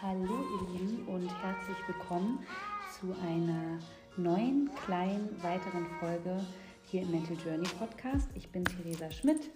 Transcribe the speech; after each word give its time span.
Hallo 0.00 0.22
ihr 0.22 0.78
Lieben 0.78 1.08
und 1.08 1.28
herzlich 1.42 1.76
willkommen 1.88 2.38
zu 3.00 3.12
einer 3.20 3.80
neuen 4.16 4.70
kleinen 4.84 5.28
weiteren 5.42 5.86
Folge 5.98 6.38
hier 6.84 7.02
im 7.02 7.10
Mental 7.10 7.36
Journey 7.44 7.68
Podcast. 7.80 8.28
Ich 8.36 8.48
bin 8.52 8.64
Theresa 8.64 9.10
Schmidt, 9.10 9.50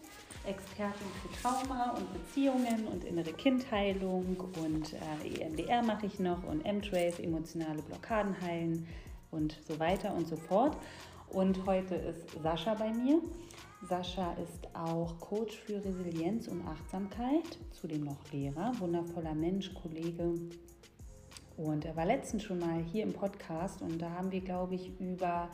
Expertin 0.45 1.07
für 1.23 1.41
Trauma 1.41 1.91
und 1.91 2.13
Beziehungen 2.13 2.89
und 2.89 3.05
innere 3.05 3.33
Kindheilung 3.35 4.37
und 4.61 4.95
äh, 4.95 5.43
EMDR 5.43 5.81
mache 5.85 6.07
ich 6.07 6.19
noch 6.19 6.43
und 6.43 6.67
M-Trace, 6.67 7.21
emotionale 7.21 7.81
Blockaden 7.83 8.35
heilen 8.41 8.89
und 9.31 9.57
so 9.69 9.79
weiter 9.79 10.13
und 10.13 10.27
so 10.27 10.35
fort. 10.35 10.77
Und 11.29 11.65
heute 11.67 11.95
ist 11.95 12.43
Sascha 12.43 12.75
bei 12.75 12.93
mir. 12.93 13.21
Sascha 13.89 14.35
ist 14.35 14.69
auch 14.75 15.19
Coach 15.19 15.57
für 15.57 15.85
Resilienz 15.85 16.47
und 16.47 16.65
Achtsamkeit, 16.67 17.59
zudem 17.73 18.05
noch 18.05 18.33
Lehrer, 18.33 18.73
wundervoller 18.79 19.35
Mensch, 19.35 19.75
Kollege. 19.75 20.35
Und 21.57 21.85
er 21.85 21.97
war 21.97 22.07
letztens 22.07 22.45
schon 22.45 22.61
mal 22.61 22.83
hier 22.83 23.03
im 23.03 23.13
Podcast 23.13 23.83
und 23.83 23.99
da 23.99 24.11
haben 24.11 24.31
wir, 24.31 24.41
glaube 24.41 24.77
ich, 24.77 24.99
über 25.01 25.49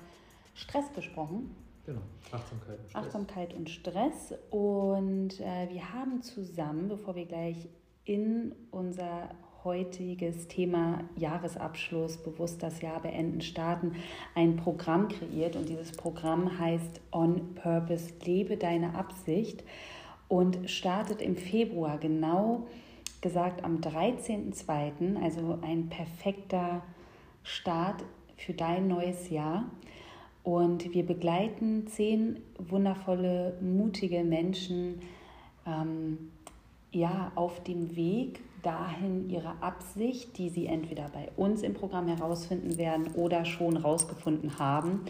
Stress 0.55 0.93
gesprochen. 0.95 1.55
Genau, 1.87 2.03
Achtsamkeit 2.31 2.79
und 2.79 2.91
Stress. 2.91 3.05
Achtsamkeit 3.05 3.55
und 3.55 3.71
Stress. 3.71 4.35
Und 4.51 5.41
äh, 5.41 5.69
wir 5.71 5.93
haben 5.95 6.23
zusammen, 6.23 6.89
bevor 6.89 7.15
wir 7.15 7.25
gleich 7.25 7.69
in 8.05 8.55
unser 8.71 9.31
heutiges 9.69 10.49
Thema 10.49 11.01
Jahresabschluss, 11.15 12.17
bewusst 12.17 12.63
das 12.63 12.81
Jahr 12.81 13.03
beenden, 13.03 13.43
starten, 13.43 13.97
ein 14.35 14.57
Programm 14.57 15.09
kreiert 15.09 15.57
und 15.57 15.69
dieses 15.69 15.93
Programm 15.93 16.59
heißt 16.59 17.03
On 17.13 17.55
Purpose, 17.55 18.15
lebe 18.25 18.57
deine 18.57 18.95
Absicht 18.95 19.63
und 20.27 20.71
startet 20.71 21.21
im 21.21 21.37
Februar, 21.37 21.99
genau 21.99 22.67
gesagt 23.21 23.63
am 23.63 23.81
13.02., 23.81 25.23
also 25.23 25.59
ein 25.61 25.91
perfekter 25.91 26.81
Start 27.43 28.05
für 28.39 28.55
dein 28.55 28.89
neues 28.89 29.29
Jahr. 29.29 29.67
Und 30.45 30.95
wir 30.95 31.05
begleiten 31.05 31.89
zehn 31.89 32.41
wundervolle, 32.59 33.59
mutige 33.61 34.25
Menschen 34.25 35.03
ähm, 35.67 36.31
ja, 36.91 37.33
auf 37.35 37.63
dem 37.65 37.97
Weg 37.97 38.41
dahin 38.63 39.29
ihre 39.31 39.63
Absicht, 39.63 40.37
die 40.39 40.49
sie 40.49 40.67
entweder 40.67 41.09
bei 41.09 41.31
uns 41.37 41.63
im 41.63 41.75
Programm 41.75 42.09
herausfinden 42.09 42.77
werden 42.77 43.15
oder 43.15 43.45
schon 43.45 43.77
herausgefunden 43.77 44.59
haben, 44.59 45.03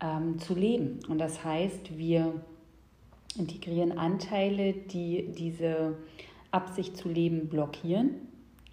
ähm, 0.00 0.38
zu 0.38 0.54
leben. 0.54 1.00
Und 1.08 1.18
das 1.18 1.44
heißt, 1.44 1.96
wir 1.96 2.34
integrieren 3.36 3.98
Anteile, 3.98 4.72
die 4.72 5.28
diese 5.36 5.96
Absicht 6.50 6.96
zu 6.96 7.08
leben 7.08 7.48
blockieren. 7.48 8.27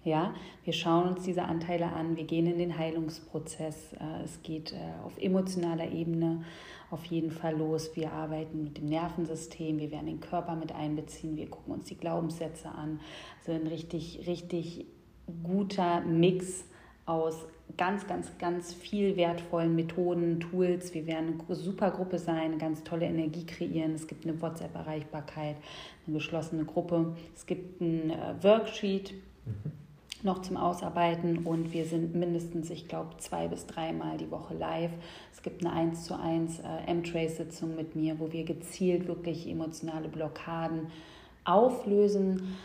Ja, 0.06 0.32
wir 0.62 0.72
schauen 0.72 1.08
uns 1.08 1.24
diese 1.24 1.42
Anteile 1.42 1.86
an, 1.86 2.16
wir 2.16 2.22
gehen 2.22 2.46
in 2.46 2.58
den 2.58 2.78
Heilungsprozess. 2.78 3.92
Äh, 3.94 4.22
es 4.22 4.40
geht 4.44 4.72
äh, 4.72 4.76
auf 5.04 5.18
emotionaler 5.18 5.90
Ebene 5.90 6.44
auf 6.92 7.04
jeden 7.06 7.32
Fall 7.32 7.56
los. 7.56 7.90
Wir 7.96 8.12
arbeiten 8.12 8.62
mit 8.62 8.78
dem 8.78 8.86
Nervensystem, 8.86 9.80
wir 9.80 9.90
werden 9.90 10.06
den 10.06 10.20
Körper 10.20 10.54
mit 10.54 10.72
einbeziehen, 10.72 11.36
wir 11.36 11.50
gucken 11.50 11.74
uns 11.74 11.86
die 11.86 11.96
Glaubenssätze 11.96 12.68
an. 12.68 13.00
Also 13.40 13.50
ein 13.50 13.66
richtig, 13.66 14.28
richtig 14.28 14.86
guter 15.42 16.02
Mix 16.02 16.66
aus 17.04 17.44
ganz, 17.76 18.06
ganz, 18.06 18.38
ganz 18.38 18.72
viel 18.74 19.16
wertvollen 19.16 19.74
Methoden, 19.74 20.38
Tools. 20.38 20.94
Wir 20.94 21.08
werden 21.08 21.42
eine 21.44 21.56
super 21.56 21.90
Gruppe 21.90 22.20
sein, 22.20 22.52
eine 22.52 22.58
ganz 22.58 22.84
tolle 22.84 23.06
Energie 23.06 23.44
kreieren. 23.44 23.96
Es 23.96 24.06
gibt 24.06 24.24
eine 24.24 24.40
WhatsApp-Erreichbarkeit, 24.40 25.56
eine 26.06 26.14
geschlossene 26.14 26.64
Gruppe. 26.64 27.16
Es 27.34 27.44
gibt 27.44 27.80
ein 27.80 28.10
äh, 28.10 28.34
Worksheet. 28.40 29.12
Mhm 29.44 29.85
noch 30.26 30.42
zum 30.42 30.58
Ausarbeiten 30.58 31.38
und 31.46 31.72
wir 31.72 31.86
sind 31.86 32.14
mindestens, 32.14 32.68
ich 32.68 32.88
glaube, 32.88 33.16
zwei 33.16 33.48
bis 33.48 33.66
dreimal 33.66 34.18
die 34.18 34.30
Woche 34.30 34.52
live. 34.54 34.90
Es 35.32 35.40
gibt 35.40 35.64
eine 35.64 35.72
1 35.72 36.04
zu 36.04 36.18
1 36.18 36.58
äh, 36.58 36.90
M-Trace-Sitzung 36.90 37.74
mit 37.74 37.96
mir, 37.96 38.20
wo 38.20 38.30
wir 38.30 38.44
gezielt 38.44 39.08
wirklich 39.08 39.48
emotionale 39.48 40.08
Blockaden 40.08 40.88
auflösen. 41.44 42.56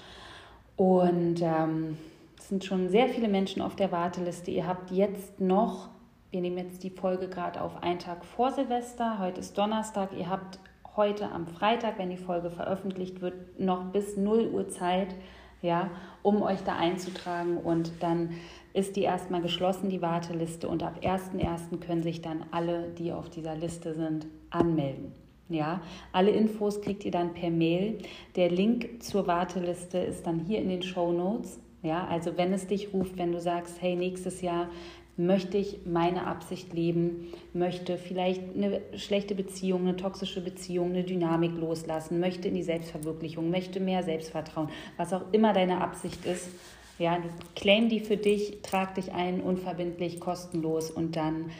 Und 0.76 1.42
ähm, 1.42 1.98
es 2.38 2.50
sind 2.50 2.66
schon 2.66 2.90
sehr 2.90 3.08
viele 3.08 3.30
Menschen 3.30 3.62
auf 3.62 3.76
der 3.76 3.92
Warteliste. 3.92 4.52
Ihr 4.52 4.68
habt 4.68 4.92
jetzt 4.92 5.40
noch, 5.40 5.90
wir 6.32 6.42
nehmen 6.42 6.58
jetzt 6.58 6.84
die 6.84 6.90
Folge 6.90 7.30
gerade 7.30 7.62
auf 7.62 7.82
einen 7.84 8.00
Tag 8.00 8.26
vor 8.26 8.52
Silvester, 8.52 9.20
heute 9.20 9.40
ist 9.40 9.58
Donnerstag, 9.58 10.10
ihr 10.18 10.30
habt 10.30 10.60
heute 10.98 11.32
am 11.32 11.48
Freitag, 11.48 12.00
wenn 12.00 12.10
die 12.10 12.18
Folge 12.18 12.50
veröffentlicht 12.50 13.22
wird, 13.22 13.60
noch 13.60 13.86
bis 13.92 14.18
0 14.18 14.50
Uhr 14.52 14.68
Zeit, 14.70 15.16
ja, 15.62 15.90
um 16.24 16.42
euch 16.42 16.62
da 16.64 16.76
einzutragen. 16.76 17.58
Und 17.58 17.92
dann 18.00 18.32
ist 18.74 18.96
die 18.96 19.02
erstmal 19.02 19.42
geschlossen, 19.42 19.90
die 19.90 20.02
Warteliste. 20.02 20.68
Und 20.68 20.84
ab 20.84 21.00
1.1. 21.02 21.80
können 21.80 22.04
sich 22.04 22.22
dann 22.22 22.46
alle, 22.52 22.90
die 22.98 23.12
auf 23.12 23.30
dieser 23.30 23.56
Liste 23.56 23.94
sind, 23.94 24.28
anmelden. 24.50 25.12
Ja, 25.50 25.82
alle 26.14 26.32
Infos 26.32 26.82
kriegt 26.82 27.04
ihr 27.04 27.12
dann 27.12 27.34
per 27.34 27.50
Mail. 27.50 27.98
Der 28.38 28.50
Link 28.50 29.04
zur 29.04 29.28
Warteliste 29.28 29.98
ist 29.98 30.26
dann 30.26 30.40
hier 30.40 30.60
in 30.60 30.70
den 30.70 30.82
Show 30.82 31.12
Notes. 31.12 31.60
Ja, 31.84 32.08
also 32.08 32.38
wenn 32.38 32.54
es 32.54 32.68
dich 32.68 32.94
ruft, 32.94 33.18
wenn 33.18 33.32
du 33.32 33.42
sagst, 33.42 33.82
hey, 33.82 33.96
nächstes 33.96 34.42
Jahr 34.42 34.70
möchte 35.18 35.58
ich 35.58 35.86
meine 35.86 36.26
Absicht 36.28 36.74
leben, 36.74 37.28
möchte 37.54 37.98
vielleicht 37.98 38.42
eine 38.56 38.82
schlechte 38.96 39.36
Beziehung, 39.36 39.82
eine 39.82 39.96
toxische 39.96 40.42
Beziehung, 40.42 40.92
eine 40.92 41.04
Dynamik 41.04 41.58
loslassen, 41.58 42.20
möchte 42.20 42.48
in 42.48 42.56
die 42.56 42.64
Selbstverwirklichung, 42.64 43.50
möchte 43.50 43.80
mehr 43.80 44.04
Selbstvertrauen, 44.04 44.70
was 44.98 45.14
auch 45.14 45.32
immer 45.32 45.54
deine 45.54 45.82
Absicht 45.82 46.26
ist. 46.26 46.50
Ja, 46.98 47.18
claim 47.56 47.90
die 47.90 48.00
für 48.00 48.18
dich, 48.18 48.62
trag 48.62 48.96
dich 48.96 49.12
ein, 49.12 49.42
unverbindlich, 49.42 50.20
kostenlos 50.20 50.92
und 50.92 51.16
dann 51.16 51.52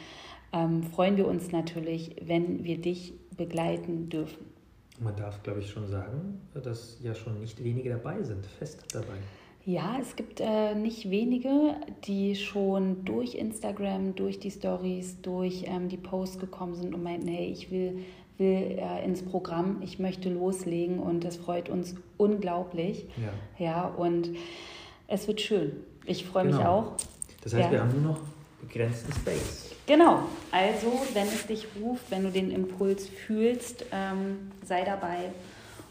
ähm, 0.52 0.82
freuen 0.82 1.16
wir 1.16 1.26
uns 1.26 1.50
natürlich, 1.50 2.16
wenn 2.22 2.64
wir 2.64 2.78
dich 2.78 3.14
begleiten 3.36 4.08
dürfen. 4.08 4.46
Man 5.00 5.16
darf, 5.16 5.42
glaube 5.42 5.60
ich, 5.60 5.70
schon 5.70 5.88
sagen, 5.88 6.40
dass 6.54 6.98
ja 7.02 7.14
schon 7.14 7.40
nicht 7.40 7.62
wenige 7.64 7.90
dabei 7.90 8.22
sind, 8.22 8.46
fest 8.46 8.84
dabei. 8.92 9.18
Ja, 9.64 9.96
es 10.00 10.16
gibt 10.16 10.40
äh, 10.40 10.74
nicht 10.74 11.08
wenige, 11.10 11.76
die 12.04 12.34
schon 12.34 13.04
durch 13.04 13.36
Instagram, 13.36 14.16
durch 14.16 14.40
die 14.40 14.50
Stories, 14.50 15.20
durch 15.22 15.64
ähm, 15.68 15.88
die 15.88 15.96
Posts 15.96 16.40
gekommen 16.40 16.74
sind 16.74 16.94
und 16.94 17.02
meinten, 17.02 17.28
hey, 17.28 17.46
ich 17.46 17.70
will, 17.70 18.04
will 18.38 18.78
äh, 18.78 19.04
ins 19.04 19.22
Programm, 19.22 19.80
ich 19.80 20.00
möchte 20.00 20.30
loslegen 20.30 20.98
und 20.98 21.22
das 21.22 21.36
freut 21.36 21.68
uns 21.68 21.94
unglaublich. 22.16 23.06
Ja, 23.58 23.64
ja 23.64 23.86
und 23.86 24.30
es 25.06 25.28
wird 25.28 25.40
schön. 25.40 25.72
Ich 26.06 26.24
freue 26.24 26.44
genau. 26.44 26.56
mich 26.56 26.66
auch. 26.66 26.92
Das 27.44 27.54
heißt, 27.54 27.66
ja. 27.66 27.70
wir 27.70 27.80
haben 27.82 28.02
nur 28.02 28.12
noch 28.14 28.20
begrenzten 28.60 29.12
Space. 29.12 29.70
Genau, 29.86 30.24
also 30.50 30.92
wenn 31.12 31.26
es 31.26 31.46
dich 31.46 31.66
ruft, 31.80 32.10
wenn 32.10 32.24
du 32.24 32.30
den 32.30 32.50
Impuls 32.50 33.08
fühlst, 33.08 33.84
ähm, 33.92 34.50
sei 34.64 34.84
dabei 34.84 35.30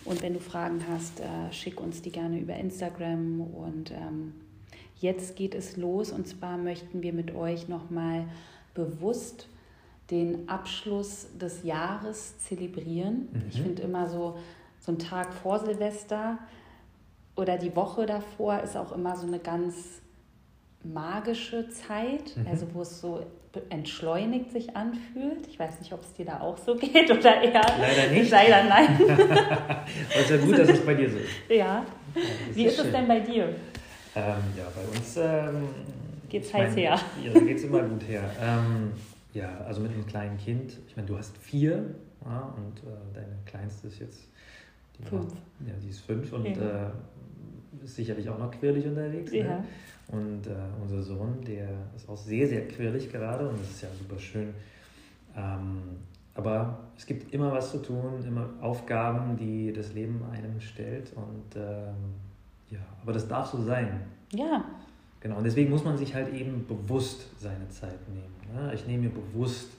und 0.06 0.22
wenn 0.22 0.34
du 0.34 0.40
Fragen 0.40 0.84
hast, 0.90 1.20
äh, 1.20 1.52
schick 1.52 1.80
uns 1.80 2.02
die 2.02 2.12
gerne 2.12 2.40
über 2.40 2.56
Instagram. 2.56 3.42
Und 3.42 3.92
ähm, 3.92 4.34
jetzt 5.00 5.36
geht 5.36 5.54
es 5.54 5.78
los. 5.78 6.12
Und 6.12 6.28
zwar 6.28 6.58
möchten 6.58 7.02
wir 7.04 7.14
mit 7.14 7.36
euch 7.36 7.68
nochmal 7.68 8.26
bewusst 8.74 9.48
den 10.10 10.50
Abschluss 10.50 11.28
des 11.40 11.64
Jahres 11.64 12.38
zelebrieren. 12.40 13.30
Mhm. 13.32 13.44
Ich 13.50 13.62
finde 13.62 13.82
immer 13.84 14.10
so, 14.10 14.38
so 14.80 14.92
ein 14.92 15.00
Tag 15.00 15.34
vor 15.34 15.60
Silvester 15.60 16.40
oder 17.36 17.58
die 17.58 17.76
Woche 17.76 18.06
davor 18.06 18.60
ist 18.60 18.76
auch 18.76 18.92
immer 18.92 19.16
so 19.16 19.26
eine 19.26 19.40
ganz 19.40 20.02
magische 20.84 21.70
Zeit, 21.70 22.36
mhm. 22.36 22.48
also 22.48 22.68
wo 22.74 22.82
es 22.82 23.00
so 23.00 23.26
entschleunigt 23.70 24.52
sich 24.52 24.76
anfühlt. 24.76 25.48
Ich 25.48 25.60
weiß 25.60 25.80
nicht, 25.80 25.92
ob 25.94 26.02
es 26.02 26.14
dir 26.14 26.26
da 26.26 26.40
auch 26.40 26.58
so 26.58 26.76
geht 26.78 27.12
oder 27.12 27.42
eher. 27.42 27.62
Leider 27.80 28.12
nicht. 28.12 28.32
Leider 28.32 28.64
nein. 28.64 28.98
Aber 29.10 29.86
es 30.16 30.22
ist 30.22 30.30
ja 30.30 30.38
gut, 30.38 30.58
dass 30.58 30.70
es 30.70 30.86
bei 30.86 30.94
dir 30.94 31.10
so 31.10 31.18
ist. 31.18 31.30
Ja. 31.50 31.56
ja 31.56 31.86
Wie 32.54 32.66
ist, 32.66 32.80
ist 32.80 32.86
es 32.86 32.92
denn 32.92 33.08
bei 33.08 33.20
dir? 33.20 33.50
Ähm, 34.16 34.44
ja, 34.58 34.68
bei 34.76 34.98
uns 34.98 35.18
ähm, 35.18 35.70
geht 36.30 36.44
es 36.44 36.54
heiß 36.54 36.76
her. 36.76 37.00
Ja, 37.24 37.40
geht 37.40 37.58
es 37.58 37.64
immer 37.64 37.82
gut 37.84 38.08
her. 38.08 38.24
Ähm, 38.42 38.92
ja, 39.34 39.60
also 39.66 39.82
mit 39.82 39.92
einem 39.92 40.06
kleinen 40.06 40.38
Kind. 40.38 40.78
Ich 40.88 40.96
meine, 40.96 41.08
du 41.08 41.18
hast 41.18 41.38
vier 41.38 41.96
ja, 42.26 42.54
und 42.56 42.80
äh, 42.80 42.96
deine 43.14 43.38
kleinste 43.46 43.88
ist 43.88 44.00
jetzt 44.00 44.28
die 44.98 45.04
fünf. 45.04 45.32
War, 45.32 45.68
ja, 45.68 45.74
die 45.82 45.90
ist 45.90 46.02
fünf 46.02 46.32
und 46.34 46.46
ja. 46.46 46.88
äh, 46.88 47.84
ist 47.84 47.96
sicherlich 47.96 48.30
auch 48.30 48.38
noch 48.38 48.52
quirlig 48.52 48.86
unterwegs. 48.86 49.32
Ne? 49.32 49.40
Ja. 49.40 49.48
Ne? 49.48 49.66
Und 50.12 50.46
äh, 50.48 50.52
unser 50.82 51.02
Sohn, 51.02 51.42
der 51.46 51.70
ist 51.96 52.08
auch 52.10 52.18
sehr, 52.18 52.48
sehr 52.48 52.68
quirlig 52.68 53.10
gerade 53.12 53.48
und 53.48 53.60
das 53.60 53.70
ist 53.70 53.82
ja 53.84 53.90
super 53.98 54.20
schön. 54.20 54.54
Ähm, 55.36 55.82
aber 56.36 56.80
es 56.98 57.06
gibt 57.06 57.34
immer 57.34 57.52
was 57.52 57.72
zu 57.72 57.82
tun, 57.82 58.24
immer 58.26 58.50
Aufgaben, 58.62 59.38
die 59.38 59.72
das 59.74 59.94
Leben 59.94 60.22
einem 60.32 60.60
stellt. 60.60 61.12
Und 61.16 61.56
ähm, 61.56 62.16
ja, 62.70 62.80
aber 63.02 63.14
das 63.14 63.28
darf 63.28 63.48
so 63.48 63.62
sein. 63.62 64.02
Ja. 64.34 64.64
Genau, 65.20 65.38
und 65.38 65.44
deswegen 65.44 65.70
muss 65.70 65.84
man 65.84 65.98
sich 65.98 66.16
halt 66.16 66.34
eben 66.34 66.66
bewusst 66.66 67.28
seine 67.40 67.70
Zeit 67.70 68.00
nehmen. 68.10 68.34
Ne? 68.54 68.74
Ich 68.74 68.88
nehme 68.88 69.04
mir 69.04 69.12
bewusst 69.12 69.70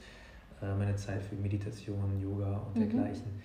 äh, 0.62 0.75
meine 0.75 0.94
Zeit 0.96 1.23
für 1.23 1.34
Meditation, 1.34 2.20
Yoga 2.20 2.62
und 2.69 2.76
mhm. 2.76 2.81
dergleichen. 2.81 3.43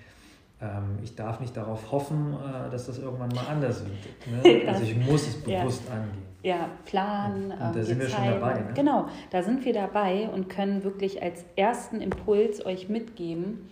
ähm, 0.61 0.99
ich 1.03 1.15
darf 1.15 1.39
nicht 1.39 1.57
darauf 1.57 1.91
hoffen, 1.91 2.33
äh, 2.33 2.69
dass 2.69 2.85
das 2.85 2.99
irgendwann 2.99 3.29
mal 3.29 3.47
anders 3.47 3.83
wird. 3.83 4.43
Ne? 4.43 4.63
Also 4.67 4.83
ich 4.83 4.95
muss 4.95 5.27
es 5.27 5.35
bewusst 5.43 5.83
ja. 5.87 5.95
angehen. 5.95 6.26
Ja, 6.43 6.69
planen. 6.85 7.51
Und, 7.51 7.59
und 7.59 7.75
da 7.75 7.83
sind 7.83 7.99
wir 7.99 8.09
schon 8.09 8.25
dabei. 8.25 8.59
Ne? 8.59 8.73
Genau, 8.75 9.07
da 9.31 9.43
sind 9.43 9.65
wir 9.65 9.73
dabei 9.73 10.29
und 10.29 10.49
können 10.49 10.83
wirklich 10.83 11.21
als 11.21 11.43
ersten 11.55 12.01
Impuls 12.01 12.65
euch 12.65 12.89
mitgeben, 12.89 13.69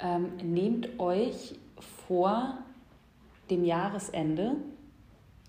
ähm, 0.00 0.32
nehmt 0.42 1.00
euch 1.00 1.56
vor 2.06 2.58
dem 3.50 3.64
Jahresende, 3.64 4.56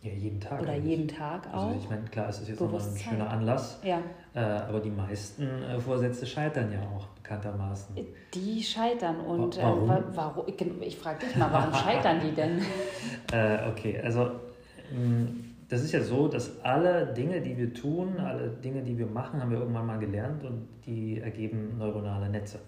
ja, 0.04 0.12
jeden 0.12 0.42
Tag. 0.42 0.62
Oder 0.62 0.74
eigentlich. 0.74 0.98
jeden 0.98 1.08
Tag 1.08 1.48
auch. 1.54 1.68
Also 1.68 1.80
ich 1.80 1.90
meine, 1.90 2.04
klar, 2.04 2.28
es 2.28 2.42
ist 2.42 2.50
jetzt 2.50 2.60
nochmal 2.60 2.82
ein 2.82 2.98
schöner 2.98 3.30
Anlass. 3.30 3.80
Ja. 3.84 4.02
Äh, 4.34 4.40
aber 4.40 4.82
die 4.82 4.90
meisten 4.90 5.44
äh, 5.64 5.80
Vorsätze 5.80 6.26
scheitern 6.26 6.74
ja 6.74 6.82
auch 6.82 7.08
bekanntermaßen. 7.08 7.96
Die 8.34 8.62
scheitern 8.62 9.22
und 9.22 9.56
warum? 9.58 9.90
Äh, 9.90 10.02
warum? 10.14 10.46
Ich 10.82 10.98
frage 10.98 11.26
dich 11.26 11.38
mal, 11.38 11.50
warum 11.54 11.74
scheitern 11.86 12.20
die 12.20 12.32
denn? 12.32 12.62
Äh, 13.32 13.70
okay, 13.70 14.02
also 14.04 14.24
mh, 14.92 15.28
das 15.74 15.82
ist 15.82 15.92
ja 15.92 16.04
so, 16.04 16.28
dass 16.28 16.64
alle 16.64 17.12
Dinge, 17.16 17.42
die 17.42 17.58
wir 17.58 17.74
tun, 17.74 18.20
alle 18.20 18.48
Dinge, 18.48 18.84
die 18.84 18.96
wir 18.96 19.08
machen, 19.08 19.42
haben 19.42 19.50
wir 19.50 19.58
irgendwann 19.58 19.88
mal 19.88 19.98
gelernt 19.98 20.44
und 20.44 20.68
die 20.86 21.20
ergeben 21.20 21.80
neuronale 21.80 22.30
Netze. 22.30 22.60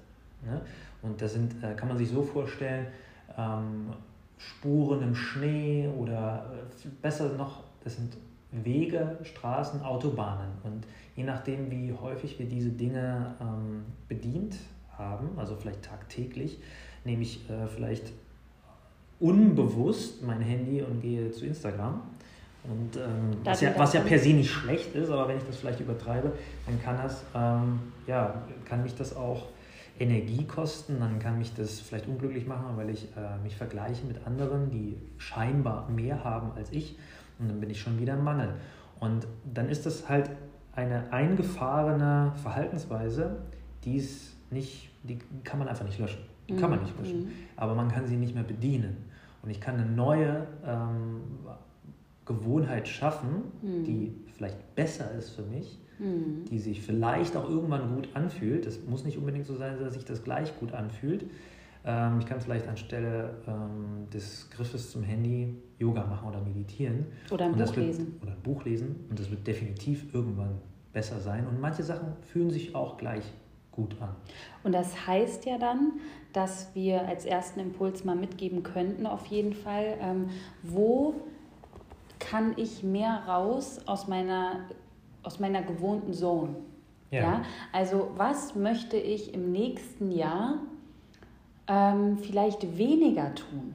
Ne? 0.44 0.60
Und 1.04 1.22
das 1.22 1.34
sind, 1.34 1.64
äh, 1.64 1.76
kann 1.76 1.88
man 1.88 2.00
sich 2.00 2.10
so 2.10 2.24
vorstellen, 2.24 2.88
ähm, 3.38 3.92
Spuren 4.40 5.04
im 5.04 5.14
Schnee 5.14 5.88
oder 5.88 6.52
äh, 6.52 6.88
besser 7.04 7.34
noch, 7.34 7.66
das 7.84 7.96
sind 7.96 8.18
Wege, 8.52 9.20
Straßen, 9.22 9.84
Autobahnen. 9.84 10.50
Und 10.64 10.88
je 11.16 11.26
nachdem, 11.26 11.70
wie 11.70 11.94
häufig 11.94 12.40
wir 12.40 12.48
diese 12.48 12.70
Dinge 12.70 13.36
ähm, 13.40 13.84
bedient 14.08 14.56
haben, 14.98 15.30
also 15.38 15.56
vielleicht 15.56 15.84
tagtäglich, 15.84 16.58
nehme 17.04 17.22
ich 17.22 17.48
äh, 17.52 17.68
vielleicht 17.68 18.12
unbewusst 19.20 20.24
mein 20.24 20.42
Handy 20.42 20.82
und 20.82 21.02
gehe 21.02 21.30
zu 21.30 21.46
Instagram. 21.46 22.02
Und 22.70 22.98
ähm, 22.98 23.38
was, 23.44 23.62
ja, 23.62 23.72
was 23.78 23.94
ja 23.94 24.02
per 24.02 24.20
se 24.20 24.30
nicht 24.30 24.52
schlecht 24.52 24.96
ist, 24.96 25.10
aber 25.10 25.28
wenn 25.28 25.38
ich 25.38 25.44
das 25.44 25.58
vielleicht 25.58 25.80
übertreibe, 25.80 26.32
dann 26.66 26.82
kann 26.82 26.98
das, 26.98 27.24
ähm, 27.36 27.80
ja, 28.08 28.42
kann 28.66 28.84
mich 28.84 28.96
das 28.96 29.16
auch 29.16 29.48
Energie 30.00 30.46
kosten, 30.46 31.00
dann 31.00 31.20
kann 31.20 31.38
mich 31.38 31.54
das 31.54 31.80
vielleicht 31.80 32.08
unglücklich 32.08 32.48
machen, 32.48 32.76
weil 32.76 32.90
ich 32.90 33.08
äh, 33.16 33.38
mich 33.44 33.56
vergleiche 33.56 34.06
mit 34.06 34.26
anderen, 34.26 34.70
die 34.72 34.98
scheinbar 35.18 35.90
mehr 35.90 36.24
haben 36.24 36.52
als 36.56 36.72
ich 36.72 36.98
und 37.40 37.50
dann 37.50 37.60
bin 37.60 37.70
ich 37.70 37.80
schon 37.80 38.00
wieder 38.00 38.14
im 38.14 38.24
Mangel. 38.24 38.54
Und 39.00 39.28
dann 39.54 39.70
ist 39.70 39.86
das 39.86 40.10
halt 40.10 40.30
eine 40.74 41.12
eingefahrene 41.12 42.34
Verhaltensweise, 42.42 43.38
die 43.84 43.98
ist 43.98 44.36
nicht, 44.52 44.90
die 45.04 45.20
kann 45.44 45.60
man 45.60 45.68
einfach 45.68 45.86
nicht 45.86 46.00
löschen. 46.00 46.22
Die 46.50 46.56
kann 46.56 46.70
man 46.70 46.82
nicht 46.82 46.98
löschen. 47.00 47.26
Mhm. 47.26 47.32
Aber 47.56 47.74
man 47.76 47.90
kann 47.90 48.08
sie 48.08 48.18
nicht 48.18 48.36
mehr 48.36 48.44
bedienen. 48.44 48.98
Und 49.42 49.50
ich 49.50 49.62
kann 49.62 49.76
eine 49.76 49.86
neue 49.86 50.46
ähm, 50.66 51.22
Gewohnheit 52.26 52.88
schaffen, 52.88 53.44
mhm. 53.62 53.84
die 53.84 54.16
vielleicht 54.36 54.76
besser 54.76 55.12
ist 55.12 55.30
für 55.30 55.44
mich, 55.44 55.80
mhm. 56.00 56.46
die 56.50 56.60
sich 56.60 56.82
vielleicht 56.82 57.36
auch 57.36 57.50
irgendwann 57.50 57.96
gut 57.96 58.10
anfühlt. 58.14 58.66
Es 58.66 58.84
muss 58.86 59.06
nicht 59.06 59.18
unbedingt 59.18 59.46
so 59.46 59.56
sein, 59.56 59.80
dass 59.80 59.94
sich 59.94 60.06
das 60.06 60.24
gleich 60.24 60.58
gut 60.60 60.74
anfühlt. 60.74 61.26
Ähm, 61.86 62.20
ich 62.20 62.26
kann 62.26 62.42
vielleicht 62.42 62.68
anstelle 62.68 63.36
ähm, 63.48 64.10
des 64.12 64.50
Griffes 64.50 64.92
zum 64.92 65.04
Handy 65.04 65.56
Yoga 65.78 66.06
machen 66.06 66.28
oder 66.28 66.42
meditieren. 66.42 67.06
Oder 67.30 67.46
ein 67.46 67.52
Buch 67.52 67.60
wird, 67.60 67.76
lesen. 67.76 68.20
Oder 68.22 68.32
ein 68.32 68.42
Buch 68.42 68.66
lesen. 68.66 69.06
Und 69.10 69.20
das 69.20 69.30
wird 69.30 69.46
definitiv 69.46 70.14
irgendwann 70.14 70.60
besser 70.94 71.20
sein. 71.20 71.46
Und 71.48 71.62
manche 71.62 71.84
Sachen 71.84 72.14
fühlen 72.22 72.50
sich 72.50 72.74
auch 72.74 72.98
gleich 72.98 73.24
gut 73.72 73.96
an. 74.02 74.16
Und 74.64 74.72
das 74.72 75.06
heißt 75.06 75.46
ja 75.46 75.58
dann, 75.58 75.94
dass 76.34 76.74
wir 76.74 77.08
als 77.08 77.26
ersten 77.26 77.60
Impuls 77.60 78.04
mal 78.04 78.16
mitgeben 78.16 78.64
könnten, 78.64 79.06
auf 79.06 79.26
jeden 79.28 79.54
Fall, 79.54 79.98
ähm, 80.02 80.30
wo 80.64 81.16
kann 82.20 82.54
ich 82.58 82.84
mehr 82.84 83.24
raus 83.28 83.80
aus 83.86 84.08
meiner 84.08 84.62
aus 85.26 85.40
meiner 85.40 85.62
gewohnten 85.64 86.14
Zone. 86.14 86.56
Ja. 87.12 87.22
ja? 87.22 87.42
Also 87.72 88.12
was 88.16 88.56
möchte 88.56 88.98
ich 88.98 89.34
im 89.34 89.52
nächsten 89.52 90.12
Jahr 90.12 90.60
ähm, 91.68 92.18
vielleicht 92.18 92.78
weniger 92.78 93.34
tun? 93.34 93.74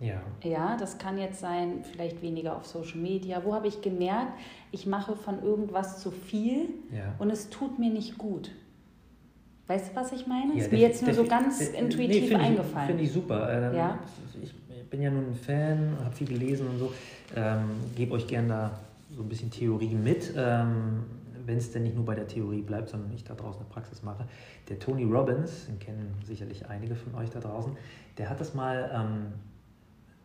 Ja. 0.00 0.20
Ja, 0.44 0.76
das 0.76 0.98
kann 0.98 1.18
jetzt 1.18 1.40
sein, 1.40 1.82
vielleicht 1.82 2.20
weniger 2.20 2.56
auf 2.56 2.66
Social 2.66 2.98
Media. 2.98 3.42
Wo 3.44 3.54
habe 3.54 3.66
ich 3.66 3.80
gemerkt, 3.80 4.32
ich 4.70 4.86
mache 4.86 5.16
von 5.16 5.42
irgendwas 5.42 6.00
zu 6.00 6.10
viel 6.10 6.68
ja. 6.92 7.14
und 7.18 7.30
es 7.30 7.48
tut 7.48 7.78
mir 7.78 7.90
nicht 7.90 8.18
gut? 8.18 8.50
Weißt 9.68 9.90
du, 9.90 9.96
was 9.96 10.12
ich 10.12 10.26
meine? 10.26 10.54
Ja, 10.54 10.60
ist 10.60 10.72
mir 10.72 10.78
jetzt 10.78 11.02
nur 11.02 11.14
so 11.14 11.24
ganz 11.24 11.60
intuitiv 11.60 12.30
nee, 12.30 12.36
eingefallen. 12.36 12.86
Finde 12.88 13.02
ich 13.02 13.12
super. 13.12 13.70
Ähm, 13.70 13.74
ja? 13.74 13.98
Ich 14.42 14.54
bin 14.90 15.02
ja 15.02 15.10
nun 15.10 15.30
ein 15.30 15.34
Fan, 15.34 15.96
habe 16.04 16.14
viel 16.14 16.28
gelesen 16.28 16.66
und 16.68 16.78
so. 16.78 16.92
Ähm, 17.34 17.70
Gebe 17.94 18.12
euch 18.12 18.26
gerne 18.26 18.48
da 18.48 18.78
so 19.14 19.22
ein 19.22 19.28
bisschen 19.28 19.50
Theorie 19.50 19.94
mit, 19.94 20.32
ähm, 20.36 21.04
wenn 21.44 21.58
es 21.58 21.70
denn 21.70 21.84
nicht 21.84 21.94
nur 21.94 22.04
bei 22.04 22.14
der 22.14 22.26
Theorie 22.26 22.62
bleibt, 22.62 22.88
sondern 22.88 23.12
ich 23.12 23.24
da 23.24 23.34
draußen 23.34 23.60
eine 23.60 23.70
Praxis 23.70 24.02
mache. 24.02 24.26
Der 24.68 24.78
Tony 24.78 25.04
Robbins, 25.04 25.66
den 25.66 25.78
kennen 25.78 26.14
sicherlich 26.24 26.68
einige 26.68 26.96
von 26.96 27.14
euch 27.14 27.30
da 27.30 27.40
draußen, 27.40 27.76
der 28.18 28.28
hat 28.28 28.40
das 28.40 28.54
mal, 28.54 28.90
ähm, 28.92 29.32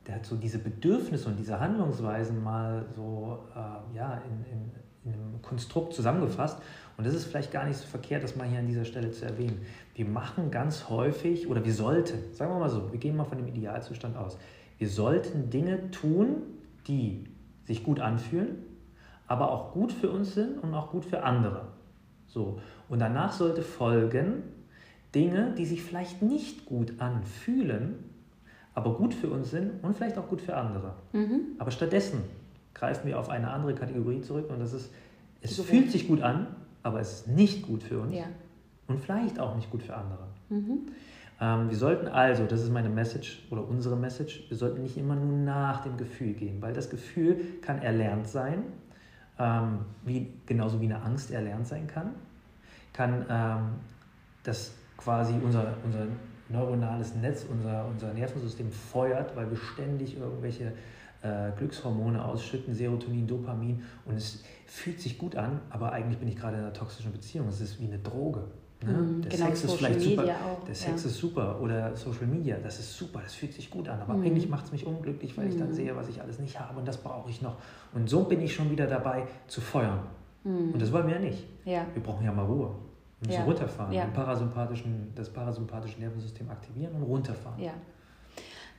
der 0.07 0.15
hat 0.15 0.25
so 0.25 0.35
diese 0.35 0.57
Bedürfnisse 0.57 1.29
und 1.29 1.37
diese 1.37 1.59
Handlungsweisen 1.59 2.43
mal 2.43 2.85
so 2.95 3.39
äh, 3.55 3.95
ja, 3.95 4.21
in, 4.25 4.51
in, 4.51 4.71
in 5.05 5.13
einem 5.13 5.41
Konstrukt 5.41 5.93
zusammengefasst. 5.93 6.59
Und 6.97 7.05
das 7.05 7.13
ist 7.13 7.25
vielleicht 7.25 7.51
gar 7.51 7.65
nicht 7.65 7.77
so 7.77 7.87
verkehrt, 7.87 8.23
das 8.23 8.35
mal 8.35 8.47
hier 8.47 8.59
an 8.59 8.67
dieser 8.67 8.85
Stelle 8.85 9.11
zu 9.11 9.25
erwähnen. 9.25 9.61
Wir 10.01 10.09
machen 10.09 10.49
ganz 10.49 10.89
häufig, 10.89 11.47
oder 11.47 11.63
wir 11.63 11.75
sollten, 11.75 12.33
sagen 12.33 12.51
wir 12.51 12.57
mal 12.57 12.71
so, 12.71 12.91
wir 12.91 12.97
gehen 12.97 13.15
mal 13.15 13.23
von 13.23 13.37
dem 13.37 13.47
Idealzustand 13.47 14.17
aus, 14.17 14.35
wir 14.79 14.89
sollten 14.89 15.51
Dinge 15.51 15.91
tun, 15.91 16.37
die 16.87 17.25
sich 17.65 17.83
gut 17.83 17.99
anfühlen, 17.99 18.63
aber 19.27 19.51
auch 19.51 19.73
gut 19.73 19.91
für 19.91 20.09
uns 20.09 20.33
sind 20.33 20.57
und 20.57 20.73
auch 20.73 20.89
gut 20.89 21.05
für 21.05 21.21
andere. 21.21 21.67
So. 22.25 22.59
Und 22.89 22.97
danach 22.97 23.31
sollte 23.31 23.61
folgen 23.61 24.41
Dinge, 25.13 25.53
die 25.55 25.67
sich 25.67 25.83
vielleicht 25.83 26.23
nicht 26.23 26.65
gut 26.65 26.99
anfühlen, 26.99 27.93
aber 28.73 28.95
gut 28.95 29.13
für 29.13 29.29
uns 29.29 29.51
sind 29.51 29.83
und 29.83 29.95
vielleicht 29.95 30.17
auch 30.17 30.27
gut 30.27 30.41
für 30.41 30.57
andere. 30.57 30.95
Mhm. 31.13 31.41
Aber 31.59 31.69
stattdessen 31.69 32.23
greifen 32.73 33.07
wir 33.07 33.19
auf 33.19 33.29
eine 33.29 33.51
andere 33.51 33.75
Kategorie 33.75 34.21
zurück 34.21 34.49
und 34.49 34.59
das 34.59 34.73
ist, 34.73 34.91
es 35.41 35.55
so 35.55 35.61
fühlt 35.61 35.91
sich 35.91 36.07
gut 36.07 36.23
an, 36.23 36.47
aber 36.81 37.01
es 37.01 37.19
ist 37.19 37.27
nicht 37.27 37.67
gut 37.67 37.83
für 37.83 37.99
uns 37.99 38.15
ja. 38.15 38.25
Und 38.87 38.99
vielleicht 38.99 39.39
auch 39.39 39.55
nicht 39.55 39.69
gut 39.69 39.83
für 39.83 39.95
andere. 39.95 40.27
Mhm. 40.49 40.87
Ähm, 41.39 41.69
wir 41.69 41.77
sollten 41.77 42.07
also, 42.07 42.45
das 42.45 42.61
ist 42.61 42.71
meine 42.71 42.89
Message 42.89 43.45
oder 43.49 43.67
unsere 43.67 43.95
Message, 43.95 44.45
wir 44.49 44.57
sollten 44.57 44.81
nicht 44.83 44.97
immer 44.97 45.15
nur 45.15 45.37
nach 45.37 45.83
dem 45.83 45.97
Gefühl 45.97 46.33
gehen, 46.33 46.61
weil 46.61 46.73
das 46.73 46.89
Gefühl 46.89 47.37
kann 47.61 47.81
erlernt 47.81 48.27
sein 48.27 48.63
ähm, 49.41 49.79
wie, 50.05 50.27
genauso 50.45 50.79
wie 50.79 50.85
eine 50.85 51.01
Angst 51.01 51.31
erlernt 51.31 51.67
sein 51.67 51.87
kann, 51.87 52.11
kann 52.93 53.25
ähm, 53.29 53.69
das 54.43 54.73
quasi 54.97 55.33
unser, 55.43 55.73
unser 55.83 56.05
neuronales 56.49 57.15
Netz, 57.15 57.45
unser, 57.49 57.85
unser 57.85 58.13
Nervensystem 58.13 58.71
feuert, 58.71 59.35
weil 59.35 59.49
wir 59.49 59.57
ständig 59.57 60.17
irgendwelche 60.17 60.73
äh, 61.23 61.51
Glückshormone 61.57 62.23
ausschütten, 62.23 62.73
Serotonin, 62.73 63.25
Dopamin 63.25 63.83
und 64.05 64.15
es 64.15 64.43
fühlt 64.67 64.99
sich 64.99 65.17
gut 65.17 65.35
an, 65.35 65.61
aber 65.69 65.91
eigentlich 65.91 66.19
bin 66.19 66.27
ich 66.27 66.35
gerade 66.35 66.57
in 66.57 66.63
einer 66.63 66.73
toxischen 66.73 67.11
Beziehung. 67.11 67.47
Es 67.47 67.61
ist 67.61 67.79
wie 67.79 67.85
eine 67.85 67.99
Droge. 67.99 68.43
Ne? 68.83 68.93
Mhm, 68.93 69.21
der 69.21 69.31
genau, 69.31 69.45
Sex 69.45 69.63
ist 69.63 69.73
vielleicht 69.73 69.99
Media 69.99 70.21
super. 70.21 70.35
Auch, 70.45 70.65
der 70.65 70.75
Sex 70.75 71.03
ja. 71.03 71.09
ist 71.09 71.17
super 71.17 71.61
oder 71.61 71.95
Social 71.95 72.25
Media, 72.25 72.57
das 72.57 72.79
ist 72.79 72.97
super, 72.97 73.21
das 73.23 73.35
fühlt 73.35 73.53
sich 73.53 73.69
gut 73.69 73.87
an, 73.87 74.01
aber 74.01 74.13
mhm. 74.15 74.25
eigentlich 74.25 74.49
macht 74.49 74.65
es 74.65 74.71
mich 74.71 74.85
unglücklich, 74.85 75.37
weil 75.37 75.49
ich 75.49 75.57
dann 75.57 75.69
mhm. 75.69 75.73
sehe, 75.73 75.95
was 75.95 76.09
ich 76.09 76.19
alles 76.21 76.39
nicht 76.39 76.59
habe 76.59 76.79
und 76.79 76.87
das 76.87 76.97
brauche 76.97 77.29
ich 77.29 77.41
noch. 77.41 77.57
Und 77.93 78.09
so 78.09 78.23
bin 78.23 78.41
ich 78.41 78.53
schon 78.53 78.71
wieder 78.71 78.87
dabei 78.87 79.27
zu 79.47 79.61
feuern. 79.61 79.99
Mhm. 80.43 80.71
Und 80.73 80.81
das 80.81 80.91
wollen 80.91 81.07
wir 81.07 81.15
ja 81.15 81.21
nicht. 81.21 81.45
Ja. 81.63 81.85
Wir 81.93 82.01
brauchen 82.01 82.25
ja 82.25 82.31
mal 82.31 82.45
Ruhe. 82.45 82.71
Wir 83.19 83.27
müssen 83.27 83.39
ja. 83.39 83.45
runterfahren, 83.45 83.93
ja. 83.93 84.05
parasympathischen, 84.05 85.13
das 85.15 85.29
parasympathische 85.29 85.99
Nervensystem 85.99 86.49
aktivieren 86.49 86.95
und 86.95 87.03
runterfahren. 87.03 87.61
Ja. 87.61 87.73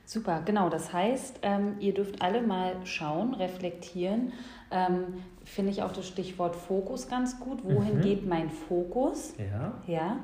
Super, 0.05 0.41
genau. 0.43 0.69
Das 0.69 0.91
heißt, 0.91 1.39
ähm, 1.43 1.77
ihr 1.79 1.93
dürft 1.93 2.21
alle 2.21 2.41
mal 2.41 2.75
schauen, 2.83 3.33
reflektieren. 3.35 4.33
Ähm, 4.73 5.23
Finde 5.45 5.71
ich 5.71 5.83
auch 5.83 5.91
das 5.91 6.07
Stichwort 6.07 6.55
Fokus 6.55 7.07
ganz 7.09 7.39
gut. 7.39 7.63
Wohin 7.63 7.97
mhm. 7.97 8.01
geht 8.01 8.25
mein 8.25 8.49
Fokus? 8.49 9.33
Ja. 9.37 9.73
Ja. 9.87 10.17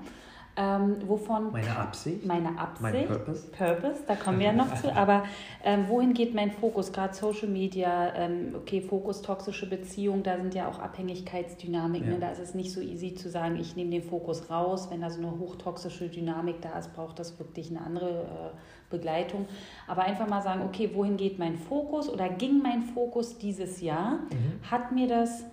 Ähm, 0.60 0.98
wovon 1.08 1.54
meine 1.54 1.78
Absicht, 1.78 2.26
meine 2.26 2.60
Absicht, 2.60 2.82
mein 2.82 3.08
Purpose. 3.08 3.48
Purpose, 3.48 4.04
da 4.06 4.16
kommen 4.16 4.40
wir 4.40 4.48
ja 4.48 4.52
noch 4.52 4.76
zu. 4.76 4.94
Aber 4.96 5.24
ähm, 5.64 5.86
wohin 5.88 6.14
geht 6.14 6.36
mein 6.36 6.52
Fokus? 6.52 6.92
Gerade 6.92 7.14
Social 7.14 7.48
Media, 7.48 8.14
ähm, 8.14 8.54
okay, 8.58 8.82
Fokus 8.82 9.22
toxische 9.22 9.70
Beziehung, 9.70 10.22
da 10.22 10.36
sind 10.36 10.54
ja 10.54 10.68
auch 10.68 10.80
Abhängigkeitsdynamiken. 10.80 12.08
Ne? 12.10 12.14
Ja. 12.16 12.20
Ne? 12.20 12.26
Da 12.26 12.32
ist 12.32 12.40
es 12.40 12.56
nicht 12.56 12.74
so 12.74 12.82
easy 12.82 13.14
zu 13.14 13.30
sagen, 13.30 13.56
ich 13.56 13.78
nehme 13.78 13.92
den 13.92 14.04
Fokus 14.04 14.50
raus. 14.50 14.90
Wenn 14.92 15.00
da 15.00 15.10
so 15.10 15.22
eine 15.22 15.32
hochtoxische 15.40 16.10
Dynamik 16.10 16.62
da 16.62 16.78
ist, 16.78 16.94
braucht 16.94 17.20
das 17.20 17.40
wirklich 17.40 17.70
eine 17.70 17.80
andere 17.80 18.10
äh, 18.10 18.58
Begleitung. 18.90 19.46
Aber 19.88 20.02
einfach 20.02 20.28
mal 20.28 20.42
sagen, 20.42 20.64
okay, 20.66 20.92
wohin 20.94 21.16
geht 21.16 21.40
mein 21.40 21.58
Fokus 21.58 22.10
oder 22.10 22.28
ging 22.28 22.62
mein 22.62 22.82
Fokus 22.82 23.38
dieses 23.38 23.80
Jahr? 23.80 24.18
Mhm. 24.30 24.70
Hat 24.70 24.92
mir 24.92 25.08
das 25.08 25.46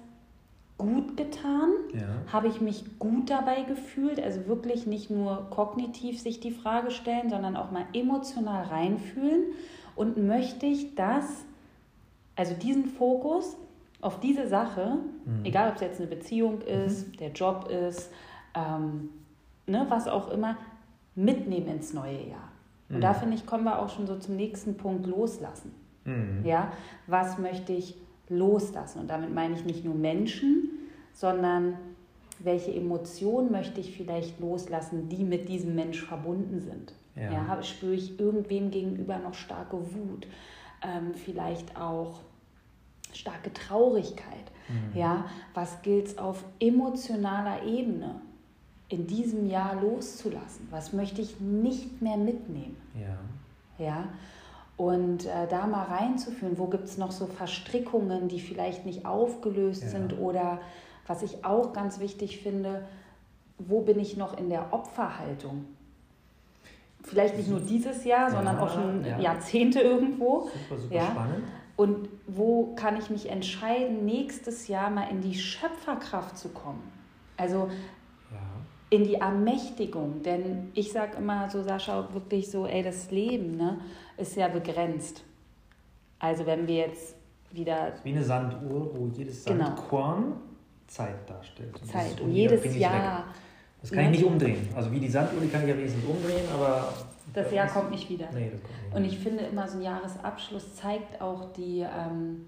gut 0.78 1.16
getan? 1.16 1.70
Ja. 1.94 2.32
Habe 2.32 2.48
ich 2.48 2.60
mich 2.60 2.98
gut 2.98 3.30
dabei 3.30 3.62
gefühlt? 3.62 4.20
Also 4.20 4.46
wirklich 4.46 4.86
nicht 4.86 5.10
nur 5.10 5.48
kognitiv 5.50 6.20
sich 6.20 6.40
die 6.40 6.50
Frage 6.50 6.90
stellen, 6.90 7.30
sondern 7.30 7.56
auch 7.56 7.70
mal 7.70 7.86
emotional 7.92 8.64
reinfühlen. 8.64 9.44
Und 9.94 10.18
möchte 10.18 10.66
ich 10.66 10.94
das, 10.94 11.44
also 12.34 12.54
diesen 12.54 12.86
Fokus 12.86 13.56
auf 14.02 14.20
diese 14.20 14.46
Sache, 14.46 14.98
mhm. 15.24 15.44
egal 15.44 15.70
ob 15.70 15.76
es 15.76 15.80
jetzt 15.80 16.00
eine 16.00 16.08
Beziehung 16.08 16.60
ist, 16.60 17.08
mhm. 17.08 17.16
der 17.16 17.32
Job 17.32 17.68
ist, 17.68 18.10
ähm, 18.54 19.08
ne, 19.66 19.86
was 19.88 20.06
auch 20.06 20.30
immer, 20.30 20.56
mitnehmen 21.14 21.68
ins 21.68 21.94
neue 21.94 22.28
Jahr. 22.28 22.50
Und 22.88 22.96
mhm. 22.96 23.00
da 23.00 23.14
finde 23.14 23.36
ich, 23.36 23.46
kommen 23.46 23.64
wir 23.64 23.80
auch 23.80 23.88
schon 23.88 24.06
so 24.06 24.18
zum 24.18 24.36
nächsten 24.36 24.76
Punkt 24.76 25.06
loslassen. 25.06 25.74
Mhm. 26.04 26.44
Ja, 26.44 26.72
was 27.06 27.38
möchte 27.38 27.72
ich 27.72 27.96
loslassen? 28.28 29.00
Und 29.00 29.08
damit 29.08 29.34
meine 29.34 29.54
ich 29.54 29.64
nicht 29.64 29.84
nur 29.84 29.94
Menschen, 29.94 30.70
sondern 31.12 31.74
welche 32.38 32.74
Emotionen 32.74 33.50
möchte 33.50 33.80
ich 33.80 33.96
vielleicht 33.96 34.40
loslassen, 34.40 35.08
die 35.08 35.24
mit 35.24 35.48
diesem 35.48 35.74
Mensch 35.74 36.02
verbunden 36.02 36.60
sind. 36.60 36.94
Ja. 37.14 37.32
ja 37.32 37.62
spüre 37.62 37.94
ich 37.94 38.20
irgendwem 38.20 38.70
gegenüber 38.70 39.18
noch 39.18 39.34
starke 39.34 39.78
Wut, 39.78 40.26
ähm, 40.82 41.14
vielleicht 41.14 41.76
auch 41.80 42.20
starke 43.12 43.52
Traurigkeit. 43.52 44.52
Mhm. 44.68 44.98
Ja, 44.98 45.24
was 45.54 45.80
gilt 45.82 46.08
es 46.08 46.18
auf 46.18 46.44
emotionaler 46.60 47.62
Ebene 47.64 48.20
in 48.88 49.06
diesem 49.06 49.48
Jahr 49.48 49.80
loszulassen? 49.80 50.68
Was 50.70 50.92
möchte 50.92 51.22
ich 51.22 51.40
nicht 51.40 52.02
mehr 52.02 52.16
mitnehmen? 52.16 52.76
Ja. 52.94 53.84
Ja. 53.84 54.08
Und 54.76 55.24
äh, 55.24 55.46
da 55.48 55.66
mal 55.66 55.84
reinzuführen, 55.84 56.58
wo 56.58 56.66
gibt 56.66 56.84
es 56.84 56.98
noch 56.98 57.10
so 57.10 57.26
Verstrickungen, 57.26 58.28
die 58.28 58.40
vielleicht 58.40 58.84
nicht 58.84 59.06
aufgelöst 59.06 59.84
ja. 59.84 59.88
sind 59.88 60.18
oder 60.18 60.60
was 61.06 61.22
ich 61.22 61.44
auch 61.44 61.72
ganz 61.72 61.98
wichtig 61.98 62.40
finde, 62.40 62.86
wo 63.58 63.80
bin 63.80 63.98
ich 63.98 64.16
noch 64.16 64.36
in 64.36 64.50
der 64.50 64.74
Opferhaltung? 64.74 65.64
Vielleicht 67.02 67.36
nicht 67.36 67.48
nur 67.48 67.60
dieses 67.60 68.04
Jahr, 68.04 68.30
sondern 68.30 68.56
ja, 68.56 68.62
auch 68.62 68.74
schon 68.74 69.04
ja. 69.04 69.18
Jahrzehnte 69.18 69.80
irgendwo. 69.80 70.50
Super, 70.68 70.80
super 70.80 70.94
ja. 70.94 71.06
spannend. 71.06 71.44
Und 71.76 72.08
wo 72.26 72.74
kann 72.74 72.96
ich 72.96 73.10
mich 73.10 73.30
entscheiden, 73.30 74.04
nächstes 74.04 74.66
Jahr 74.66 74.90
mal 74.90 75.08
in 75.10 75.20
die 75.20 75.34
Schöpferkraft 75.34 76.36
zu 76.36 76.48
kommen? 76.48 76.82
Also 77.36 77.68
in 78.90 79.04
die 79.04 79.14
Ermächtigung. 79.14 80.22
Denn 80.22 80.70
ich 80.74 80.92
sage 80.92 81.16
immer 81.18 81.50
so, 81.50 81.62
Sascha, 81.62 82.08
wirklich 82.12 82.50
so, 82.50 82.66
ey, 82.66 82.82
das 82.82 83.10
Leben 83.10 83.56
ne, 83.56 83.78
ist 84.16 84.36
ja 84.36 84.48
begrenzt. 84.48 85.22
Also 86.18 86.46
wenn 86.46 86.66
wir 86.66 86.86
jetzt 86.86 87.14
wieder... 87.52 87.92
Wie 88.02 88.10
eine 88.10 88.24
Sanduhr, 88.24 88.90
wo 88.94 89.08
jedes 89.08 89.44
genau. 89.44 89.66
Sandkorn 89.66 90.22
genau. 90.22 90.36
Zeit 90.86 91.28
darstellt. 91.28 91.74
Und 91.80 91.90
Zeit. 91.90 92.20
Und 92.20 92.32
jedes 92.32 92.76
Jahr... 92.76 93.24
Das 93.80 93.90
kann 93.92 94.04
ich 94.04 94.10
nicht 94.10 94.24
umdrehen. 94.24 94.68
Also 94.74 94.90
wie 94.90 95.00
die 95.00 95.08
Sanduhr, 95.08 95.40
die 95.40 95.48
kann 95.48 95.62
ich 95.62 95.68
ja 95.68 95.76
wenigstens 95.76 96.04
umdrehen, 96.04 96.44
aber... 96.52 96.92
Das 97.34 97.52
Jahr 97.52 97.66
kommt 97.66 97.90
nicht 97.90 98.08
wieder. 98.08 98.28
Nee, 98.32 98.50
das 98.50 98.62
kommt 98.62 98.82
nicht 98.84 98.94
Und 98.94 99.04
ich 99.04 99.18
finde 99.18 99.44
immer, 99.44 99.68
so 99.68 99.76
ein 99.78 99.82
Jahresabschluss 99.82 100.74
zeigt 100.74 101.20
auch 101.20 101.52
die, 101.52 101.80
ähm, 101.80 102.46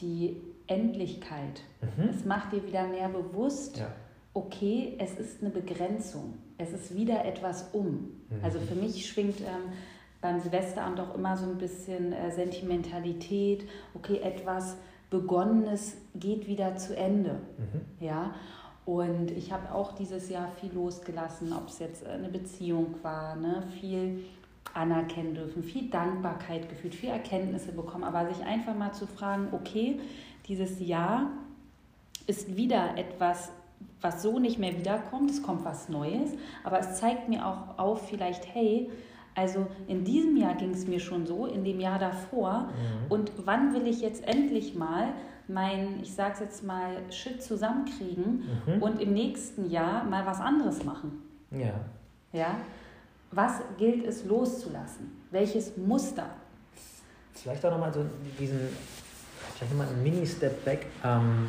die 0.00 0.36
Endlichkeit. 0.68 1.62
Mhm. 1.80 2.08
Es 2.08 2.24
macht 2.24 2.52
dir 2.52 2.64
wieder 2.64 2.86
mehr 2.86 3.08
bewusst, 3.08 3.78
ja 3.78 3.88
okay, 4.34 4.96
es 4.98 5.14
ist 5.14 5.40
eine 5.40 5.50
Begrenzung, 5.50 6.34
es 6.58 6.72
ist 6.72 6.94
wieder 6.94 7.24
etwas 7.24 7.68
um. 7.72 8.10
Mhm. 8.28 8.44
Also 8.44 8.58
für 8.60 8.74
mich 8.74 9.06
schwingt 9.06 9.40
ähm, 9.40 9.72
beim 10.24 10.40
Silvesteramt 10.40 10.98
auch 11.00 11.14
immer 11.14 11.36
so 11.36 11.44
ein 11.44 11.58
bisschen 11.58 12.14
äh, 12.14 12.30
Sentimentalität, 12.30 13.68
okay, 13.92 14.20
etwas 14.22 14.78
Begonnenes 15.10 15.98
geht 16.14 16.46
wieder 16.46 16.76
zu 16.76 16.96
Ende. 16.96 17.40
Mhm. 17.58 17.80
Ja. 18.00 18.34
Und 18.86 19.30
ich 19.30 19.52
habe 19.52 19.70
auch 19.74 19.92
dieses 19.92 20.30
Jahr 20.30 20.48
viel 20.60 20.72
losgelassen, 20.72 21.52
ob 21.52 21.68
es 21.68 21.78
jetzt 21.78 22.06
eine 22.06 22.30
Beziehung 22.30 22.94
war, 23.02 23.36
ne? 23.36 23.64
viel 23.78 24.24
anerkennen 24.72 25.34
dürfen, 25.34 25.62
viel 25.62 25.90
Dankbarkeit 25.90 26.70
gefühlt, 26.70 26.94
viel 26.94 27.10
Erkenntnisse 27.10 27.72
bekommen, 27.72 28.04
aber 28.04 28.26
sich 28.32 28.44
einfach 28.46 28.74
mal 28.74 28.92
zu 28.92 29.06
fragen, 29.06 29.48
okay, 29.52 30.00
dieses 30.48 30.80
Jahr 30.80 31.32
ist 32.26 32.56
wieder 32.56 32.96
etwas 32.96 33.50
was 34.00 34.22
so 34.22 34.38
nicht 34.38 34.58
mehr 34.58 34.76
wiederkommt, 34.78 35.30
es 35.30 35.42
kommt 35.42 35.64
was 35.64 35.88
Neues, 35.88 36.32
aber 36.62 36.78
es 36.78 36.98
zeigt 36.98 37.28
mir 37.28 37.46
auch 37.46 37.78
auf, 37.78 38.08
vielleicht, 38.08 38.46
hey, 38.54 38.90
also 39.34 39.66
in 39.88 40.04
diesem 40.04 40.36
Jahr 40.36 40.54
ging 40.54 40.70
es 40.70 40.86
mir 40.86 41.00
schon 41.00 41.26
so, 41.26 41.46
in 41.46 41.64
dem 41.64 41.80
Jahr 41.80 41.98
davor. 41.98 42.68
Mhm. 42.68 43.10
Und 43.10 43.32
wann 43.44 43.74
will 43.74 43.86
ich 43.86 44.00
jetzt 44.00 44.26
endlich 44.26 44.74
mal 44.74 45.08
mein, 45.48 46.00
ich 46.02 46.14
sag's 46.14 46.40
jetzt 46.40 46.64
mal, 46.64 46.96
Shit 47.10 47.42
zusammenkriegen 47.42 48.44
mhm. 48.66 48.82
und 48.82 49.00
im 49.00 49.12
nächsten 49.12 49.70
Jahr 49.70 50.04
mal 50.04 50.24
was 50.24 50.40
anderes 50.40 50.84
machen? 50.84 51.22
Ja. 51.50 51.74
Ja. 52.32 52.56
Was 53.30 53.60
gilt 53.78 54.06
es 54.06 54.24
loszulassen? 54.24 55.10
Welches 55.30 55.76
Muster? 55.76 56.26
Vielleicht 57.32 57.64
auch 57.66 57.72
nochmal 57.72 57.92
so 57.92 58.04
diesen, 58.38 58.60
vielleicht 59.54 59.72
nochmal 59.72 59.88
ein 59.88 60.02
Mini-Step 60.02 60.64
back. 60.64 60.86
Ähm, 61.04 61.48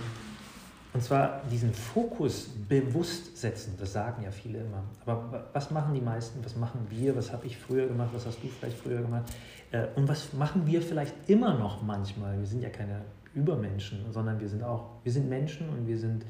und 0.95 1.03
zwar 1.03 1.41
diesen 1.51 1.73
Fokus 1.73 2.47
bewusst 2.69 3.35
setzen, 3.35 3.73
das 3.77 3.91
sagen 3.91 4.23
ja 4.23 4.31
viele 4.31 4.59
immer. 4.59 4.81
Aber 5.05 5.49
was 5.51 5.69
machen 5.69 5.93
die 5.93 5.99
meisten, 5.99 6.39
was 6.41 6.55
machen 6.55 6.87
wir, 6.89 7.13
was 7.17 7.33
habe 7.33 7.45
ich 7.45 7.57
früher 7.57 7.85
gemacht, 7.85 8.11
was 8.13 8.25
hast 8.25 8.41
du 8.41 8.47
vielleicht 8.47 8.77
früher 8.77 9.01
gemacht? 9.01 9.25
Äh, 9.71 9.87
und 9.97 10.07
was 10.07 10.31
machen 10.31 10.65
wir 10.65 10.81
vielleicht 10.81 11.13
immer 11.27 11.59
noch 11.59 11.81
manchmal? 11.81 12.39
Wir 12.39 12.47
sind 12.47 12.61
ja 12.61 12.69
keine 12.69 13.01
Übermenschen, 13.33 14.05
sondern 14.09 14.39
wir 14.39 14.47
sind 14.47 14.63
auch, 14.63 14.91
wir 15.03 15.11
sind 15.11 15.27
Menschen 15.27 15.67
und 15.67 15.85
wir 15.85 15.99
sind, 15.99 16.25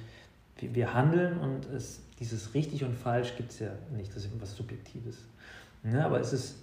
wir, 0.59 0.95
handeln 0.95 1.37
und 1.37 1.67
es, 1.67 1.99
dieses 2.19 2.55
richtig 2.55 2.83
und 2.83 2.95
falsch 2.95 3.35
gibt 3.37 3.51
es 3.51 3.59
ja 3.59 3.69
nicht, 3.95 4.09
das 4.15 4.25
ist 4.25 4.33
etwas 4.33 4.55
Subjektives. 4.55 5.17
Ne, 5.83 6.03
aber 6.03 6.19
es 6.19 6.33
ist 6.33 6.55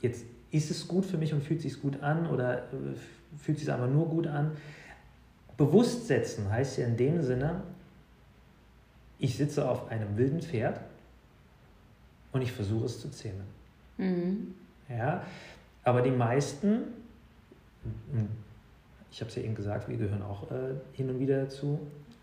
jetzt, 0.00 0.24
ist 0.50 0.70
es 0.70 0.88
gut 0.88 1.04
für 1.04 1.18
mich 1.18 1.34
und 1.34 1.44
fühlt 1.44 1.60
sich 1.60 1.78
gut 1.82 2.02
an 2.02 2.26
oder 2.26 2.60
äh, 2.60 2.96
fühlt 3.38 3.58
sich 3.58 3.70
aber 3.70 3.86
nur 3.86 4.08
gut 4.08 4.26
an? 4.26 4.52
Bewusst 5.56 6.06
setzen 6.06 6.50
heißt 6.50 6.78
ja 6.78 6.86
in 6.86 6.96
dem 6.96 7.22
Sinne, 7.22 7.62
ich 9.18 9.36
sitze 9.36 9.68
auf 9.68 9.88
einem 9.88 10.16
wilden 10.16 10.42
Pferd 10.42 10.80
und 12.32 12.42
ich 12.42 12.52
versuche 12.52 12.86
es 12.86 13.00
zu 13.00 13.10
zähmen. 13.10 13.44
Mhm. 13.98 14.54
Ja, 14.88 15.24
aber 15.84 16.02
die 16.02 16.10
meisten, 16.10 16.82
ich 19.10 19.20
habe 19.20 19.28
es 19.30 19.36
ja 19.36 19.42
eben 19.42 19.54
gesagt, 19.54 19.88
wir 19.88 19.96
gehören 19.96 20.22
auch 20.22 20.50
äh, 20.50 20.74
hin 20.92 21.08
und 21.10 21.20
wieder 21.20 21.42
dazu, 21.42 21.78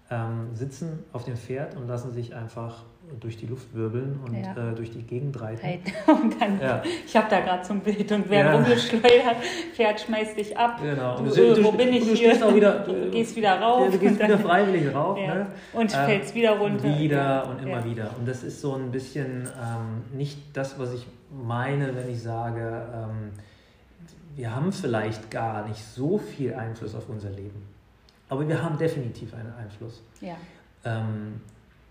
ähm, 0.09 0.55
sitzen 0.55 0.99
auf 1.13 1.23
dem 1.23 1.37
Pferd 1.37 1.75
und 1.75 1.87
lassen 1.87 2.13
sich 2.13 2.35
einfach 2.35 2.83
durch 3.19 3.37
die 3.37 3.47
Luft 3.47 3.73
wirbeln 3.73 4.19
und 4.25 4.35
ja. 4.35 4.71
äh, 4.71 4.75
durch 4.75 4.91
die 4.91 5.01
Gegend 5.01 5.39
reiten. 5.41 5.65
und 6.07 6.41
dann, 6.41 6.59
ja. 6.59 6.83
Ich 7.05 7.15
habe 7.15 7.27
da 7.29 7.39
gerade 7.39 7.65
so 7.65 7.73
ein 7.73 7.81
Bild 7.81 8.11
und 8.11 8.29
wer 8.29 8.45
ja. 8.45 8.53
rumgeschleudert, 8.53 9.37
Pferd 9.73 10.01
schmeißt 10.01 10.37
dich 10.37 10.57
ab. 10.57 10.79
Genau. 10.81 11.17
Und 11.17 11.29
du, 11.29 11.35
du, 11.35 11.55
du, 11.55 11.63
wo 11.63 11.71
bin 11.71 11.89
ich 11.93 12.03
hier? 12.11 12.33
Wieder, 12.53 12.79
du 12.85 13.09
gehst 13.09 13.35
wieder 13.35 13.59
rauf. 13.59 13.89
du 13.91 13.97
gehst 13.97 14.21
wieder 14.21 14.37
freiwillig 14.37 14.93
rauf. 14.93 15.17
Ne? 15.17 15.47
Und 15.73 15.93
ähm, 15.93 16.05
fällst 16.05 16.35
wieder 16.35 16.51
runter. 16.51 16.99
Wieder 16.99 17.47
und 17.49 17.67
immer 17.67 17.83
wieder. 17.83 18.11
Und 18.17 18.27
das 18.27 18.43
ist 18.43 18.61
so 18.61 18.73
ein 18.75 18.91
bisschen 18.91 19.43
ähm, 19.43 20.17
nicht 20.17 20.37
das, 20.53 20.79
was 20.79 20.93
ich 20.93 21.05
meine, 21.31 21.95
wenn 21.95 22.09
ich 22.09 22.21
sage, 22.21 22.87
ähm, 22.93 23.31
wir 24.35 24.55
haben 24.55 24.71
vielleicht 24.71 25.31
gar 25.31 25.67
nicht 25.67 25.83
so 25.83 26.17
viel 26.17 26.53
Einfluss 26.53 26.95
auf 26.95 27.09
unser 27.09 27.29
Leben. 27.29 27.67
Aber 28.29 28.47
wir 28.47 28.61
haben 28.63 28.77
definitiv 28.77 29.33
einen 29.33 29.53
Einfluss. 29.53 30.01
Ja. 30.21 30.35
Ähm, 30.85 31.41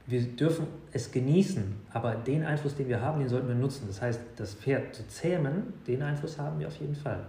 wir 0.09 0.23
dürfen 0.23 0.67
es 0.93 1.13
genießen, 1.13 1.77
aber 1.93 2.15
den 2.15 2.45
Einfluss, 2.45 2.75
den 2.75 2.89
wir 2.89 3.03
haben, 3.03 3.21
den 3.21 3.29
sollten 3.29 3.47
wir 3.47 3.55
nutzen. 3.55 3.85
Das 3.87 4.01
heißt, 4.01 4.21
das 4.37 4.55
Pferd 4.55 4.95
zu 4.95 5.07
zähmen, 5.07 5.75
den 5.87 6.03
Einfluss 6.03 6.39
haben 6.39 6.59
wir 6.59 6.67
auf 6.67 6.77
jeden 6.77 6.97
Fall. 6.97 7.27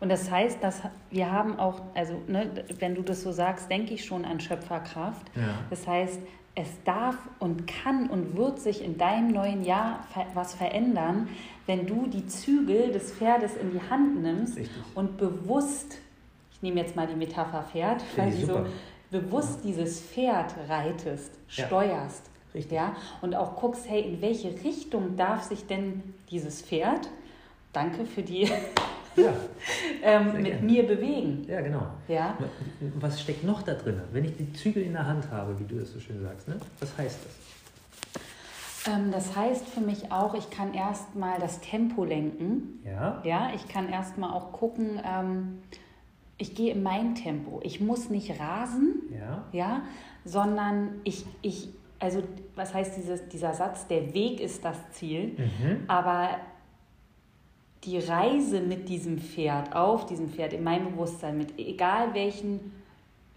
Und 0.00 0.08
das 0.08 0.30
heißt, 0.30 0.62
dass 0.62 0.82
wir 1.10 1.30
haben 1.30 1.58
auch, 1.58 1.82
also 1.94 2.14
ne, 2.28 2.48
wenn 2.78 2.94
du 2.94 3.02
das 3.02 3.22
so 3.22 3.32
sagst, 3.32 3.68
denke 3.70 3.94
ich 3.94 4.04
schon 4.04 4.24
an 4.24 4.38
Schöpferkraft. 4.38 5.26
Ja. 5.34 5.42
Das 5.68 5.86
heißt, 5.86 6.20
es 6.54 6.68
darf 6.84 7.16
und 7.40 7.66
kann 7.66 8.08
und 8.08 8.36
wird 8.36 8.60
sich 8.60 8.82
in 8.82 8.96
deinem 8.96 9.32
neuen 9.32 9.64
Jahr 9.64 10.06
was 10.34 10.54
verändern, 10.54 11.28
wenn 11.66 11.86
du 11.86 12.06
die 12.06 12.26
Zügel 12.26 12.92
des 12.92 13.12
Pferdes 13.12 13.56
in 13.56 13.72
die 13.72 13.90
Hand 13.90 14.22
nimmst 14.22 14.56
Richtig. 14.56 14.76
und 14.94 15.18
bewusst, 15.18 15.98
ich 16.52 16.62
nehme 16.62 16.80
jetzt 16.80 16.94
mal 16.96 17.06
die 17.06 17.14
Metapher 17.16 17.64
Pferd, 17.64 18.02
weil 18.16 18.32
sie 18.32 18.44
so 18.44 18.64
bewusst 19.10 19.60
dieses 19.64 20.00
Pferd 20.00 20.54
reitest, 20.68 21.32
steuerst. 21.48 22.26
Ja. 22.26 22.32
Richtig. 22.54 22.72
Ja, 22.72 22.96
und 23.20 23.34
auch 23.34 23.56
guckst, 23.56 23.88
hey, 23.88 24.00
in 24.00 24.22
welche 24.22 24.48
Richtung 24.64 25.16
darf 25.16 25.42
sich 25.42 25.66
denn 25.66 26.14
dieses 26.30 26.62
Pferd, 26.62 27.08
danke 27.74 28.06
für 28.06 28.22
die, 28.22 28.50
ja, 29.16 29.32
ähm, 30.02 30.32
mit 30.32 30.46
gerne. 30.46 30.62
mir 30.62 30.86
bewegen? 30.86 31.44
Ja, 31.46 31.60
genau. 31.60 31.86
Ja? 32.08 32.38
Was 33.00 33.20
steckt 33.20 33.44
noch 33.44 33.62
da 33.62 33.74
drin? 33.74 34.00
Wenn 34.12 34.24
ich 34.24 34.36
die 34.36 34.50
Zügel 34.54 34.82
in 34.82 34.94
der 34.94 35.06
Hand 35.06 35.30
habe, 35.30 35.58
wie 35.60 35.64
du 35.64 35.78
das 35.78 35.92
so 35.92 36.00
schön 36.00 36.22
sagst, 36.22 36.48
ne? 36.48 36.56
was 36.80 36.96
heißt 36.96 37.18
das? 37.24 38.92
Ähm, 38.94 39.10
das 39.10 39.36
heißt 39.36 39.66
für 39.66 39.80
mich 39.80 40.10
auch, 40.10 40.34
ich 40.34 40.50
kann 40.50 40.72
erstmal 40.72 41.38
das 41.38 41.60
Tempo 41.60 42.04
lenken. 42.04 42.80
Ja. 42.84 43.20
Ja, 43.24 43.50
ich 43.54 43.68
kann 43.68 43.88
erstmal 43.88 44.30
auch 44.30 44.52
gucken, 44.52 45.00
ähm, 45.04 45.58
ich 46.38 46.54
gehe 46.54 46.72
in 46.72 46.82
mein 46.82 47.14
Tempo. 47.14 47.60
Ich 47.62 47.80
muss 47.80 48.10
nicht 48.10 48.40
rasen, 48.40 49.02
ja, 49.12 49.44
ja 49.52 49.82
sondern 50.24 51.00
ich, 51.04 51.24
ich, 51.42 51.68
also 51.98 52.22
was 52.54 52.74
heißt 52.74 52.96
dieses, 52.96 53.28
dieser 53.28 53.54
Satz, 53.54 53.86
der 53.88 54.14
Weg 54.14 54.40
ist 54.40 54.64
das 54.64 54.90
Ziel, 54.92 55.36
mhm. 55.36 55.84
aber 55.88 56.30
die 57.84 57.98
Reise 57.98 58.60
mit 58.60 58.88
diesem 58.88 59.18
Pferd, 59.18 59.74
auf 59.74 60.06
diesem 60.06 60.28
Pferd, 60.28 60.52
in 60.52 60.64
meinem 60.64 60.92
Bewusstsein, 60.92 61.38
mit 61.38 61.58
egal 61.58 62.14
welchen 62.14 62.78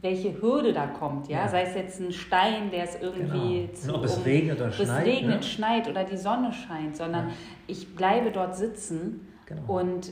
welche 0.02 0.42
Hürde 0.42 0.74
da 0.74 0.88
kommt, 0.88 1.28
ja? 1.28 1.42
ja. 1.42 1.48
sei 1.48 1.62
es 1.62 1.76
jetzt 1.76 2.00
ein 2.00 2.12
Stein, 2.12 2.72
der 2.72 2.86
es 2.86 2.98
irgendwie 3.00 3.68
genau. 3.68 3.74
zu, 3.74 3.96
ob 3.96 4.04
es 4.04 4.18
um, 4.18 4.24
regnet 4.24 4.60
oder 4.60 4.72
schneit, 4.72 4.88
es 4.88 5.06
regnet, 5.06 5.36
ne? 5.36 5.44
schneit 5.44 5.88
oder 5.88 6.04
die 6.04 6.18
Sonne 6.18 6.52
scheint, 6.54 6.98
sondern 6.98 7.28
ja. 7.28 7.34
ich 7.68 7.96
bleibe 7.96 8.32
dort 8.32 8.56
sitzen 8.56 9.28
genau. 9.46 9.62
und 9.68 10.12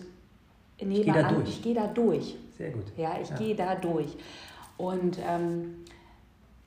nehme 0.80 0.94
ich 0.94 1.12
an, 1.12 1.34
durch. 1.34 1.50
ich 1.50 1.64
gehe 1.64 1.74
da 1.74 1.88
durch. 1.88 2.36
Sehr 2.60 2.72
gut. 2.72 2.84
Ja, 2.98 3.18
ich 3.22 3.30
ja. 3.30 3.38
gehe 3.38 3.56
da 3.56 3.76
durch. 3.76 4.18
Und 4.76 5.18
ähm, 5.26 5.86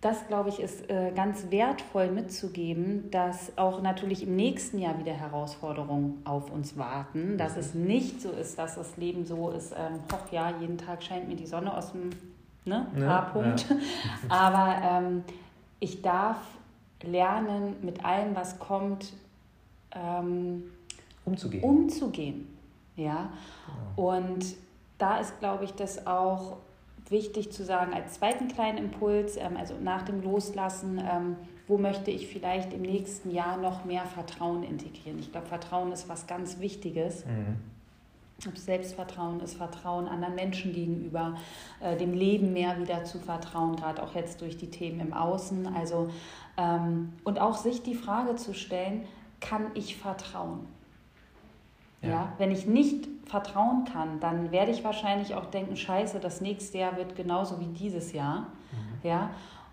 das, 0.01 0.27
glaube 0.27 0.49
ich, 0.49 0.59
ist 0.59 0.91
äh, 0.91 1.13
ganz 1.15 1.51
wertvoll 1.51 2.11
mitzugeben, 2.11 3.11
dass 3.11 3.57
auch 3.59 3.83
natürlich 3.83 4.23
im 4.23 4.35
nächsten 4.35 4.79
Jahr 4.79 4.99
wieder 4.99 5.13
Herausforderungen 5.13 6.23
auf 6.25 6.51
uns 6.51 6.79
warten, 6.79 7.37
dass 7.37 7.59
es 7.59 7.75
nicht 7.75 8.23
so 8.23 8.31
ist, 8.31 8.59
dass 8.59 8.77
das 8.77 8.97
Leben 8.97 9.27
so 9.27 9.51
ist, 9.51 9.73
ähm, 9.73 10.01
hoch 10.11 10.33
ja, 10.33 10.53
jeden 10.59 10.79
Tag 10.79 11.03
scheint 11.03 11.29
mir 11.29 11.37
die 11.37 11.47
Sonne 11.47 11.77
aus 11.77 11.93
dem 11.93 12.09
ne, 12.65 12.87
ja, 12.99 13.07
H-Punkt. 13.07 13.67
Ja. 13.69 13.77
Aber 14.31 14.83
ähm, 14.83 15.25
ich 15.79 16.01
darf 16.01 16.39
lernen, 17.03 17.77
mit 17.83 18.03
allem, 18.03 18.35
was 18.35 18.59
kommt, 18.59 19.13
ähm, 19.95 20.65
umzugehen. 21.27 21.63
umzugehen. 21.63 22.49
Ja? 22.97 23.31
Genau. 23.95 24.17
Und 24.17 24.57
da 24.99 25.19
ist, 25.19 25.39
glaube 25.41 25.65
ich, 25.65 25.73
das 25.73 26.07
auch 26.07 26.59
wichtig 27.09 27.53
zu 27.53 27.65
sagen, 27.65 27.93
als 27.95 28.15
zweiten 28.15 28.49
kleinen 28.49 28.79
Impuls, 28.79 29.37
ähm, 29.37 29.57
also 29.57 29.75
nach 29.81 30.03
dem 30.03 30.23
Loslassen, 30.23 30.99
ähm, 30.99 31.37
wo 31.69 31.79
möchte 31.79 32.11
ich 32.11 32.27
vielleicht 32.27 32.73
im 32.73 32.83
nächsten 32.83 33.31
Jahr 33.31 33.57
noch 33.57 33.85
mehr 33.85 34.05
Vertrauen 34.05 34.63
integrieren. 34.63 35.19
Ich 35.21 35.31
glaube, 35.31 35.47
Vertrauen 35.47 35.93
ist 35.93 36.09
was 36.09 36.27
ganz 36.27 36.59
Wichtiges. 36.59 37.25
Mhm. 37.25 37.57
Ob 38.49 38.59
Selbstvertrauen 38.59 39.39
ist, 39.41 39.55
Vertrauen 39.55 40.09
anderen 40.09 40.35
Menschen 40.35 40.73
gegenüber, 40.73 41.37
äh, 41.81 41.97
dem 41.97 42.13
Leben 42.13 42.53
mehr 42.53 42.81
wieder 42.81 43.05
zu 43.05 43.21
vertrauen, 43.21 43.77
gerade 43.77 44.03
auch 44.03 44.17
jetzt 44.17 44.41
durch 44.41 44.57
die 44.57 44.69
Themen 44.69 44.99
im 44.99 45.13
Außen. 45.13 45.73
Also, 45.77 46.11
ähm, 46.57 47.13
und 47.23 47.41
auch 47.41 47.57
sich 47.57 47.83
die 47.83 47.95
Frage 47.95 48.35
zu 48.35 48.53
stellen, 48.53 49.05
kann 49.41 49.67
ich 49.75 49.97
vertrauen? 49.97 50.67
Ja. 52.03 52.09
ja. 52.09 52.33
wenn 52.39 52.51
ich 52.51 52.67
nicht 52.67 53.09
vertrauen 53.27 53.85
kann, 53.85 54.21
dann 54.21 54.51
werde 54.51 54.73
ich 54.73 54.85
wahrscheinlich 54.85 55.35
auch 55.35 55.47
denken, 55.47 55.77
scheiße, 55.77 56.21
das 56.21 56.41
nächste 56.41 56.79
Jahr 56.79 56.97
wird 56.97 57.17
genauso 57.17 57.61
wie 57.61 57.67
dieses 57.67 58.13
Jahr. 58.13 58.41
Mhm. 58.73 59.09
Ja, 59.09 59.31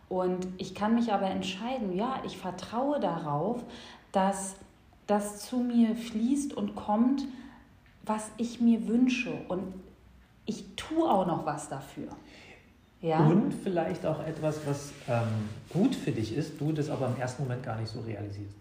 und 0.10 0.48
ich 0.58 0.74
kann 0.74 0.96
mich 0.96 1.14
aber 1.14 1.28
entscheiden, 1.28 1.96
ja, 1.96 2.22
ich 2.26 2.38
vertraue 2.38 3.00
darauf, 3.00 3.64
dass 4.12 4.56
das 5.06 5.40
zu 5.40 5.58
mir 5.58 5.96
fließt 5.96 6.54
und 6.54 6.76
kommt, 6.76 7.26
was 8.04 8.32
ich 8.38 8.60
mir 8.60 8.88
wünsche. 8.88 9.32
Und 9.48 9.74
ich 10.46 10.66
tue 10.76 11.10
auch 11.10 11.28
noch 11.28 11.46
was 11.46 11.70
dafür. 11.70 12.10
Ja? 13.02 13.20
Und 13.20 13.54
vielleicht 13.54 14.06
auch 14.06 14.26
etwas, 14.26 14.60
was 14.66 14.92
ähm, 15.08 15.28
gut 15.70 15.96
für 15.96 16.12
dich 16.12 16.36
ist, 16.36 16.60
du 16.60 16.72
das 16.72 16.90
aber 16.90 17.08
im 17.08 17.18
ersten 17.22 17.44
Moment 17.44 17.64
gar 17.64 17.80
nicht 17.80 17.90
so 17.90 18.02
realisierst. 18.02 18.58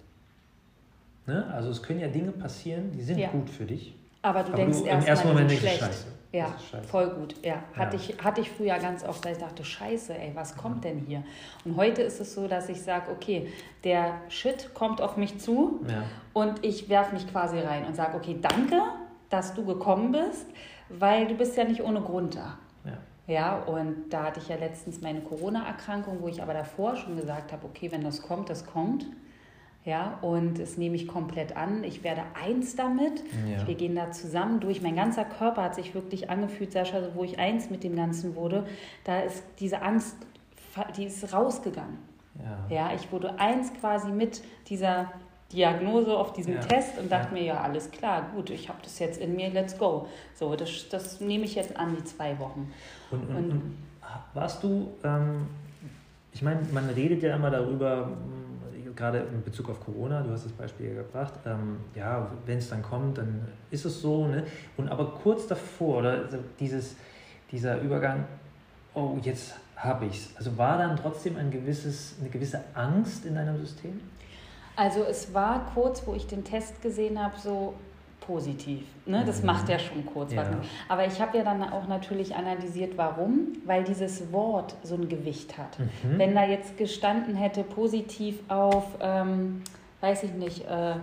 Ne? 1.28 1.46
Also 1.52 1.68
es 1.70 1.82
können 1.82 2.00
ja 2.00 2.08
Dinge 2.08 2.32
passieren, 2.32 2.90
die 2.90 3.02
sind 3.02 3.18
ja. 3.18 3.28
gut 3.28 3.50
für 3.50 3.66
dich. 3.66 3.94
Aber 4.22 4.42
du 4.42 4.48
aber 4.48 4.56
denkst 4.56 4.78
du 4.78 4.84
erst 4.86 5.06
im 5.06 5.08
ersten 5.08 5.28
Moment 5.28 5.52
schlecht. 5.52 5.78
Scheiße. 5.78 6.06
Ja, 6.32 6.54
scheiße. 6.70 6.88
voll 6.88 7.10
gut. 7.10 7.34
Ja, 7.44 7.62
hatte, 7.74 7.96
ja. 7.96 8.02
Ich, 8.02 8.24
hatte 8.24 8.40
ich 8.40 8.50
früher 8.50 8.78
ganz 8.78 9.04
oft, 9.04 9.24
weil 9.24 9.32
ich 9.32 9.38
dachte, 9.38 9.64
scheiße, 9.64 10.16
ey, 10.18 10.32
was 10.34 10.56
kommt 10.56 10.84
denn 10.84 10.98
hier? 10.98 11.22
Und 11.64 11.76
heute 11.76 12.02
ist 12.02 12.20
es 12.20 12.34
so, 12.34 12.48
dass 12.48 12.68
ich 12.68 12.82
sage, 12.82 13.10
okay, 13.10 13.48
der 13.84 14.14
Shit 14.28 14.74
kommt 14.74 15.00
auf 15.00 15.16
mich 15.16 15.38
zu 15.38 15.80
ja. 15.88 16.02
und 16.32 16.64
ich 16.64 16.88
werfe 16.88 17.14
mich 17.14 17.30
quasi 17.30 17.58
rein 17.58 17.86
und 17.86 17.94
sage, 17.94 18.16
okay, 18.16 18.38
danke, 18.40 18.80
dass 19.30 19.54
du 19.54 19.64
gekommen 19.64 20.12
bist, 20.12 20.46
weil 20.88 21.28
du 21.28 21.34
bist 21.34 21.56
ja 21.56 21.64
nicht 21.64 21.82
ohne 21.82 22.00
Grund 22.00 22.36
da. 22.36 22.58
Ja. 22.84 22.98
Ja, 23.26 23.58
und 23.58 24.10
da 24.10 24.24
hatte 24.24 24.40
ich 24.40 24.48
ja 24.48 24.56
letztens 24.56 25.02
meine 25.02 25.20
Corona-Erkrankung, 25.20 26.18
wo 26.20 26.28
ich 26.28 26.42
aber 26.42 26.54
davor 26.54 26.96
schon 26.96 27.16
gesagt 27.16 27.52
habe, 27.52 27.66
okay, 27.66 27.92
wenn 27.92 28.02
das 28.02 28.22
kommt, 28.22 28.48
das 28.48 28.66
kommt. 28.66 29.06
Ja, 29.84 30.18
und 30.20 30.58
das 30.58 30.76
nehme 30.76 30.96
ich 30.96 31.08
komplett 31.08 31.56
an. 31.56 31.82
Ich 31.82 32.04
werde 32.04 32.22
eins 32.34 32.76
damit. 32.76 33.22
Ja. 33.50 33.66
Wir 33.66 33.74
gehen 33.74 33.94
da 33.94 34.12
zusammen 34.12 34.60
durch. 34.60 34.82
Mein 34.82 34.96
ganzer 34.96 35.24
Körper 35.24 35.62
hat 35.62 35.74
sich 35.74 35.94
wirklich 35.94 36.28
angefühlt, 36.28 36.72
Sascha, 36.72 37.00
wo 37.14 37.24
ich 37.24 37.38
eins 37.38 37.70
mit 37.70 37.84
dem 37.84 37.96
Ganzen 37.96 38.36
wurde. 38.36 38.66
Da 39.04 39.20
ist 39.20 39.42
diese 39.60 39.80
Angst, 39.80 40.16
die 40.96 41.04
ist 41.04 41.32
rausgegangen. 41.32 41.98
Ja, 42.68 42.74
ja 42.76 42.94
ich 42.94 43.10
wurde 43.12 43.38
eins 43.38 43.72
quasi 43.80 44.10
mit 44.10 44.42
dieser 44.68 45.10
Diagnose 45.52 46.14
auf 46.14 46.32
diesem 46.34 46.54
ja. 46.54 46.60
Test 46.60 46.98
und 46.98 47.10
dachte 47.10 47.28
ja. 47.28 47.40
mir, 47.40 47.42
ja, 47.46 47.60
alles 47.62 47.90
klar, 47.90 48.30
gut, 48.34 48.50
ich 48.50 48.68
habe 48.68 48.78
das 48.82 48.98
jetzt 48.98 49.18
in 49.18 49.34
mir, 49.36 49.48
let's 49.50 49.78
go. 49.78 50.06
So, 50.34 50.54
das, 50.54 50.88
das 50.90 51.20
nehme 51.20 51.44
ich 51.44 51.54
jetzt 51.54 51.76
an, 51.76 51.96
die 51.96 52.04
zwei 52.04 52.38
Wochen. 52.38 52.70
Und, 53.10 53.28
und, 53.28 53.36
und, 53.36 53.50
und 53.52 53.76
warst 54.34 54.62
du, 54.62 54.88
ähm, 55.04 55.46
ich 56.32 56.42
meine, 56.42 56.60
man 56.72 56.90
redet 56.90 57.22
ja 57.22 57.34
immer 57.34 57.50
darüber, 57.50 58.10
gerade 58.98 59.18
in 59.18 59.42
Bezug 59.42 59.70
auf 59.70 59.80
Corona, 59.80 60.22
du 60.22 60.32
hast 60.32 60.44
das 60.44 60.52
Beispiel 60.52 60.94
gebracht, 60.94 61.34
ähm, 61.46 61.78
ja, 61.94 62.30
wenn 62.44 62.58
es 62.58 62.68
dann 62.68 62.82
kommt, 62.82 63.18
dann 63.18 63.46
ist 63.70 63.84
es 63.84 64.02
so, 64.02 64.26
ne? 64.26 64.44
Und 64.76 64.88
aber 64.88 65.12
kurz 65.22 65.46
davor, 65.46 65.98
oder 65.98 66.24
dieses, 66.58 66.96
dieser 67.52 67.80
Übergang, 67.80 68.24
oh, 68.94 69.16
jetzt 69.22 69.54
habe 69.76 70.06
ich 70.06 70.18
es. 70.18 70.36
Also 70.36 70.58
war 70.58 70.76
dann 70.78 70.96
trotzdem 70.96 71.36
ein 71.36 71.50
gewisses, 71.50 72.16
eine 72.20 72.28
gewisse 72.28 72.60
Angst 72.74 73.24
in 73.24 73.36
deinem 73.36 73.56
System? 73.58 74.00
Also 74.74 75.04
es 75.04 75.32
war 75.32 75.70
kurz, 75.72 76.04
wo 76.04 76.14
ich 76.14 76.26
den 76.26 76.42
Test 76.42 76.82
gesehen 76.82 77.22
habe, 77.22 77.38
so 77.38 77.74
positiv. 78.28 78.82
Ne? 79.06 79.24
Das 79.26 79.40
mhm. 79.40 79.46
macht 79.46 79.68
ja 79.70 79.78
schon 79.78 80.04
kurz 80.04 80.32
ja. 80.32 80.42
was. 80.42 80.48
Aber 80.88 81.06
ich 81.06 81.18
habe 81.20 81.38
ja 81.38 81.44
dann 81.44 81.62
auch 81.62 81.88
natürlich 81.88 82.36
analysiert, 82.36 82.92
warum. 82.96 83.54
Weil 83.64 83.82
dieses 83.82 84.30
Wort 84.32 84.76
so 84.82 84.94
ein 84.94 85.08
Gewicht 85.08 85.56
hat. 85.56 85.78
Mhm. 85.78 86.18
Wenn 86.18 86.34
da 86.34 86.44
jetzt 86.44 86.76
gestanden 86.76 87.34
hätte, 87.34 87.64
positiv 87.64 88.38
auf, 88.48 88.84
ähm, 89.00 89.62
weiß 90.02 90.24
ich 90.24 90.32
nicht, 90.34 90.64
äh, 90.66 90.94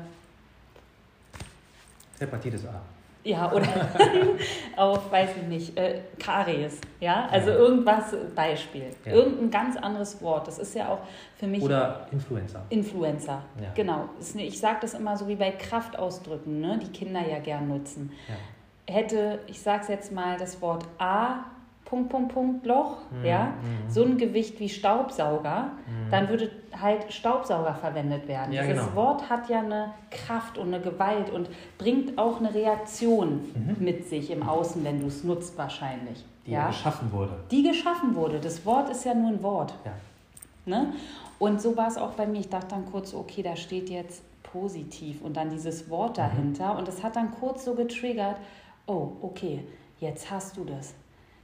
Hepatitis 2.20 2.66
A. 2.66 2.82
Ja, 3.26 3.52
oder 3.52 3.68
auf, 4.78 5.12
weiß 5.12 5.32
ich 5.38 5.48
nicht, 5.48 5.78
äh, 5.78 6.02
Karies. 6.20 6.80
Ja, 7.00 7.28
also 7.32 7.50
ja. 7.50 7.56
irgendwas, 7.56 8.16
Beispiel. 8.36 8.92
Ja. 9.04 9.14
Irgendein 9.14 9.50
ganz 9.50 9.76
anderes 9.78 10.22
Wort. 10.22 10.48
Das 10.48 10.60
ist 10.60 10.76
ja 10.76 10.90
auch 10.90 11.00
für 11.36 11.48
mich. 11.48 11.64
Oder 11.64 12.08
Influencer. 12.12 12.64
Influencer, 12.70 13.42
ja. 13.60 13.72
genau. 13.74 14.10
Ich 14.36 14.60
sage 14.60 14.78
das 14.82 14.94
immer 14.94 15.18
so 15.18 15.28
wie 15.28 15.36
bei 15.36 15.52
Kraftausdrücken, 15.52 16.62
ne, 16.62 16.80
die 16.82 16.92
Kinder 16.92 17.28
ja 17.28 17.40
gern 17.40 17.68
nutzen. 17.68 18.12
Hätte, 18.88 19.40
ich 19.48 19.60
sage 19.60 19.82
es 19.82 19.88
jetzt 19.88 20.12
mal, 20.12 20.38
das 20.38 20.62
Wort 20.62 20.86
A 21.00 21.46
Punkt, 21.96 22.10
Punkt, 22.10 22.34
Punkt, 22.34 22.66
Loch, 22.66 22.98
mhm. 23.12 23.26
ja, 23.26 23.46
mhm. 23.46 23.90
so 23.90 24.04
ein 24.04 24.18
Gewicht 24.18 24.60
wie 24.60 24.68
Staubsauger, 24.68 25.72
mhm. 25.88 26.12
dann 26.12 26.30
würde 26.30 26.52
halt 26.80 27.12
Staubsauger 27.14 27.74
verwendet 27.74 28.28
werden. 28.28 28.52
Ja, 28.52 28.64
Dieses 28.64 28.84
genau. 28.84 28.96
Wort 28.96 29.30
hat 29.30 29.50
ja 29.50 29.60
eine 29.60 29.94
Kraft 30.12 30.58
und 30.58 30.74
eine 30.74 30.82
Gewalt 30.82 31.30
und 31.30 31.50
bringt 31.78 32.18
auch 32.18 32.40
eine 32.40 32.54
Reaktion 32.54 33.42
mhm. 33.54 33.78
mit 33.80 34.10
sich 34.10 34.30
im 34.30 34.44
Außen, 34.44 34.84
wenn 34.84 35.00
du 35.00 35.08
es 35.08 35.24
nutzt 35.24 35.58
wahrscheinlich. 35.58 36.26
Die 36.46 36.52
ja? 36.52 36.68
geschaffen 36.68 37.12
wurde. 37.12 37.34
Die 37.50 37.64
geschaffen 37.64 38.16
wurde. 38.16 38.40
Das 38.40 38.66
Wort 38.66 38.90
ist 38.90 39.06
ja 39.06 39.14
nur 39.14 39.30
ein 39.30 39.42
Wort. 39.42 39.74
Ja. 39.86 39.92
Ne? 40.66 40.94
Und 41.40 41.62
so 41.62 41.76
war 41.76 41.88
es 41.88 41.98
auch 41.98 42.12
bei 42.12 42.28
mir. 42.28 42.40
Ich 42.40 42.50
dachte 42.50 42.68
dann 42.70 42.86
kurz, 42.86 43.14
okay, 43.14 43.42
da 43.42 43.56
steht 43.56 43.90
jetzt 43.90 44.24
positiv 44.44 45.22
und 45.22 45.38
dann 45.38 45.50
dieses 45.50 45.90
Wort 45.90 46.18
mhm. 46.18 46.22
dahinter. 46.22 46.78
Und 46.78 46.88
es 46.88 47.04
hat 47.04 47.16
dann 47.16 47.32
kurz 47.32 47.66
so 47.66 47.74
getriggert, 47.74 48.38
oh, 48.86 49.12
okay, 49.22 49.64
jetzt 50.00 50.30
hast 50.30 50.58
du 50.58 50.66
das 50.66 50.94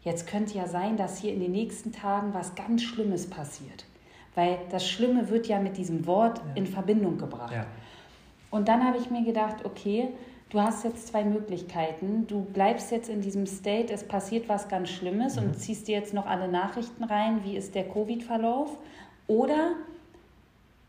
Jetzt 0.03 0.27
könnte 0.27 0.57
ja 0.57 0.67
sein, 0.67 0.97
dass 0.97 1.19
hier 1.19 1.33
in 1.33 1.39
den 1.39 1.51
nächsten 1.51 1.91
Tagen 1.91 2.33
was 2.33 2.55
ganz 2.55 2.81
Schlimmes 2.81 3.29
passiert. 3.29 3.85
Weil 4.33 4.57
das 4.69 4.87
Schlimme 4.87 5.29
wird 5.29 5.47
ja 5.47 5.59
mit 5.59 5.77
diesem 5.77 6.05
Wort 6.07 6.39
ja. 6.39 6.43
in 6.55 6.65
Verbindung 6.65 7.17
gebracht. 7.17 7.53
Ja. 7.53 7.65
Und 8.49 8.67
dann 8.67 8.85
habe 8.85 8.97
ich 8.97 9.11
mir 9.11 9.23
gedacht, 9.23 9.63
okay, 9.63 10.09
du 10.49 10.59
hast 10.59 10.83
jetzt 10.83 11.07
zwei 11.07 11.23
Möglichkeiten. 11.23 12.25
Du 12.27 12.41
bleibst 12.41 12.91
jetzt 12.91 13.09
in 13.09 13.21
diesem 13.21 13.45
State, 13.45 13.93
es 13.93 14.03
passiert 14.03 14.49
was 14.49 14.67
ganz 14.67 14.89
Schlimmes 14.89 15.35
mhm. 15.35 15.47
und 15.47 15.59
ziehst 15.59 15.87
dir 15.87 15.97
jetzt 15.97 16.13
noch 16.13 16.25
alle 16.25 16.47
Nachrichten 16.47 17.03
rein, 17.03 17.41
wie 17.43 17.55
ist 17.55 17.75
der 17.75 17.87
Covid-Verlauf. 17.87 18.77
Oder 19.27 19.73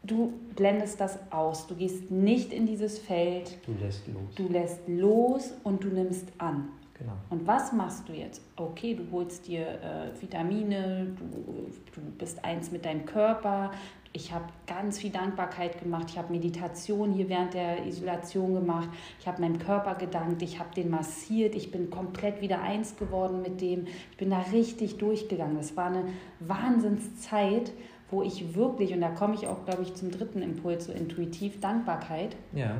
du 0.02 0.32
blendest 0.56 1.00
das 1.00 1.18
aus. 1.30 1.66
Du 1.66 1.74
gehst 1.74 2.10
nicht 2.10 2.52
in 2.52 2.66
dieses 2.66 2.98
Feld. 2.98 3.58
Du 3.66 3.72
lässt 3.80 4.06
los. 4.08 4.34
Du 4.36 4.48
lässt 4.48 4.80
los 4.88 5.52
und 5.64 5.84
du 5.84 5.88
nimmst 5.88 6.28
an. 6.38 6.68
Genau. 7.02 7.14
Und 7.30 7.46
was 7.48 7.72
machst 7.72 8.08
du 8.08 8.12
jetzt? 8.12 8.40
Okay, 8.56 8.94
du 8.94 9.10
holst 9.10 9.48
dir 9.48 9.66
äh, 9.66 10.20
Vitamine, 10.20 11.08
du, 11.18 12.00
du 12.00 12.00
bist 12.16 12.44
eins 12.44 12.70
mit 12.70 12.84
deinem 12.84 13.04
Körper. 13.06 13.72
Ich 14.12 14.32
habe 14.32 14.44
ganz 14.66 14.98
viel 14.98 15.10
Dankbarkeit 15.10 15.80
gemacht. 15.80 16.06
Ich 16.10 16.18
habe 16.18 16.32
Meditation 16.32 17.12
hier 17.12 17.28
während 17.28 17.54
der 17.54 17.86
Isolation 17.86 18.54
gemacht. 18.54 18.88
Ich 19.18 19.26
habe 19.26 19.40
meinem 19.40 19.58
Körper 19.58 19.96
gedankt. 19.96 20.42
Ich 20.42 20.60
habe 20.60 20.72
den 20.76 20.90
massiert. 20.90 21.56
Ich 21.56 21.72
bin 21.72 21.90
komplett 21.90 22.40
wieder 22.40 22.62
eins 22.62 22.96
geworden 22.96 23.42
mit 23.42 23.60
dem. 23.60 23.86
Ich 24.10 24.16
bin 24.18 24.30
da 24.30 24.40
richtig 24.52 24.98
durchgegangen. 24.98 25.56
Das 25.56 25.76
war 25.76 25.86
eine 25.86 26.04
Wahnsinnszeit, 26.40 27.72
wo 28.10 28.22
ich 28.22 28.54
wirklich, 28.54 28.92
und 28.92 29.00
da 29.00 29.08
komme 29.08 29.34
ich 29.34 29.48
auch, 29.48 29.64
glaube 29.64 29.82
ich, 29.82 29.94
zum 29.94 30.12
dritten 30.12 30.42
Impuls, 30.42 30.84
so 30.84 30.92
intuitiv 30.92 31.58
Dankbarkeit. 31.58 32.36
Ja. 32.52 32.76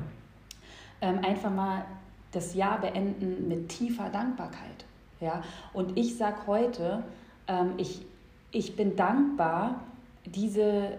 Ähm, 1.00 1.18
einfach 1.24 1.50
mal 1.50 1.86
das 2.32 2.54
Jahr 2.54 2.80
beenden 2.80 3.48
mit 3.48 3.68
tiefer 3.68 4.08
Dankbarkeit. 4.08 4.84
Ja? 5.20 5.42
Und 5.72 5.98
ich 5.98 6.16
sage 6.16 6.46
heute, 6.46 7.04
ähm, 7.46 7.74
ich, 7.76 8.04
ich 8.50 8.74
bin 8.76 8.96
dankbar, 8.96 9.80
diese 10.24 10.98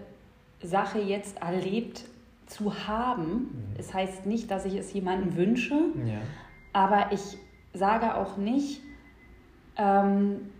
Sache 0.62 0.98
jetzt 0.98 1.40
erlebt 1.42 2.04
zu 2.46 2.86
haben. 2.86 3.32
Mhm. 3.32 3.76
Es 3.78 3.92
heißt 3.92 4.26
nicht, 4.26 4.50
dass 4.50 4.64
ich 4.64 4.74
es 4.74 4.92
jemandem 4.92 5.36
wünsche, 5.36 5.74
ja. 6.06 6.20
aber 6.72 7.12
ich 7.12 7.38
sage 7.72 8.14
auch 8.16 8.36
nicht, 8.36 8.80
ähm, 9.76 10.50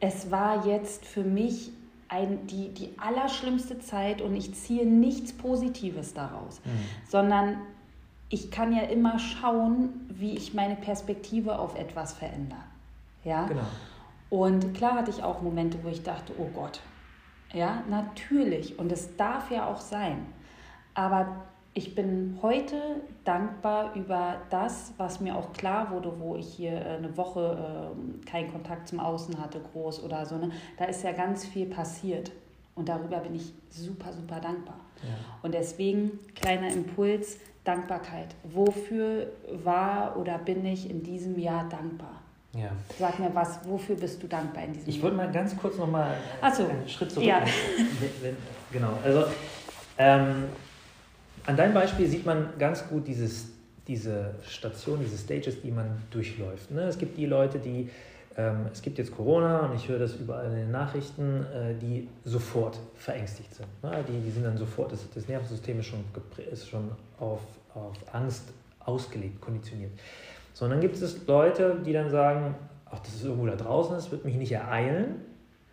es 0.00 0.30
war 0.30 0.66
jetzt 0.66 1.04
für 1.04 1.24
mich 1.24 1.72
ein, 2.08 2.46
die, 2.46 2.70
die 2.70 2.90
allerschlimmste 2.98 3.80
Zeit 3.80 4.22
und 4.22 4.34
ich 4.34 4.54
ziehe 4.54 4.86
nichts 4.86 5.32
Positives 5.32 6.14
daraus, 6.14 6.60
mhm. 6.64 6.70
sondern 7.08 7.58
ich 8.28 8.50
kann 8.50 8.72
ja 8.72 8.82
immer 8.82 9.18
schauen, 9.18 10.06
wie 10.08 10.36
ich 10.36 10.54
meine 10.54 10.76
Perspektive 10.76 11.58
auf 11.58 11.78
etwas 11.78 12.12
verändere. 12.12 12.60
Ja? 13.24 13.46
Genau. 13.46 13.62
Und 14.30 14.74
klar 14.74 14.94
hatte 14.94 15.10
ich 15.10 15.22
auch 15.22 15.40
Momente, 15.40 15.78
wo 15.82 15.88
ich 15.88 16.02
dachte, 16.02 16.34
oh 16.38 16.48
Gott, 16.54 16.80
ja, 17.52 17.82
natürlich. 17.88 18.78
Und 18.78 18.92
es 18.92 19.16
darf 19.16 19.50
ja 19.50 19.66
auch 19.66 19.80
sein. 19.80 20.26
Aber 20.92 21.46
ich 21.72 21.94
bin 21.94 22.38
heute 22.42 23.00
dankbar 23.24 23.94
über 23.94 24.36
das, 24.50 24.92
was 24.96 25.20
mir 25.20 25.36
auch 25.36 25.52
klar 25.52 25.90
wurde, 25.90 26.12
wo 26.18 26.36
ich 26.36 26.46
hier 26.46 26.72
äh, 26.72 26.96
eine 26.96 27.16
Woche 27.16 27.94
äh, 27.94 28.26
keinen 28.26 28.52
Kontakt 28.52 28.88
zum 28.88 29.00
Außen 29.00 29.40
hatte, 29.40 29.60
groß 29.60 30.02
oder 30.02 30.26
so. 30.26 30.36
Ne? 30.36 30.50
Da 30.76 30.86
ist 30.86 31.02
ja 31.02 31.12
ganz 31.12 31.46
viel 31.46 31.66
passiert. 31.66 32.32
Und 32.74 32.88
darüber 32.88 33.18
bin 33.18 33.34
ich 33.34 33.52
super, 33.70 34.12
super 34.12 34.40
dankbar. 34.40 34.78
Ja. 35.02 35.14
Und 35.42 35.54
deswegen, 35.54 36.18
kleiner 36.34 36.68
Impuls, 36.68 37.38
Dankbarkeit. 37.68 38.34
Wofür 38.44 39.26
war 39.62 40.16
oder 40.16 40.38
bin 40.38 40.64
ich 40.64 40.88
in 40.88 41.02
diesem 41.02 41.38
Jahr 41.38 41.68
dankbar? 41.68 42.22
Ja. 42.54 42.70
Sag 42.98 43.18
mir 43.18 43.30
was, 43.34 43.60
wofür 43.64 43.94
bist 43.94 44.22
du 44.22 44.26
dankbar 44.26 44.64
in 44.64 44.72
diesem 44.72 44.88
Ich 44.88 45.02
wollte 45.02 45.16
mal 45.16 45.30
ganz 45.30 45.54
kurz 45.54 45.76
noch 45.76 45.86
mal 45.86 46.16
so. 46.56 46.66
einen 46.66 46.88
Schritt 46.88 47.12
zurück. 47.12 47.26
Ja. 47.26 47.44
genau, 48.72 48.94
also 49.04 49.24
ähm, 49.98 50.44
an 51.44 51.56
deinem 51.56 51.74
Beispiel 51.74 52.06
sieht 52.06 52.24
man 52.24 52.48
ganz 52.58 52.88
gut 52.88 53.06
dieses, 53.06 53.48
diese 53.86 54.34
Station, 54.46 55.00
diese 55.04 55.18
Stages, 55.18 55.60
die 55.60 55.70
man 55.70 56.02
durchläuft. 56.10 56.70
Ne? 56.70 56.82
Es 56.84 56.96
gibt 56.96 57.18
die 57.18 57.26
Leute, 57.26 57.58
die 57.58 57.90
ähm, 58.38 58.66
es 58.72 58.80
gibt 58.80 58.96
jetzt 58.96 59.14
Corona 59.14 59.66
und 59.66 59.76
ich 59.76 59.88
höre 59.88 59.98
das 59.98 60.14
überall 60.14 60.46
in 60.46 60.56
den 60.56 60.70
Nachrichten, 60.70 61.44
äh, 61.52 61.74
die 61.74 62.08
sofort 62.24 62.78
verängstigt 62.94 63.54
sind. 63.54 63.66
Ne? 63.82 64.02
Die, 64.08 64.20
die 64.20 64.30
sind 64.30 64.44
dann 64.44 64.56
sofort, 64.56 64.92
das, 64.92 65.00
das 65.14 65.28
Nervensystem 65.28 65.80
ist 65.80 65.86
schon, 65.86 66.04
ist 66.50 66.68
schon 66.68 66.90
auf, 67.20 67.40
auf 67.74 67.94
Angst 68.12 68.52
ausgelegt, 68.80 69.40
konditioniert. 69.40 69.92
So, 70.54 70.64
und 70.64 70.72
dann 70.72 70.80
gibt 70.80 70.96
es 70.96 71.26
Leute, 71.26 71.80
die 71.84 71.92
dann 71.92 72.10
sagen, 72.10 72.54
ach, 72.90 72.98
das 73.00 73.14
ist 73.14 73.24
irgendwo 73.24 73.46
da 73.46 73.56
draußen, 73.56 73.94
das 73.94 74.10
wird 74.10 74.24
mich 74.24 74.36
nicht 74.36 74.52
ereilen. 74.52 75.16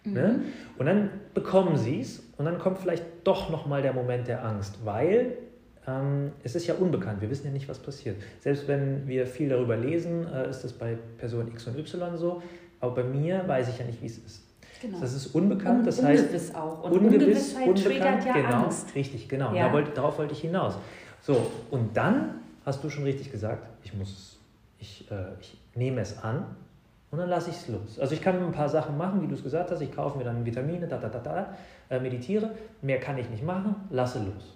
Ne? 0.03 0.11
Mhm. 0.11 0.13
Ne? 0.13 0.39
Und 0.77 0.85
dann 0.85 1.09
bekommen 1.33 1.77
sie 1.77 2.01
es 2.01 2.21
und 2.37 2.45
dann 2.45 2.59
kommt 2.59 2.77
vielleicht 2.77 3.03
doch 3.23 3.49
nochmal 3.49 3.81
der 3.81 3.93
Moment 3.93 4.27
der 4.27 4.45
Angst, 4.45 4.77
weil 4.83 5.37
ähm, 5.87 6.31
es 6.43 6.55
ist 6.55 6.67
ja 6.67 6.75
unbekannt, 6.75 7.21
wir 7.21 7.29
wissen 7.29 7.47
ja 7.47 7.51
nicht, 7.51 7.67
was 7.67 7.79
passiert. 7.79 8.17
Selbst 8.39 8.67
wenn 8.67 9.07
wir 9.07 9.25
viel 9.25 9.49
darüber 9.49 9.75
lesen, 9.75 10.27
äh, 10.31 10.49
ist 10.49 10.63
das 10.63 10.73
bei 10.73 10.97
Person 11.17 11.47
X 11.47 11.67
und 11.67 11.77
Y 11.77 12.17
so, 12.17 12.41
aber 12.79 12.95
bei 12.95 13.03
mir 13.03 13.47
weiß 13.47 13.69
ich 13.69 13.79
ja 13.79 13.85
nicht, 13.85 14.01
wie 14.01 14.07
es 14.07 14.17
ist. 14.17 14.43
Genau. 14.81 14.99
Das 14.99 15.13
ist 15.13 15.27
unbekannt, 15.27 15.79
Un 15.79 15.85
das 15.85 16.03
heißt 16.03 16.25
ungewiss 16.25 16.53
auch. 16.53 16.83
Und 16.83 16.91
ungewiss, 16.91 17.55
unbekannt, 17.55 18.25
ja 18.25 18.33
genau, 18.33 18.63
Angst. 18.65 18.93
richtig, 18.93 19.29
genau. 19.29 19.53
Ja. 19.53 19.67
Da 19.67 19.73
wollte, 19.73 19.91
darauf 19.91 20.17
wollte 20.17 20.33
ich 20.33 20.41
hinaus. 20.41 20.77
So, 21.25 21.51
und 21.71 21.97
dann 21.97 22.41
hast 22.67 22.83
du 22.83 22.89
schon 22.91 23.03
richtig 23.03 23.31
gesagt, 23.31 23.67
ich 23.83 23.95
muss, 23.95 24.37
ich, 24.77 25.09
äh, 25.09 25.33
ich 25.41 25.57
nehme 25.73 26.01
es 26.01 26.21
an 26.21 26.45
und 27.09 27.17
dann 27.17 27.29
lasse 27.29 27.49
ich 27.49 27.55
es 27.55 27.67
los. 27.67 27.99
Also 27.99 28.13
ich 28.13 28.21
kann 28.21 28.37
ein 28.37 28.51
paar 28.51 28.69
Sachen 28.69 28.95
machen, 28.95 29.23
wie 29.23 29.27
du 29.27 29.33
es 29.33 29.41
gesagt 29.41 29.71
hast. 29.71 29.81
Ich 29.81 29.91
kaufe 29.91 30.19
mir 30.19 30.23
dann 30.23 30.45
Vitamine, 30.45 30.87
da, 30.87 30.99
da, 30.99 31.09
da, 31.09 31.17
da, 31.17 31.57
äh, 31.89 31.99
meditiere. 31.99 32.51
Mehr 32.83 32.99
kann 32.99 33.17
ich 33.17 33.27
nicht 33.27 33.43
machen, 33.43 33.75
lasse 33.89 34.19
los. 34.19 34.55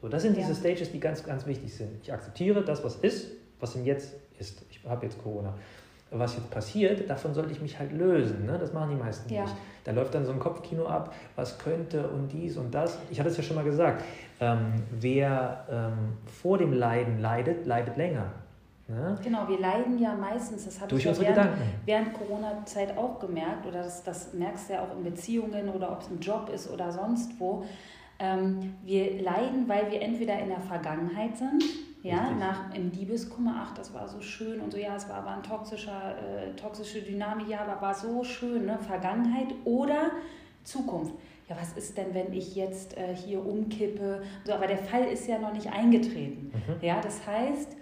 So, 0.00 0.08
das 0.08 0.22
sind 0.22 0.36
ja. 0.36 0.46
diese 0.46 0.54
Stages, 0.54 0.92
die 0.92 1.00
ganz, 1.00 1.24
ganz 1.24 1.46
wichtig 1.46 1.74
sind. 1.74 1.90
Ich 2.00 2.12
akzeptiere 2.12 2.62
das, 2.62 2.84
was 2.84 2.94
ist, 2.94 3.32
was 3.58 3.74
im 3.74 3.84
Jetzt 3.84 4.14
ist. 4.38 4.62
Ich 4.70 4.80
habe 4.84 5.04
jetzt 5.04 5.20
Corona. 5.20 5.52
Was 6.10 6.36
jetzt 6.36 6.50
passiert, 6.50 7.08
davon 7.08 7.34
sollte 7.34 7.52
ich 7.52 7.60
mich 7.60 7.78
halt 7.78 7.92
lösen. 7.92 8.46
Ne? 8.46 8.56
Das 8.58 8.72
machen 8.72 8.90
die 8.90 8.96
meisten 8.96 9.32
ja. 9.32 9.42
nicht. 9.42 9.54
Da 9.84 9.92
läuft 9.92 10.14
dann 10.14 10.24
so 10.24 10.32
ein 10.32 10.38
Kopfkino 10.38 10.86
ab, 10.86 11.14
was 11.36 11.58
könnte 11.58 12.08
und 12.08 12.32
dies 12.32 12.56
und 12.56 12.74
das. 12.74 12.98
Ich 13.10 13.18
hatte 13.20 13.28
es 13.28 13.36
ja 13.36 13.42
schon 13.42 13.56
mal 13.56 13.64
gesagt. 13.64 14.02
Ähm, 14.40 14.72
wer 14.90 15.66
ähm, 15.70 16.16
vor 16.26 16.58
dem 16.58 16.72
Leiden 16.72 17.20
leidet, 17.20 17.66
leidet 17.66 17.96
länger. 17.96 18.32
Ne? 18.88 19.18
Genau, 19.22 19.46
wir 19.46 19.58
leiden 19.58 19.98
ja 19.98 20.14
meistens, 20.14 20.64
das 20.64 20.80
habe 20.80 20.96
ich 20.96 21.04
ja 21.04 21.18
während, 21.20 21.50
während 21.84 22.14
Corona-Zeit 22.14 22.96
auch 22.96 23.18
gemerkt, 23.18 23.66
oder 23.66 23.82
das, 23.82 24.02
das 24.02 24.32
merkst 24.32 24.70
du 24.70 24.72
ja 24.72 24.82
auch 24.82 24.96
in 24.96 25.04
Beziehungen 25.04 25.68
oder 25.68 25.92
ob 25.92 26.00
es 26.00 26.08
ein 26.08 26.20
Job 26.20 26.48
ist 26.48 26.70
oder 26.70 26.90
sonst 26.90 27.38
wo, 27.38 27.66
ähm, 28.18 28.74
wir 28.84 29.22
leiden, 29.22 29.68
weil 29.68 29.90
wir 29.90 30.02
entweder 30.02 30.38
in 30.38 30.48
der 30.48 30.60
Vergangenheit 30.60 31.36
sind, 31.36 31.62
ja, 32.02 32.30
nach 32.30 32.74
im 32.74 32.90
Liebeskummer, 32.90 33.54
ach, 33.64 33.74
das 33.74 33.92
war 33.92 34.08
so 34.08 34.20
schön 34.20 34.60
und 34.60 34.72
so, 34.72 34.78
ja, 34.78 34.94
es 34.96 35.08
war 35.08 35.16
aber 35.16 35.30
ein 35.32 35.42
toxischer, 35.42 36.14
äh, 36.16 36.54
toxische 36.54 37.02
Dynamik, 37.02 37.48
ja, 37.48 37.60
aber 37.60 37.80
war 37.82 37.94
so 37.94 38.22
schön, 38.22 38.66
ne? 38.66 38.78
Vergangenheit 38.78 39.48
oder 39.64 40.12
Zukunft. 40.62 41.14
Ja, 41.48 41.56
was 41.58 41.72
ist 41.72 41.96
denn, 41.96 42.14
wenn 42.14 42.32
ich 42.32 42.54
jetzt 42.54 42.96
äh, 42.96 43.14
hier 43.14 43.44
umkippe? 43.44 44.22
So, 44.44 44.52
aber 44.52 44.66
der 44.66 44.78
Fall 44.78 45.04
ist 45.04 45.26
ja 45.26 45.38
noch 45.38 45.52
nicht 45.52 45.72
eingetreten. 45.72 46.52
Mhm. 46.52 46.74
Ja, 46.86 47.00
das 47.00 47.26
heißt, 47.26 47.76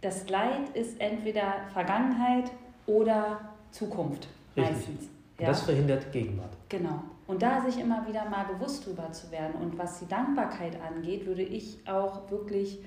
das 0.00 0.28
Leid 0.28 0.68
ist 0.74 1.00
entweder 1.00 1.54
Vergangenheit 1.72 2.50
oder 2.86 3.40
Zukunft 3.70 4.28
Richtig. 4.56 4.76
meistens. 4.76 5.08
Ja? 5.38 5.46
Das 5.48 5.62
verhindert 5.62 6.12
Gegenwart. 6.12 6.52
Genau. 6.68 7.02
Und 7.30 7.42
da 7.42 7.60
sich 7.60 7.78
immer 7.78 8.08
wieder 8.08 8.28
mal 8.28 8.44
bewusst 8.44 8.84
drüber 8.84 9.12
zu 9.12 9.30
werden. 9.30 9.54
Und 9.62 9.78
was 9.78 10.00
die 10.00 10.08
Dankbarkeit 10.08 10.76
angeht, 10.82 11.26
würde 11.26 11.42
ich 11.42 11.78
auch 11.86 12.28
wirklich 12.28 12.80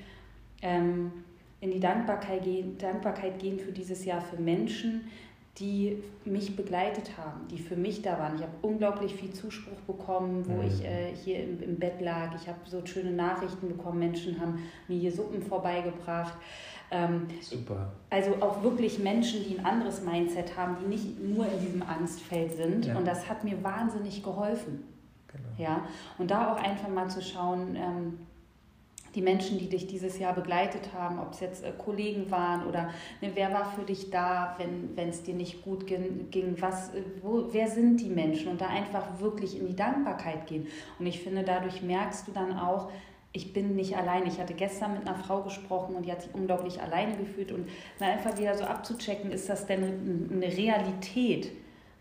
ähm, 0.61 1.13
in 1.61 1.71
die 1.71 1.79
Dankbarkeit 1.79 2.43
gehen, 2.43 2.77
Dankbarkeit 2.77 3.39
gehen 3.39 3.57
für 3.57 3.71
dieses 3.71 4.03
Jahr 4.03 4.19
für 4.19 4.35
Menschen, 4.35 5.09
die 5.59 6.03
mich 6.25 6.57
begleitet 6.57 7.17
haben, 7.17 7.47
die 7.47 7.57
für 7.57 7.77
mich 7.77 8.01
da 8.01 8.19
waren. 8.19 8.35
Ich 8.35 8.41
habe 8.41 8.51
unglaublich 8.63 9.15
viel 9.15 9.31
Zuspruch 9.31 9.79
bekommen, 9.87 10.43
wo 10.45 10.61
mhm. 10.61 10.67
ich 10.67 10.83
äh, 10.83 11.15
hier 11.15 11.41
im, 11.41 11.63
im, 11.63 11.79
Bett 11.79 12.01
lag. 12.01 12.35
Ich 12.35 12.49
habe 12.49 12.59
so 12.65 12.85
schöne 12.85 13.11
Nachrichten 13.11 13.69
bekommen. 13.69 13.99
Menschen 13.99 14.41
haben 14.41 14.59
mir 14.89 14.97
hier 14.97 15.11
Suppen 15.13 15.41
vorbeigebracht. 15.41 16.33
Ähm, 16.93 17.27
Super. 17.41 17.91
Also 18.11 18.35
auch 18.39 18.61
wirklich 18.61 18.99
Menschen, 18.99 19.43
die 19.43 19.57
ein 19.57 19.65
anderes 19.65 20.03
Mindset 20.03 20.55
haben, 20.55 20.77
die 20.79 20.85
nicht 20.85 21.19
nur 21.19 21.47
in 21.47 21.59
diesem 21.59 21.81
Angstfeld 21.81 22.55
sind. 22.55 22.85
Ja. 22.85 22.95
Und 22.95 23.07
das 23.07 23.27
hat 23.27 23.43
mir 23.43 23.61
wahnsinnig 23.63 24.21
geholfen. 24.21 24.83
Genau. 25.27 25.49
Ja? 25.57 25.87
Und 26.19 26.29
da 26.29 26.53
auch 26.53 26.63
einfach 26.63 26.89
mal 26.89 27.09
zu 27.09 27.23
schauen, 27.23 27.75
ähm, 27.75 28.19
die 29.15 29.21
Menschen, 29.21 29.57
die 29.57 29.69
dich 29.69 29.87
dieses 29.87 30.19
Jahr 30.19 30.33
begleitet 30.33 30.89
haben, 30.93 31.19
ob 31.19 31.33
es 31.33 31.39
jetzt 31.39 31.63
äh, 31.63 31.71
Kollegen 31.71 32.29
waren 32.29 32.67
oder 32.67 32.89
ne, 33.21 33.31
wer 33.33 33.51
war 33.51 33.65
für 33.71 33.83
dich 33.83 34.09
da, 34.11 34.55
wenn 34.57 35.09
es 35.09 35.23
dir 35.23 35.35
nicht 35.35 35.63
gut 35.63 35.87
ging, 35.87 36.29
ging 36.29 36.55
was, 36.59 36.93
äh, 36.93 37.01
wo, 37.21 37.47
wer 37.51 37.67
sind 37.67 38.01
die 38.01 38.09
Menschen 38.09 38.49
und 38.49 38.61
da 38.61 38.67
einfach 38.67 39.19
wirklich 39.19 39.59
in 39.59 39.67
die 39.67 39.75
Dankbarkeit 39.75 40.45
gehen. 40.45 40.67
Und 40.99 41.07
ich 41.07 41.21
finde, 41.21 41.43
dadurch 41.43 41.81
merkst 41.81 42.27
du 42.27 42.31
dann 42.31 42.57
auch, 42.57 42.91
ich 43.33 43.51
bin 43.51 43.75
nicht 43.75 43.97
allein. 43.97 44.25
Ich 44.27 44.39
hatte 44.39 44.53
gestern 44.53 44.93
mit 44.93 45.07
einer 45.07 45.17
Frau 45.17 45.41
gesprochen 45.41 45.95
und 45.95 46.05
die 46.05 46.11
hat 46.11 46.21
sich 46.21 46.33
unglaublich 46.33 46.81
alleine 46.81 47.17
gefühlt. 47.17 47.51
Und 47.51 47.67
dann 47.99 48.11
einfach 48.11 48.37
wieder 48.37 48.55
so 48.55 48.63
abzuchecken, 48.63 49.31
ist 49.31 49.49
das 49.49 49.65
denn 49.65 50.29
eine 50.31 50.55
Realität? 50.55 51.51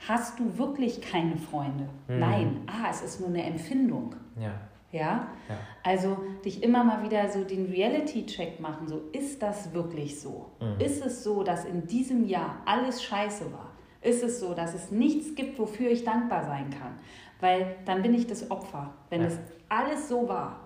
Hast 0.06 0.38
du 0.38 0.58
wirklich 0.58 1.00
keine 1.00 1.36
Freunde? 1.36 1.88
Mhm. 2.06 2.18
Nein. 2.18 2.60
Ah, 2.66 2.88
es 2.90 3.02
ist 3.02 3.20
nur 3.20 3.30
eine 3.30 3.42
Empfindung. 3.44 4.14
Ja. 4.36 4.52
ja. 4.92 5.26
Ja? 5.48 5.56
Also 5.82 6.18
dich 6.44 6.62
immer 6.62 6.84
mal 6.84 7.02
wieder 7.02 7.28
so 7.30 7.44
den 7.44 7.66
Reality-Check 7.66 8.60
machen. 8.60 8.86
So, 8.86 9.00
ist 9.12 9.42
das 9.42 9.72
wirklich 9.72 10.20
so? 10.20 10.50
Mhm. 10.60 10.80
Ist 10.80 11.04
es 11.04 11.24
so, 11.24 11.42
dass 11.42 11.64
in 11.64 11.86
diesem 11.86 12.26
Jahr 12.28 12.58
alles 12.66 13.02
scheiße 13.02 13.50
war? 13.52 13.70
Ist 14.02 14.22
es 14.22 14.38
so, 14.38 14.52
dass 14.52 14.74
es 14.74 14.90
nichts 14.90 15.34
gibt, 15.34 15.58
wofür 15.58 15.90
ich 15.90 16.04
dankbar 16.04 16.44
sein 16.44 16.68
kann? 16.70 16.98
Weil 17.40 17.76
dann 17.86 18.02
bin 18.02 18.14
ich 18.14 18.26
das 18.26 18.50
Opfer. 18.50 18.92
Wenn 19.08 19.22
ja. 19.22 19.28
es 19.28 19.38
alles 19.68 20.08
so 20.08 20.28
war, 20.28 20.61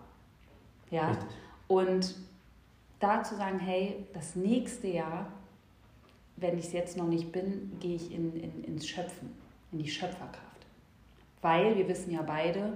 ja? 0.90 1.08
Richtig. 1.08 1.28
Und 1.68 2.14
da 3.00 3.22
zu 3.22 3.36
sagen, 3.36 3.58
hey, 3.58 4.06
das 4.14 4.36
nächste 4.36 4.88
Jahr 4.88 5.26
wenn 6.36 6.58
ich 6.58 6.66
es 6.66 6.72
jetzt 6.72 6.96
noch 6.96 7.08
nicht 7.08 7.32
bin, 7.32 7.72
gehe 7.80 7.96
ich 7.96 8.12
in, 8.12 8.34
in, 8.36 8.64
ins 8.64 8.86
Schöpfen, 8.86 9.30
in 9.72 9.78
die 9.78 9.88
Schöpferkraft. 9.88 10.40
Weil 11.40 11.76
wir 11.76 11.88
wissen 11.88 12.12
ja 12.12 12.22
beide, 12.22 12.74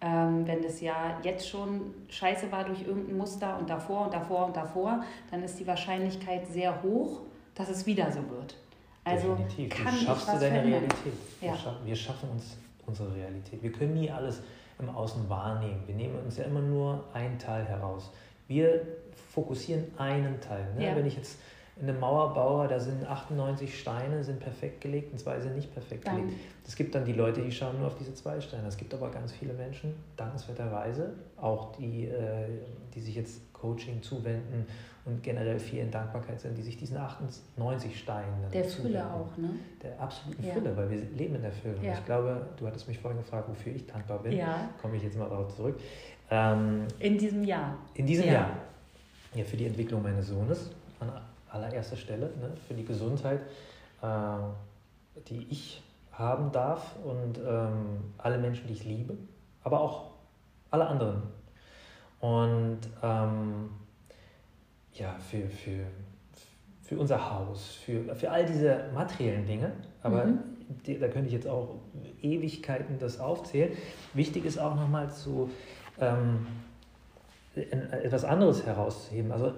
ähm, 0.00 0.46
wenn 0.46 0.62
das 0.62 0.80
Jahr 0.80 1.20
jetzt 1.24 1.48
schon 1.48 1.94
scheiße 2.08 2.50
war 2.50 2.64
durch 2.64 2.82
irgendein 2.82 3.16
Muster 3.16 3.58
und 3.58 3.68
davor 3.68 4.06
und 4.06 4.14
davor 4.14 4.46
und 4.46 4.56
davor, 4.56 5.04
dann 5.30 5.42
ist 5.42 5.58
die 5.58 5.66
Wahrscheinlichkeit 5.66 6.46
sehr 6.48 6.82
hoch, 6.82 7.20
dass 7.54 7.68
es 7.68 7.86
wieder 7.86 8.10
so 8.10 8.28
wird. 8.30 8.56
Also 9.04 9.34
Definitiv. 9.34 9.70
kann 9.70 9.94
du 9.94 10.00
schaffst 10.00 10.22
ich 10.22 10.28
was 10.28 10.34
du 10.34 10.40
deine 10.40 10.60
verändern. 10.60 10.80
Realität. 10.80 11.12
Ja. 11.40 11.52
Wir, 11.52 11.58
schaffen, 11.58 11.86
wir 11.86 11.96
schaffen 11.96 12.28
uns 12.30 12.56
unsere 12.86 13.14
Realität. 13.14 13.62
Wir 13.62 13.72
können 13.72 13.94
nie 13.94 14.10
alles 14.10 14.42
im 14.82 14.90
Außen 14.90 15.28
wahrnehmen. 15.28 15.82
Wir 15.86 15.94
nehmen 15.94 16.18
uns 16.24 16.36
ja 16.36 16.44
immer 16.44 16.60
nur 16.60 17.04
einen 17.12 17.38
Teil 17.38 17.64
heraus. 17.64 18.10
Wir 18.48 18.82
fokussieren 19.32 19.84
einen 19.96 20.40
Teil. 20.40 20.66
Ne? 20.76 20.86
Ja. 20.86 20.96
Wenn 20.96 21.06
ich 21.06 21.16
jetzt 21.16 21.38
eine 21.80 21.92
Mauer 21.92 22.34
baue, 22.34 22.68
da 22.68 22.78
sind 22.78 23.06
98 23.06 23.78
Steine, 23.78 24.22
sind 24.22 24.40
perfekt 24.40 24.82
gelegt 24.82 25.12
und 25.12 25.18
zwei 25.18 25.40
sind 25.40 25.56
nicht 25.56 25.72
perfekt 25.72 26.06
dann. 26.06 26.16
gelegt. 26.16 26.38
Es 26.66 26.76
gibt 26.76 26.94
dann 26.94 27.04
die 27.04 27.14
Leute, 27.14 27.40
die 27.40 27.50
schauen 27.50 27.78
nur 27.78 27.86
auf 27.86 27.96
diese 27.96 28.14
zwei 28.14 28.40
Steine. 28.40 28.68
Es 28.68 28.76
gibt 28.76 28.92
aber 28.92 29.10
ganz 29.10 29.32
viele 29.32 29.54
Menschen, 29.54 29.94
dankenswerterweise, 30.16 31.14
auch 31.40 31.72
die, 31.76 32.04
äh, 32.04 32.46
die 32.94 33.00
sich 33.00 33.14
jetzt 33.14 33.52
Coaching 33.54 34.02
zuwenden 34.02 34.66
und 35.04 35.22
generell 35.22 35.58
viel 35.58 35.80
in 35.80 35.90
Dankbarkeit 35.90 36.40
sind, 36.40 36.56
die 36.56 36.62
sich 36.62 36.76
diesen 36.76 36.96
98 36.96 37.98
Steinen 37.98 38.50
Der. 38.52 38.64
Fülle 38.64 39.04
auch, 39.04 39.36
ne? 39.36 39.50
Der 39.82 40.00
absoluten 40.00 40.46
ja. 40.46 40.52
Fülle, 40.52 40.76
weil 40.76 40.90
wir 40.90 40.98
leben 40.98 41.34
in 41.34 41.42
der 41.42 41.52
Fülle. 41.52 41.76
Ja. 41.82 41.94
Ich 41.94 42.04
glaube, 42.04 42.46
du 42.56 42.66
hattest 42.66 42.86
mich 42.86 42.98
vorhin 42.98 43.20
gefragt, 43.20 43.48
wofür 43.48 43.74
ich 43.74 43.86
dankbar 43.86 44.20
bin. 44.20 44.32
Ja. 44.32 44.68
Komme 44.80 44.96
ich 44.96 45.02
jetzt 45.02 45.18
mal 45.18 45.28
darauf 45.28 45.54
zurück. 45.56 45.80
Ähm, 46.30 46.86
in 47.00 47.18
diesem 47.18 47.42
Jahr. 47.42 47.76
In 47.94 48.06
diesem 48.06 48.26
ja. 48.26 48.32
Jahr. 48.32 48.50
Ja, 49.34 49.44
für 49.44 49.56
die 49.56 49.66
Entwicklung 49.66 50.02
meines 50.02 50.28
Sohnes 50.28 50.70
an 51.00 51.10
allererster 51.50 51.96
Stelle, 51.96 52.26
ne? 52.26 52.50
für 52.68 52.74
die 52.74 52.84
Gesundheit, 52.84 53.40
äh, 54.02 54.06
die 55.28 55.46
ich 55.50 55.82
haben 56.12 56.52
darf 56.52 56.94
und 57.04 57.38
ähm, 57.38 58.12
alle 58.18 58.38
Menschen, 58.38 58.66
die 58.68 58.74
ich 58.74 58.84
liebe, 58.84 59.14
aber 59.64 59.80
auch 59.80 60.10
alle 60.70 60.86
anderen. 60.86 61.22
Und 62.20 62.80
ähm, 63.02 63.70
ja, 64.94 65.16
für, 65.18 65.48
für, 65.48 65.86
für 66.82 66.98
unser 66.98 67.30
Haus, 67.30 67.74
für, 67.84 68.14
für 68.14 68.30
all 68.30 68.44
diese 68.44 68.90
materiellen 68.94 69.46
Dinge, 69.46 69.72
aber 70.02 70.26
mhm. 70.26 70.38
die, 70.86 70.98
da 70.98 71.08
könnte 71.08 71.28
ich 71.28 71.34
jetzt 71.34 71.48
auch 71.48 71.76
Ewigkeiten 72.20 72.98
das 72.98 73.20
aufzählen. 73.20 73.72
Wichtig 74.14 74.44
ist 74.44 74.58
auch 74.58 74.74
nochmal 74.74 75.10
zu 75.10 75.50
ähm, 76.00 76.46
etwas 77.54 78.24
anderes 78.24 78.64
herauszuheben. 78.64 79.32
Also 79.32 79.52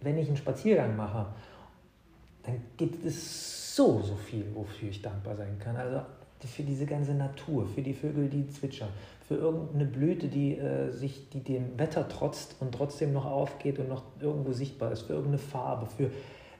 wenn 0.00 0.18
ich 0.18 0.28
einen 0.28 0.36
Spaziergang 0.36 0.96
mache, 0.96 1.26
dann 2.42 2.60
gibt 2.76 3.04
es 3.04 3.74
so, 3.74 4.00
so 4.00 4.16
viel, 4.16 4.44
wofür 4.54 4.90
ich 4.90 5.02
dankbar 5.02 5.36
sein 5.36 5.58
kann. 5.58 5.76
Also 5.76 6.02
für 6.46 6.62
diese 6.62 6.86
ganze 6.86 7.14
Natur, 7.14 7.66
für 7.66 7.82
die 7.82 7.94
Vögel, 7.94 8.28
die 8.28 8.46
zwitschern, 8.48 8.90
für 9.26 9.36
irgendeine 9.36 9.86
Blüte, 9.86 10.28
die, 10.28 10.56
äh, 10.58 10.90
sich, 10.90 11.28
die 11.30 11.40
dem 11.40 11.78
Wetter 11.78 12.08
trotzt 12.08 12.56
und 12.60 12.72
trotzdem 12.72 13.12
noch 13.12 13.26
aufgeht 13.26 13.78
und 13.78 13.88
noch 13.88 14.02
irgendwo 14.20 14.52
sichtbar 14.52 14.92
ist, 14.92 15.02
für 15.02 15.14
irgendeine 15.14 15.38
Farbe, 15.38 15.86
für 15.86 16.10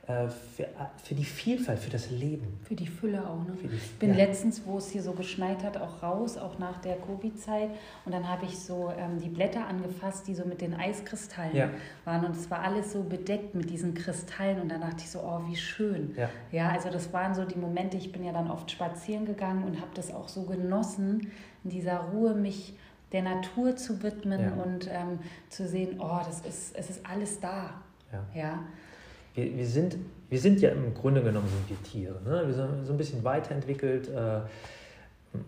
für, 0.07 0.67
für 1.03 1.15
die 1.15 1.25
Vielfalt, 1.25 1.79
für 1.79 1.91
das 1.91 2.11
Leben. 2.11 2.59
Für 2.63 2.75
die 2.75 2.87
Fülle 2.87 3.27
auch. 3.27 3.45
Ne? 3.45 3.57
Die, 3.63 3.75
ich 3.75 3.99
bin 3.99 4.11
ja. 4.11 4.17
letztens, 4.17 4.63
wo 4.67 4.77
es 4.77 4.91
hier 4.91 5.03
so 5.03 5.13
geschneit 5.13 5.63
hat, 5.63 5.79
auch 5.79 6.03
raus, 6.03 6.37
auch 6.37 6.59
nach 6.59 6.79
der 6.79 6.97
Covid-Zeit. 6.97 7.71
Und 8.05 8.13
dann 8.13 8.29
habe 8.29 8.45
ich 8.45 8.59
so 8.59 8.93
ähm, 8.99 9.19
die 9.19 9.31
Blätter 9.31 9.67
angefasst, 9.67 10.29
die 10.29 10.35
so 10.35 10.45
mit 10.45 10.61
den 10.61 10.75
Eiskristallen 10.75 11.57
ja. 11.57 11.71
waren. 12.05 12.25
Und 12.25 12.37
es 12.37 12.51
war 12.51 12.61
alles 12.61 12.93
so 12.93 13.03
bedeckt 13.03 13.55
mit 13.55 13.71
diesen 13.71 13.95
Kristallen. 13.95 14.61
Und 14.61 14.71
dann 14.71 14.83
dachte 14.83 14.99
ich 14.99 15.11
so, 15.11 15.21
oh, 15.21 15.41
wie 15.49 15.57
schön. 15.57 16.15
Ja. 16.17 16.29
ja, 16.53 16.69
also 16.69 16.91
das 16.91 17.13
waren 17.13 17.35
so 17.35 17.45
die 17.45 17.59
Momente, 17.59 17.97
ich 17.97 18.13
bin 18.13 18.25
ja 18.25 18.33
dann 18.33 18.51
oft 18.51 18.71
spazieren 18.71 19.25
gegangen 19.25 19.65
und 19.65 19.81
habe 19.81 19.91
das 19.95 20.13
auch 20.13 20.29
so 20.29 20.43
genossen, 20.43 21.31
in 21.65 21.71
dieser 21.71 21.99
Ruhe 21.99 22.35
mich 22.35 22.75
der 23.13 23.23
Natur 23.23 23.77
zu 23.77 24.03
widmen 24.03 24.53
und 24.53 24.89
ähm, 24.91 25.21
zu 25.49 25.67
sehen, 25.67 26.01
oh, 26.01 26.19
das 26.27 26.41
ist, 26.41 26.77
es 26.77 26.91
ist 26.91 27.07
alles 27.07 27.41
da. 27.41 27.81
Ja. 28.35 28.59
Wir, 29.35 29.57
wir, 29.57 29.67
sind, 29.67 29.97
wir 30.29 30.39
sind 30.39 30.61
ja 30.61 30.71
im 30.71 30.95
Grunde 30.95 31.23
genommen 31.23 31.49
sind 31.49 31.69
wir 31.69 31.83
Tiere. 31.83 32.21
Ne? 32.25 32.47
Wir 32.47 32.55
sind 32.55 32.87
so 32.87 32.93
ein 32.93 32.97
bisschen 32.97 33.25
weiterentwickelt, 33.25 34.09
äh, 34.09 34.41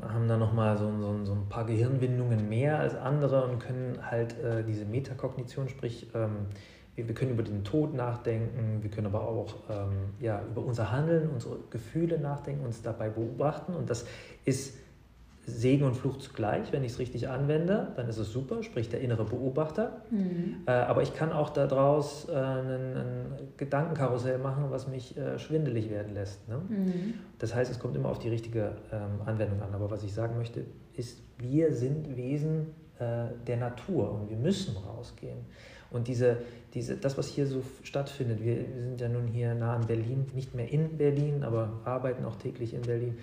haben 0.03 0.27
da 0.27 0.37
nochmal 0.37 0.77
so, 0.77 0.90
so, 1.01 1.25
so 1.25 1.33
ein 1.33 1.49
paar 1.49 1.64
Gehirnwindungen 1.64 2.49
mehr 2.49 2.79
als 2.79 2.96
andere 2.96 3.44
und 3.44 3.61
können 3.61 3.99
halt 4.03 4.38
äh, 4.40 4.64
diese 4.64 4.85
Metakognition, 4.85 5.68
sprich, 5.68 6.09
ähm, 6.14 6.46
wir, 6.96 7.07
wir, 7.07 7.14
können 7.14 7.33
über 7.33 7.44
den 7.44 7.62
Tod 7.62 7.94
nachdenken, 7.94 8.83
wir 8.83 8.90
können 8.90 9.07
aber 9.07 9.20
auch 9.20 9.55
ähm, 9.70 10.14
ja, 10.18 10.42
über 10.51 10.64
unser 10.64 10.90
Handeln, 10.90 11.29
unsere 11.31 11.59
Gefühle 11.70 12.18
nachdenken, 12.18 12.64
uns 12.64 12.83
dabei 12.83 13.11
beobachten 13.11 13.75
und 13.75 13.88
das 13.88 14.07
ist 14.44 14.75
Segen 15.46 15.85
und 15.85 15.94
Fluch 15.94 16.18
zugleich. 16.18 16.72
Wenn 16.72 16.82
ich 16.82 16.92
es 16.92 16.98
richtig 16.98 17.28
anwende, 17.28 17.92
dann 17.94 18.09
ist 18.09 18.18
es 18.18 18.32
super, 18.32 18.64
sprich 18.64 18.88
der 18.88 19.00
innere 19.00 19.24
Beobachter. 19.24 20.02
Mhm. 20.11 20.62
Äh, 20.66 20.72
aber 20.72 21.02
ich 21.02 21.14
kann 21.14 21.32
auch 21.32 21.50
daraus 21.50 22.28
äh, 22.28 22.35
ein, 22.35 23.26
Gedankenkarussell 23.56 24.38
machen, 24.38 24.64
was 24.70 24.88
mich 24.88 25.16
äh, 25.16 25.38
schwindelig 25.38 25.88
werden 25.88 26.14
lässt. 26.14 26.48
Ne? 26.48 26.61
Mhm. 26.68 27.14
Das 27.38 27.54
heißt, 27.54 27.70
es 27.70 27.78
kommt 27.78 27.96
immer 27.96 28.09
auf 28.09 28.18
die 28.18 28.28
richtige 28.28 28.72
ähm, 28.92 29.20
Anwendung 29.24 29.62
an. 29.62 29.72
Aber 29.72 29.90
was 29.90 30.02
ich 30.02 30.12
sagen 30.12 30.37
möchte, 30.37 30.64
ist, 30.94 31.20
wir 31.38 31.72
sind 31.72 32.16
Wesen 32.16 32.74
äh, 32.98 33.26
der 33.46 33.56
Natur 33.56 34.12
und 34.12 34.28
wir 34.28 34.37
müssen 34.37 34.76
rausgehen. 34.76 35.38
Und 35.90 36.09
diese, 36.09 36.38
diese, 36.74 36.96
das, 36.96 37.16
was 37.16 37.28
hier 37.28 37.46
so 37.46 37.62
stattfindet, 37.85 38.42
wir, 38.42 38.56
sind 38.56 39.00
ja 39.00 39.09
nun 39.09 39.28
hier 39.28 39.54
nah 39.54 39.76
an 39.76 39.87
Berlin, 39.87 40.26
nicht 40.35 40.54
mehr 40.54 40.68
in 40.68 40.98
Berlin, 40.98 41.44
aber 41.44 41.80
arbeiten 41.85 42.24
auch 42.24 42.37
täglich 42.37 42.74
in 42.74 42.82
Berlin 42.82 43.16
in 43.16 43.18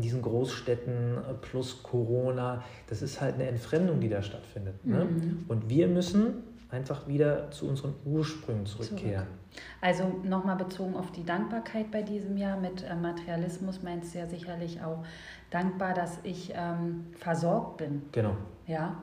diesen 0.00 0.22
Großstädten 0.22 1.18
äh, 1.18 1.34
plus 1.40 1.82
Corona, 1.82 2.62
das 2.88 3.02
ist 3.02 3.20
halt 3.20 3.34
eine 3.34 3.48
Entfremdung, 3.48 4.00
die 4.00 4.08
da 4.08 4.22
stattfindet. 4.22 4.84
Ne? 4.84 5.04
Mhm. 5.04 5.44
Und 5.48 5.68
wir 5.68 5.88
müssen 5.88 6.44
einfach 6.70 7.06
wieder 7.06 7.50
zu 7.50 7.66
unseren 7.66 7.94
Ursprüngen 8.04 8.66
zurückkehren. 8.66 9.26
Zurück. 9.26 9.64
Also 9.80 10.20
nochmal 10.24 10.56
bezogen 10.56 10.94
auf 10.94 11.10
die 11.12 11.24
Dankbarkeit 11.24 11.90
bei 11.90 12.02
diesem 12.02 12.36
Jahr 12.36 12.58
mit 12.58 12.84
äh, 12.84 12.94
Materialismus 12.94 13.82
meinst 13.82 14.14
du 14.14 14.18
ja 14.18 14.26
sicherlich 14.26 14.82
auch 14.82 15.04
dankbar, 15.50 15.94
dass 15.94 16.18
ich 16.22 16.52
ähm, 16.54 17.06
versorgt 17.16 17.78
bin. 17.78 18.02
Genau. 18.12 18.36
Ja. 18.66 18.96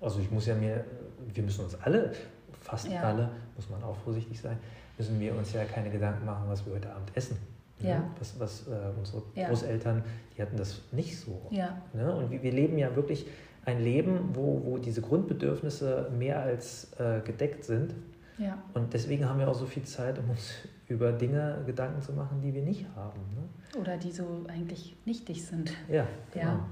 Also 0.00 0.20
ich 0.20 0.30
muss 0.30 0.46
ja 0.46 0.54
mir, 0.54 0.84
wir 1.32 1.42
müssen 1.42 1.64
uns 1.64 1.74
alle, 1.82 2.12
fast 2.60 2.88
ja. 2.88 3.02
alle, 3.02 3.30
muss 3.56 3.68
man 3.68 3.82
auch 3.82 3.96
vorsichtig 3.96 4.40
sein, 4.40 4.56
müssen 4.96 5.20
wir 5.20 5.34
uns 5.34 5.52
ja 5.52 5.64
keine 5.64 5.90
Gedanken 5.90 6.24
machen, 6.24 6.44
was 6.46 6.64
wir 6.64 6.74
heute 6.74 6.90
Abend 6.90 7.14
essen. 7.14 7.36
Ne? 7.82 7.90
Ja. 7.90 8.04
Was, 8.18 8.38
was 8.38 8.66
äh, 8.68 8.70
unsere 8.98 9.22
ja. 9.34 9.48
Großeltern, 9.48 10.02
die 10.36 10.42
hatten 10.42 10.56
das 10.56 10.82
nicht 10.92 11.18
so. 11.18 11.40
Ja. 11.50 11.80
Ne? 11.92 12.14
Und 12.14 12.30
wir, 12.30 12.42
wir, 12.42 12.52
leben 12.52 12.78
ja 12.78 12.94
wirklich 12.96 13.26
ein 13.64 13.82
Leben, 13.82 14.30
wo, 14.34 14.62
wo 14.64 14.78
diese 14.78 15.02
Grundbedürfnisse 15.02 16.10
mehr 16.16 16.40
als 16.40 16.92
äh, 16.98 17.20
gedeckt 17.20 17.64
sind. 17.64 17.94
Ja. 18.38 18.62
Und 18.74 18.92
deswegen 18.94 19.28
haben 19.28 19.38
wir 19.38 19.48
auch 19.48 19.54
so 19.54 19.66
viel 19.66 19.84
Zeit, 19.84 20.18
um 20.18 20.30
uns 20.30 20.52
über 20.88 21.12
Dinge 21.12 21.62
Gedanken 21.66 22.02
zu 22.02 22.12
machen, 22.12 22.40
die 22.42 22.54
wir 22.54 22.62
nicht 22.62 22.86
haben. 22.96 23.20
Ne? 23.34 23.80
Oder 23.80 23.96
die 23.96 24.10
so 24.10 24.44
eigentlich 24.48 24.96
nichtig 25.04 25.44
sind. 25.44 25.72
Ja, 25.88 26.06
genau. 26.32 26.46
Ja. 26.46 26.66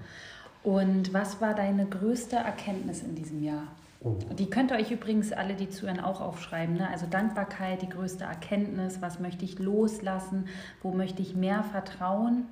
Und 0.64 1.14
was 1.14 1.40
war 1.40 1.54
deine 1.54 1.86
größte 1.86 2.36
Erkenntnis 2.36 3.02
in 3.02 3.14
diesem 3.14 3.42
Jahr? 3.42 3.68
Oh. 4.00 4.16
Die 4.38 4.48
könnt 4.48 4.70
ihr 4.70 4.76
euch 4.76 4.90
übrigens 4.92 5.32
alle, 5.32 5.54
die 5.54 5.68
zuhören, 5.68 5.98
auch 6.00 6.20
aufschreiben. 6.20 6.76
Ne? 6.76 6.88
Also 6.88 7.06
Dankbarkeit, 7.06 7.82
die 7.82 7.88
größte 7.88 8.24
Erkenntnis, 8.24 9.02
was 9.02 9.18
möchte 9.18 9.44
ich 9.44 9.58
loslassen, 9.58 10.46
wo 10.82 10.92
möchte 10.92 11.20
ich 11.20 11.34
mehr 11.34 11.64
vertrauen, 11.64 12.44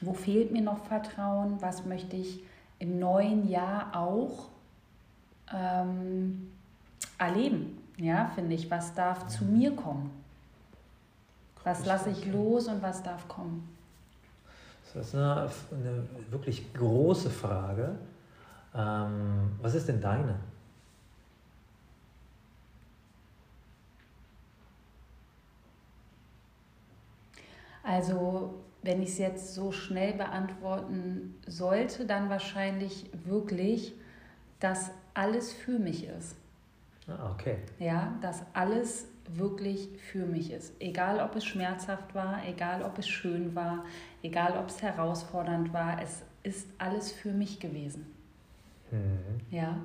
wo 0.00 0.14
fehlt 0.14 0.50
mir 0.50 0.62
noch 0.62 0.84
Vertrauen, 0.84 1.60
was 1.60 1.84
möchte 1.84 2.16
ich 2.16 2.42
im 2.78 2.98
neuen 2.98 3.48
Jahr 3.48 3.94
auch 3.94 4.48
ähm, 5.52 6.50
erleben, 7.18 7.78
ja, 7.98 8.30
finde 8.34 8.54
ich, 8.54 8.70
was 8.70 8.94
darf 8.94 9.28
zu 9.28 9.44
mir 9.44 9.76
kommen. 9.76 10.10
Was 11.64 11.86
lasse 11.86 12.10
ich 12.10 12.26
los 12.26 12.66
und 12.66 12.82
was 12.82 13.02
darf 13.02 13.28
kommen? 13.28 13.68
Das 14.94 15.06
ist 15.06 15.14
eine, 15.14 15.48
eine 15.70 16.04
wirklich 16.30 16.72
große 16.74 17.30
Frage. 17.30 17.94
Ähm, 18.74 19.52
was 19.60 19.74
ist 19.74 19.88
denn 19.88 20.00
deine? 20.00 20.34
Also 27.82 28.62
wenn 28.82 29.02
ich 29.02 29.10
es 29.10 29.18
jetzt 29.18 29.54
so 29.54 29.72
schnell 29.72 30.12
beantworten 30.14 31.36
sollte, 31.46 32.04
dann 32.04 32.28
wahrscheinlich 32.28 33.06
wirklich, 33.24 33.94
dass 34.60 34.90
alles 35.14 35.52
für 35.52 35.78
mich 35.78 36.06
ist. 36.08 36.36
Ah, 37.08 37.32
okay. 37.32 37.58
Ja, 37.78 38.16
dass 38.20 38.42
alles 38.54 39.06
wirklich 39.28 39.88
für 40.10 40.26
mich 40.26 40.52
ist. 40.52 40.72
Egal, 40.80 41.20
ob 41.20 41.36
es 41.36 41.44
schmerzhaft 41.44 42.14
war, 42.14 42.40
egal, 42.46 42.82
ob 42.82 42.98
es 42.98 43.08
schön 43.08 43.54
war, 43.54 43.84
egal, 44.22 44.56
ob 44.58 44.68
es 44.68 44.82
herausfordernd 44.82 45.72
war, 45.72 46.00
es 46.02 46.22
ist 46.42 46.68
alles 46.78 47.12
für 47.12 47.32
mich 47.32 47.60
gewesen. 47.60 48.06
Mhm. 48.90 49.40
Ja. 49.50 49.78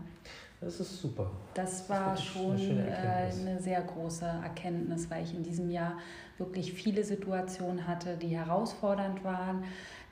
Das 0.60 0.80
ist 0.80 1.02
super. 1.02 1.30
Das 1.54 1.88
war 1.88 2.12
das 2.12 2.24
schon 2.24 2.56
eine, 2.56 2.88
äh, 2.89 3.32
eine, 3.32 3.60
sehr 3.62 3.82
große 3.82 4.26
Erkenntnis, 4.26 5.10
weil 5.10 5.24
ich 5.24 5.36
in 5.36 5.43
diesem 5.43 5.70
Jahr 5.70 5.98
wirklich 6.39 6.74
viele 6.74 7.04
Situationen 7.04 7.88
hatte, 7.88 8.17
die 8.17 8.36
herausfordernd 8.36 9.24
waren, 9.24 9.63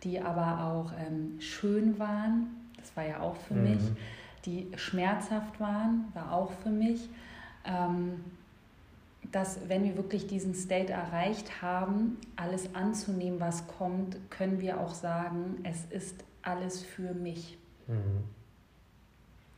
die 0.03 0.21
aber 0.21 0.65
auch 0.65 0.91
ähm, 0.99 1.39
schön 1.39 1.97
waren. 1.97 2.69
Das 2.77 2.95
war 2.95 3.07
ja 3.07 3.21
auch 3.21 3.35
für 3.35 3.55
mhm. 3.55 3.63
mich. 3.63 3.83
Die 4.45 4.67
schmerzhaft 4.75 5.59
waren, 5.59 6.11
war 6.13 6.31
auch 6.31 6.51
für 6.51 6.69
mich. 6.69 7.09
Ähm, 7.65 8.23
dass 9.31 9.67
wenn 9.67 9.83
wir 9.83 9.97
wirklich 9.97 10.27
diesen 10.27 10.53
State 10.53 10.93
erreicht 10.93 11.63
haben, 11.63 12.17
alles 12.35 12.73
anzunehmen, 12.75 13.39
was 13.39 13.67
kommt, 13.67 14.17
können 14.29 14.61
wir 14.61 14.79
auch 14.79 14.93
sagen, 14.93 15.59
es 15.63 15.85
ist 15.85 16.23
alles 16.43 16.83
für 16.83 17.13
mich. 17.13 17.57
Mhm. 17.87 18.23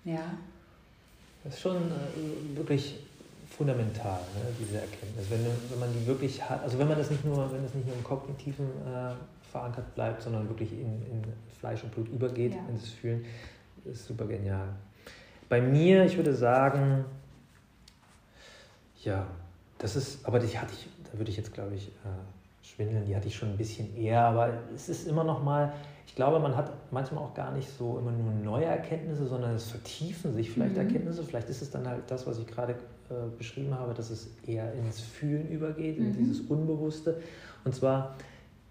Ja. 0.05 0.37
Das 1.47 1.55
ist 1.55 1.61
schon 1.61 1.77
äh, 1.77 2.57
wirklich 2.57 2.99
fundamental, 3.49 4.19
ne, 4.35 4.51
diese 4.59 4.81
Erkenntnis. 4.81 5.29
Wenn, 5.29 5.45
wenn 5.45 5.79
man 5.79 5.93
die 5.93 6.05
wirklich 6.05 6.43
hat, 6.43 6.61
also 6.61 6.77
wenn 6.77 6.89
man 6.89 6.97
das 6.97 7.09
nicht 7.09 7.23
nur, 7.23 7.49
wenn 7.53 7.63
es 7.63 7.73
nicht 7.73 7.87
nur 7.87 7.95
im 7.95 8.03
Kognitiven 8.03 8.65
äh, 8.65 9.13
verankert 9.49 9.95
bleibt, 9.95 10.21
sondern 10.21 10.49
wirklich 10.49 10.73
in, 10.73 11.01
in 11.09 11.23
Fleisch 11.57 11.83
und 11.85 11.91
Blut 11.93 12.09
übergeht, 12.09 12.53
ja. 12.53 12.59
in 12.67 12.75
das 12.75 12.89
Fühlen, 12.89 13.23
ist 13.85 14.05
super 14.05 14.25
genial. 14.25 14.67
Bei 15.47 15.61
mir, 15.61 16.03
ich 16.03 16.17
würde 16.17 16.33
sagen, 16.33 17.05
ja, 19.05 19.25
das 19.77 19.95
ist, 19.95 20.25
aber 20.25 20.39
die 20.39 20.59
hatte 20.59 20.73
ich, 20.73 20.89
da 21.09 21.17
würde 21.17 21.31
ich 21.31 21.37
jetzt 21.37 21.53
glaube 21.53 21.75
ich 21.75 21.87
äh, 21.87 22.61
schwindeln, 22.61 23.05
die 23.05 23.15
hatte 23.15 23.27
ich 23.27 23.35
schon 23.37 23.51
ein 23.51 23.57
bisschen 23.57 23.95
eher, 23.95 24.19
aber 24.19 24.51
es 24.75 24.89
ist 24.89 25.07
immer 25.07 25.23
noch 25.23 25.41
mal, 25.41 25.71
ich 26.07 26.15
glaube, 26.15 26.39
man 26.39 26.55
hat 26.55 26.71
manchmal 26.89 27.23
auch 27.23 27.33
gar 27.33 27.51
nicht 27.51 27.69
so 27.77 27.99
immer 27.99 28.11
nur 28.11 28.31
neue 28.31 28.65
Erkenntnisse, 28.65 29.27
sondern 29.27 29.53
es 29.53 29.69
vertiefen 29.69 30.33
sich 30.33 30.49
vielleicht 30.49 30.73
mhm. 30.73 30.81
Erkenntnisse. 30.81 31.23
Vielleicht 31.23 31.49
ist 31.49 31.61
es 31.61 31.69
dann 31.69 31.85
halt 31.85 32.03
das, 32.07 32.25
was 32.25 32.39
ich 32.39 32.47
gerade 32.47 32.73
äh, 33.09 33.13
beschrieben 33.37 33.75
habe, 33.75 33.93
dass 33.93 34.09
es 34.09 34.29
eher 34.45 34.73
ins 34.73 35.01
Fühlen 35.01 35.49
übergeht, 35.49 35.99
mhm. 35.99 36.07
in 36.07 36.13
dieses 36.13 36.41
Unbewusste. 36.41 37.21
Und 37.65 37.75
zwar, 37.75 38.15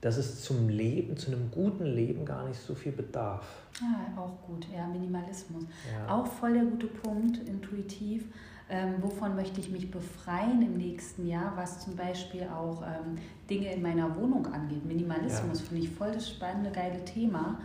dass 0.00 0.16
es 0.16 0.42
zum 0.42 0.70
Leben, 0.70 1.16
zu 1.16 1.30
einem 1.30 1.50
guten 1.50 1.84
Leben 1.84 2.24
gar 2.24 2.48
nicht 2.48 2.58
so 2.58 2.74
viel 2.74 2.92
bedarf. 2.92 3.46
Ah, 3.82 4.18
auch 4.18 4.46
gut, 4.46 4.66
ja, 4.74 4.86
Minimalismus. 4.86 5.64
Ja. 5.92 6.16
Auch 6.16 6.26
voll 6.26 6.54
der 6.54 6.64
gute 6.64 6.86
Punkt, 6.86 7.46
intuitiv 7.46 8.24
ähm, 8.68 8.94
wovon 9.00 9.36
möchte 9.36 9.60
ich 9.60 9.70
mich 9.70 9.90
befreien 9.90 10.60
im 10.62 10.76
nächsten 10.76 11.26
Jahr, 11.26 11.52
was 11.56 11.84
zum 11.84 11.94
Beispiel 11.94 12.42
auch 12.44 12.82
ähm, 12.82 13.16
Dinge 13.48 13.72
in 13.72 13.80
meiner 13.80 14.14
Wohnung 14.16 14.46
angeht. 14.46 14.84
Minimalismus 14.84 15.60
ja. 15.60 15.66
finde 15.66 15.82
ich 15.84 15.90
voll 15.90 16.12
das 16.12 16.28
spannende, 16.30 16.70
geile 16.70 17.04
Thema. 17.04 17.60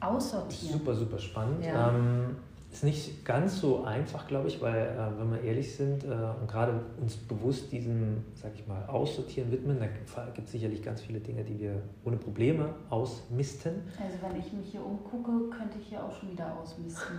Aussortieren. 0.00 0.78
Super, 0.78 0.94
super 0.94 1.18
spannend. 1.18 1.64
Ja. 1.64 1.90
Ähm, 1.90 2.36
ist 2.74 2.82
nicht 2.82 3.24
ganz 3.24 3.60
so 3.60 3.84
einfach, 3.84 4.26
glaube 4.26 4.48
ich, 4.48 4.60
weil, 4.60 4.74
äh, 4.74 5.18
wenn 5.18 5.30
wir 5.30 5.40
ehrlich 5.42 5.76
sind 5.76 6.02
äh, 6.02 6.08
und 6.08 6.48
gerade 6.48 6.80
uns 7.00 7.16
bewusst 7.16 7.70
diesem, 7.70 8.24
sag 8.34 8.52
ich 8.54 8.66
mal, 8.66 8.84
Aussortieren 8.86 9.52
widmen, 9.52 9.78
da 9.78 9.86
gibt 10.34 10.46
es 10.46 10.52
sicherlich 10.52 10.82
ganz 10.82 11.00
viele 11.00 11.20
Dinge, 11.20 11.44
die 11.44 11.60
wir 11.60 11.80
ohne 12.04 12.16
Probleme 12.16 12.74
ausmisten. 12.90 13.74
Also, 13.96 14.18
wenn 14.22 14.40
ich 14.40 14.52
mich 14.52 14.72
hier 14.72 14.84
umgucke, 14.84 15.56
könnte 15.56 15.78
ich 15.80 15.86
hier 15.88 16.04
auch 16.04 16.12
schon 16.18 16.32
wieder 16.32 16.52
ausmisten. 16.58 17.16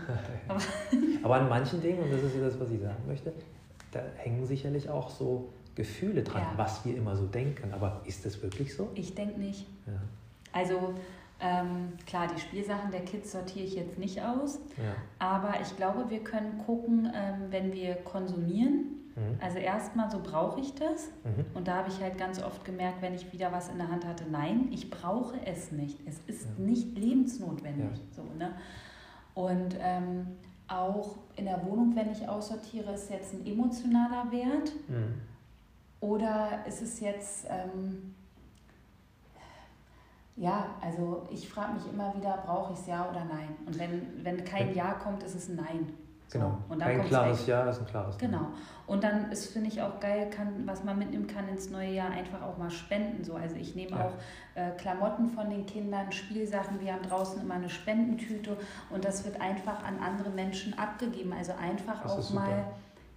Aber, 0.49 0.59
Aber 1.23 1.35
an 1.35 1.47
manchen 1.47 1.81
Dingen, 1.81 2.03
und 2.03 2.11
das 2.11 2.23
ist 2.23 2.35
das, 2.37 2.59
was 2.59 2.69
ich 2.71 2.81
sagen 2.81 3.07
möchte, 3.07 3.31
da 3.91 4.01
hängen 4.17 4.45
sicherlich 4.45 4.89
auch 4.89 5.09
so 5.09 5.53
Gefühle 5.73 6.21
dran, 6.23 6.41
ja. 6.41 6.53
was 6.57 6.85
wir 6.85 6.97
immer 6.97 7.15
so 7.15 7.27
denken. 7.27 7.73
Aber 7.73 8.01
ist 8.05 8.25
das 8.25 8.41
wirklich 8.43 8.75
so? 8.75 8.89
Ich 8.93 9.15
denke 9.15 9.39
nicht. 9.39 9.65
Ja. 9.87 9.93
Also, 10.51 10.95
ähm, 11.39 11.93
klar, 12.05 12.27
die 12.33 12.39
Spielsachen 12.39 12.91
der 12.91 13.01
Kids 13.01 13.31
sortiere 13.31 13.65
ich 13.65 13.75
jetzt 13.75 13.97
nicht 13.97 14.21
aus, 14.21 14.59
ja. 14.77 14.95
aber 15.19 15.59
ich 15.61 15.75
glaube, 15.75 16.09
wir 16.09 16.23
können 16.23 16.59
gucken, 16.65 17.11
ähm, 17.13 17.47
wenn 17.49 17.73
wir 17.73 17.95
konsumieren. 17.95 18.95
Mhm. 19.15 19.37
Also 19.41 19.57
erstmal, 19.57 20.09
so 20.09 20.21
brauche 20.21 20.59
ich 20.59 20.73
das. 20.75 21.07
Mhm. 21.23 21.45
Und 21.53 21.67
da 21.67 21.77
habe 21.77 21.89
ich 21.89 22.01
halt 22.01 22.17
ganz 22.17 22.41
oft 22.41 22.63
gemerkt, 22.65 23.01
wenn 23.01 23.13
ich 23.13 23.31
wieder 23.31 23.51
was 23.51 23.69
in 23.69 23.77
der 23.77 23.89
Hand 23.89 24.05
hatte, 24.05 24.25
nein, 24.29 24.69
ich 24.71 24.89
brauche 24.89 25.37
es 25.45 25.71
nicht. 25.71 25.99
Es 26.05 26.19
ist 26.27 26.47
ja. 26.57 26.65
nicht 26.65 26.97
lebensnotwendig. 26.97 27.97
Ja. 27.97 28.15
So, 28.15 28.23
ne? 28.37 28.55
Und 29.33 29.75
ähm, 29.79 30.27
auch 30.67 31.17
in 31.35 31.45
der 31.45 31.65
Wohnung, 31.65 31.95
wenn 31.95 32.11
ich 32.11 32.27
aussortiere, 32.27 32.93
ist 32.93 33.09
jetzt 33.09 33.33
ein 33.33 33.45
emotionaler 33.45 34.31
Wert. 34.31 34.71
Mhm. 34.87 35.15
Oder 35.99 36.65
ist 36.67 36.81
es 36.81 36.99
jetzt 36.99 37.47
ähm, 37.49 38.15
ja, 40.35 40.75
also 40.81 41.25
ich 41.29 41.47
frage 41.47 41.73
mich 41.73 41.87
immer 41.87 42.13
wieder, 42.15 42.43
brauche 42.45 42.73
ich 42.73 42.79
es 42.79 42.87
ja 42.87 43.09
oder 43.09 43.23
nein? 43.23 43.55
Und 43.65 43.79
wenn, 43.79 44.23
wenn 44.23 44.43
kein 44.43 44.73
Ja 44.75 44.93
kommt, 44.93 45.23
ist 45.23 45.35
es 45.35 45.47
ein 45.49 45.55
Nein. 45.55 45.93
So. 46.27 46.39
Genau. 46.39 46.57
Und 46.69 46.79
dann 46.81 46.89
ein 46.89 47.05
klares 47.05 47.41
weg. 47.41 47.47
Ja 47.47 47.69
ist 47.69 47.79
ein 47.79 47.85
klares 47.85 48.17
Nein. 48.19 48.31
Genau. 48.31 48.47
Und 48.87 49.03
dann 49.03 49.31
ist, 49.31 49.53
finde 49.53 49.69
ich, 49.69 49.81
auch 49.81 49.99
geil, 49.99 50.29
kann, 50.29 50.67
was 50.67 50.83
man 50.83 50.99
mitnehmen 50.99 51.27
kann 51.27 51.47
ins 51.47 51.69
neue 51.69 51.91
Jahr, 51.91 52.11
einfach 52.11 52.41
auch 52.41 52.57
mal 52.57 52.69
spenden. 52.69 53.23
So. 53.23 53.35
Also 53.35 53.55
ich 53.55 53.75
nehme 53.75 53.91
ja. 53.91 54.07
auch 54.07 54.13
äh, 54.55 54.71
Klamotten 54.71 55.29
von 55.29 55.49
den 55.49 55.65
Kindern, 55.65 56.11
Spielsachen. 56.11 56.81
Wir 56.81 56.93
haben 56.93 57.03
draußen 57.03 57.41
immer 57.41 57.55
eine 57.55 57.69
Spendentüte 57.69 58.57
und 58.89 59.05
das 59.05 59.23
wird 59.23 59.39
einfach 59.39 59.83
an 59.83 59.99
andere 59.99 60.31
Menschen 60.31 60.77
abgegeben. 60.77 61.31
Also 61.31 61.53
einfach 61.53 62.03
das 62.03 62.11
auch 62.11 62.33
mal 62.33 62.65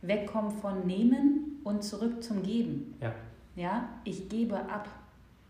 wegkommen 0.03 0.53
von 0.53 0.87
Nehmen 0.87 1.61
und 1.65 1.83
zurück 1.83 2.23
zum 2.23 2.45
Geben. 2.45 2.97
Ja. 3.01 3.13
Ja, 3.57 3.89
ich 4.05 4.29
gebe 4.29 4.57
ab. 4.57 4.89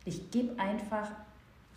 Ich 0.07 0.31
gebe 0.31 0.59
einfach 0.59 1.11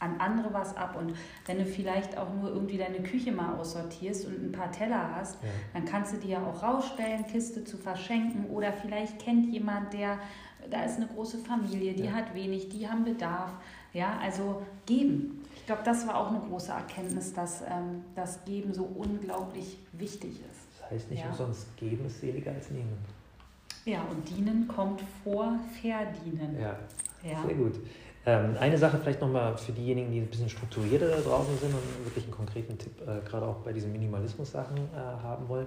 an 0.02 0.20
andere 0.20 0.54
was 0.54 0.76
ab. 0.76 0.98
Und 1.00 1.16
wenn 1.46 1.60
du 1.60 1.66
vielleicht 1.66 2.18
auch 2.18 2.34
nur 2.34 2.50
irgendwie 2.50 2.78
deine 2.78 3.02
Küche 3.02 3.32
mal 3.32 3.56
aussortierst 3.56 4.26
und 4.26 4.44
ein 4.44 4.52
paar 4.52 4.72
Teller 4.72 5.16
hast, 5.16 5.42
ja. 5.42 5.50
dann 5.74 5.86
kannst 5.86 6.14
du 6.14 6.18
die 6.18 6.30
ja 6.30 6.44
auch 6.44 6.62
rausstellen, 6.62 7.26
Kiste 7.28 7.64
zu 7.64 7.78
verschenken. 7.78 8.48
Oder 8.50 8.74
vielleicht 8.74 9.20
kennt 9.20 9.52
jemand, 9.54 9.94
der, 9.94 10.18
da 10.70 10.84
ist 10.84 10.98
eine 10.98 11.08
große 11.08 11.38
Familie, 11.38 11.94
die 11.94 12.06
ja. 12.06 12.12
hat 12.12 12.34
wenig, 12.34 12.70
die 12.70 12.90
haben 12.90 13.06
Bedarf. 13.06 13.52
Ja, 13.94 14.18
also 14.22 14.62
geben. 14.86 15.46
Ich 15.56 15.66
glaube, 15.66 15.82
das 15.84 16.08
war 16.08 16.18
auch 16.18 16.30
eine 16.30 16.40
große 16.40 16.72
Erkenntnis, 16.72 17.34
dass 17.34 17.62
ähm, 17.62 18.04
das 18.16 18.44
Geben 18.46 18.74
so 18.74 18.84
unglaublich 18.84 19.78
wichtig 19.94 20.40
ist. 20.40 20.82
Das 20.82 20.92
heißt 20.92 21.12
nicht 21.12 21.24
ja. 21.24 21.30
umsonst, 21.30 21.78
geben 21.78 22.06
ist 22.06 22.20
seliger 22.20 22.52
als 22.52 22.72
nehmen. 22.72 22.98
Ja, 23.86 24.02
und 24.10 24.28
dienen 24.30 24.68
kommt 24.68 25.02
vor 25.24 25.60
verdienen. 25.82 26.58
Ja, 26.60 26.78
ja. 27.24 27.44
sehr 27.46 27.56
gut. 27.56 27.80
Ähm, 28.26 28.56
eine 28.60 28.78
Sache 28.78 29.00
vielleicht 29.00 29.22
nochmal 29.22 29.58
für 29.58 29.72
diejenigen, 29.72 30.12
die 30.12 30.20
ein 30.20 30.28
bisschen 30.28 30.50
strukturierter 30.50 31.08
da 31.08 31.22
draußen 31.22 31.58
sind 31.58 31.74
und 31.74 32.06
wirklich 32.06 32.26
einen 32.26 32.34
konkreten 32.34 32.78
Tipp 32.78 32.94
äh, 33.02 33.28
gerade 33.28 33.48
auch 33.48 33.58
bei 33.58 33.74
diesen 33.74 33.92
Minimalismus-Sachen 33.92 34.78
äh, 34.78 35.24
haben 35.24 35.50
wollen. 35.50 35.66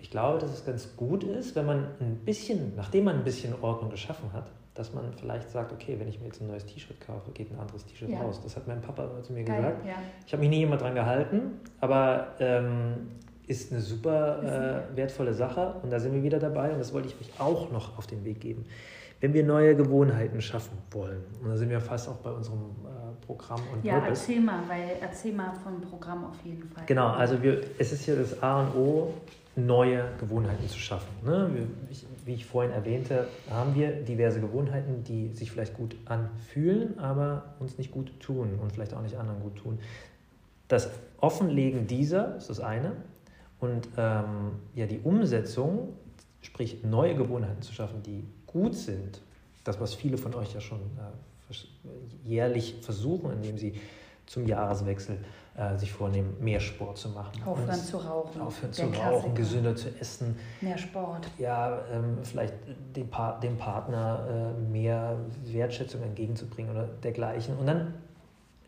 Ich 0.00 0.10
glaube, 0.10 0.38
dass 0.40 0.52
es 0.52 0.64
ganz 0.64 0.96
gut 0.96 1.22
ist, 1.22 1.54
wenn 1.54 1.66
man 1.66 1.86
ein 2.00 2.16
bisschen, 2.24 2.74
nachdem 2.76 3.04
man 3.04 3.16
ein 3.16 3.24
bisschen 3.24 3.54
Ordnung 3.62 3.90
geschaffen 3.90 4.32
hat, 4.32 4.50
dass 4.74 4.92
man 4.92 5.12
vielleicht 5.14 5.48
sagt, 5.48 5.72
okay, 5.72 5.96
wenn 5.98 6.08
ich 6.08 6.20
mir 6.20 6.26
jetzt 6.26 6.42
ein 6.42 6.48
neues 6.48 6.66
T-Shirt 6.66 7.00
kaufe, 7.00 7.30
geht 7.30 7.50
ein 7.50 7.58
anderes 7.58 7.86
T-Shirt 7.86 8.10
ja. 8.10 8.20
raus. 8.20 8.40
Das 8.42 8.56
hat 8.56 8.66
mein 8.66 8.80
Papa 8.82 9.08
zu 9.22 9.32
mir 9.32 9.44
Geil, 9.44 9.56
gesagt. 9.56 9.86
Ja. 9.86 9.94
Ich 10.26 10.32
habe 10.32 10.40
mich 10.40 10.50
nie 10.50 10.58
jemand 10.58 10.82
dran 10.82 10.94
gehalten, 10.94 11.60
aber 11.80 12.34
ähm, 12.40 13.08
ist 13.46 13.72
eine 13.72 13.80
super 13.80 14.88
äh, 14.92 14.96
wertvolle 14.96 15.32
Sache 15.32 15.76
und 15.82 15.90
da 15.90 16.00
sind 16.00 16.14
wir 16.14 16.22
wieder 16.22 16.40
dabei 16.40 16.72
und 16.72 16.78
das 16.78 16.92
wollte 16.92 17.08
ich 17.08 17.14
euch 17.20 17.40
auch 17.40 17.70
noch 17.70 17.96
auf 17.96 18.06
den 18.06 18.24
Weg 18.24 18.40
geben 18.40 18.66
wenn 19.20 19.32
wir 19.32 19.44
neue 19.44 19.74
Gewohnheiten 19.76 20.40
schaffen 20.40 20.76
wollen, 20.90 21.22
und 21.42 21.48
da 21.48 21.56
sind 21.56 21.70
wir 21.70 21.80
fast 21.80 22.08
auch 22.08 22.16
bei 22.16 22.30
unserem 22.30 22.60
äh, 22.60 23.24
Programm 23.26 23.60
und 23.72 23.84
Ja, 23.84 23.94
Purpose. 24.00 24.22
erzähl 24.22 24.40
mal, 24.40 24.60
weil 24.68 24.96
erzähl 25.00 25.32
mal 25.32 25.52
vom 25.64 25.80
Programm 25.80 26.24
auf 26.26 26.36
jeden 26.44 26.68
Fall. 26.68 26.84
Genau, 26.86 27.08
also 27.08 27.42
wir, 27.42 27.60
es 27.78 27.92
ist 27.92 28.04
hier 28.04 28.16
das 28.16 28.42
A 28.42 28.60
und 28.60 28.74
O, 28.74 29.14
neue 29.56 30.04
Gewohnheiten 30.20 30.68
zu 30.68 30.78
schaffen. 30.78 31.08
Ne? 31.24 31.50
Wie 32.26 32.34
ich 32.34 32.44
vorhin 32.44 32.72
erwähnte, 32.72 33.26
haben 33.50 33.74
wir 33.74 33.90
diverse 34.02 34.40
Gewohnheiten, 34.40 35.02
die 35.04 35.28
sich 35.32 35.50
vielleicht 35.50 35.74
gut 35.74 35.96
anfühlen, 36.04 36.98
aber 36.98 37.54
uns 37.58 37.78
nicht 37.78 37.90
gut 37.90 38.20
tun 38.20 38.58
und 38.60 38.72
vielleicht 38.72 38.92
auch 38.92 39.00
nicht 39.00 39.16
anderen 39.16 39.40
gut 39.40 39.56
tun. 39.56 39.78
Das 40.68 40.90
Offenlegen 41.18 41.86
dieser 41.86 42.36
ist 42.36 42.50
das 42.50 42.60
eine. 42.60 42.92
Und 43.58 43.88
ähm, 43.96 44.52
ja, 44.74 44.84
die 44.86 44.98
Umsetzung, 44.98 45.94
sprich 46.42 46.84
neue 46.84 47.14
Gewohnheiten 47.14 47.62
zu 47.62 47.72
schaffen, 47.72 48.02
die 48.02 48.24
gut 48.56 48.74
sind, 48.74 49.20
das, 49.64 49.80
was 49.80 49.94
viele 49.94 50.16
von 50.16 50.34
euch 50.34 50.54
ja 50.54 50.60
schon 50.60 50.80
äh, 50.80 51.54
jährlich 52.24 52.76
versuchen, 52.80 53.32
indem 53.32 53.58
sie 53.58 53.74
zum 54.26 54.46
Jahreswechsel 54.46 55.18
äh, 55.56 55.76
sich 55.76 55.92
vornehmen, 55.92 56.36
mehr 56.40 56.60
Sport 56.60 56.98
zu 56.98 57.10
machen. 57.10 57.42
Aufhören 57.44 57.74
zu 57.74 57.96
rauchen. 57.98 58.40
Aufhören 58.40 58.72
zu 58.72 58.86
rauchen, 58.86 59.34
gesünder 59.34 59.76
zu 59.76 59.88
essen. 60.00 60.36
Mehr 60.60 60.78
Sport. 60.78 61.28
Ja, 61.38 61.82
ähm, 61.92 62.18
vielleicht 62.22 62.54
dem, 62.94 63.08
pa 63.08 63.38
dem 63.38 63.56
Partner 63.56 64.54
äh, 64.58 64.70
mehr 64.70 65.16
Wertschätzung 65.44 66.02
entgegenzubringen 66.02 66.72
oder 66.72 66.84
dergleichen. 67.02 67.56
Und 67.56 67.66
dann 67.66 67.94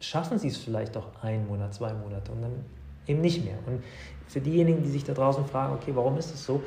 schaffen 0.01 0.39
sie 0.39 0.49
es 0.49 0.57
vielleicht 0.57 0.97
auch 0.97 1.23
einen 1.23 1.47
Monat, 1.47 1.75
zwei 1.75 1.93
Monate 1.93 2.31
und 2.33 2.43
dann 2.43 2.65
eben 3.07 3.21
nicht 3.21 3.45
mehr. 3.45 3.59
Und 3.67 3.83
für 4.29 4.41
diejenigen, 4.41 4.83
die 4.83 4.91
sich 4.91 5.05
da 5.05 5.15
draußen 5.15 5.45
fragen, 5.47 5.75
okay, 5.75 5.91
warum 5.95 6.17
ist 6.19 6.33
das 6.33 6.45
so? 6.45 6.63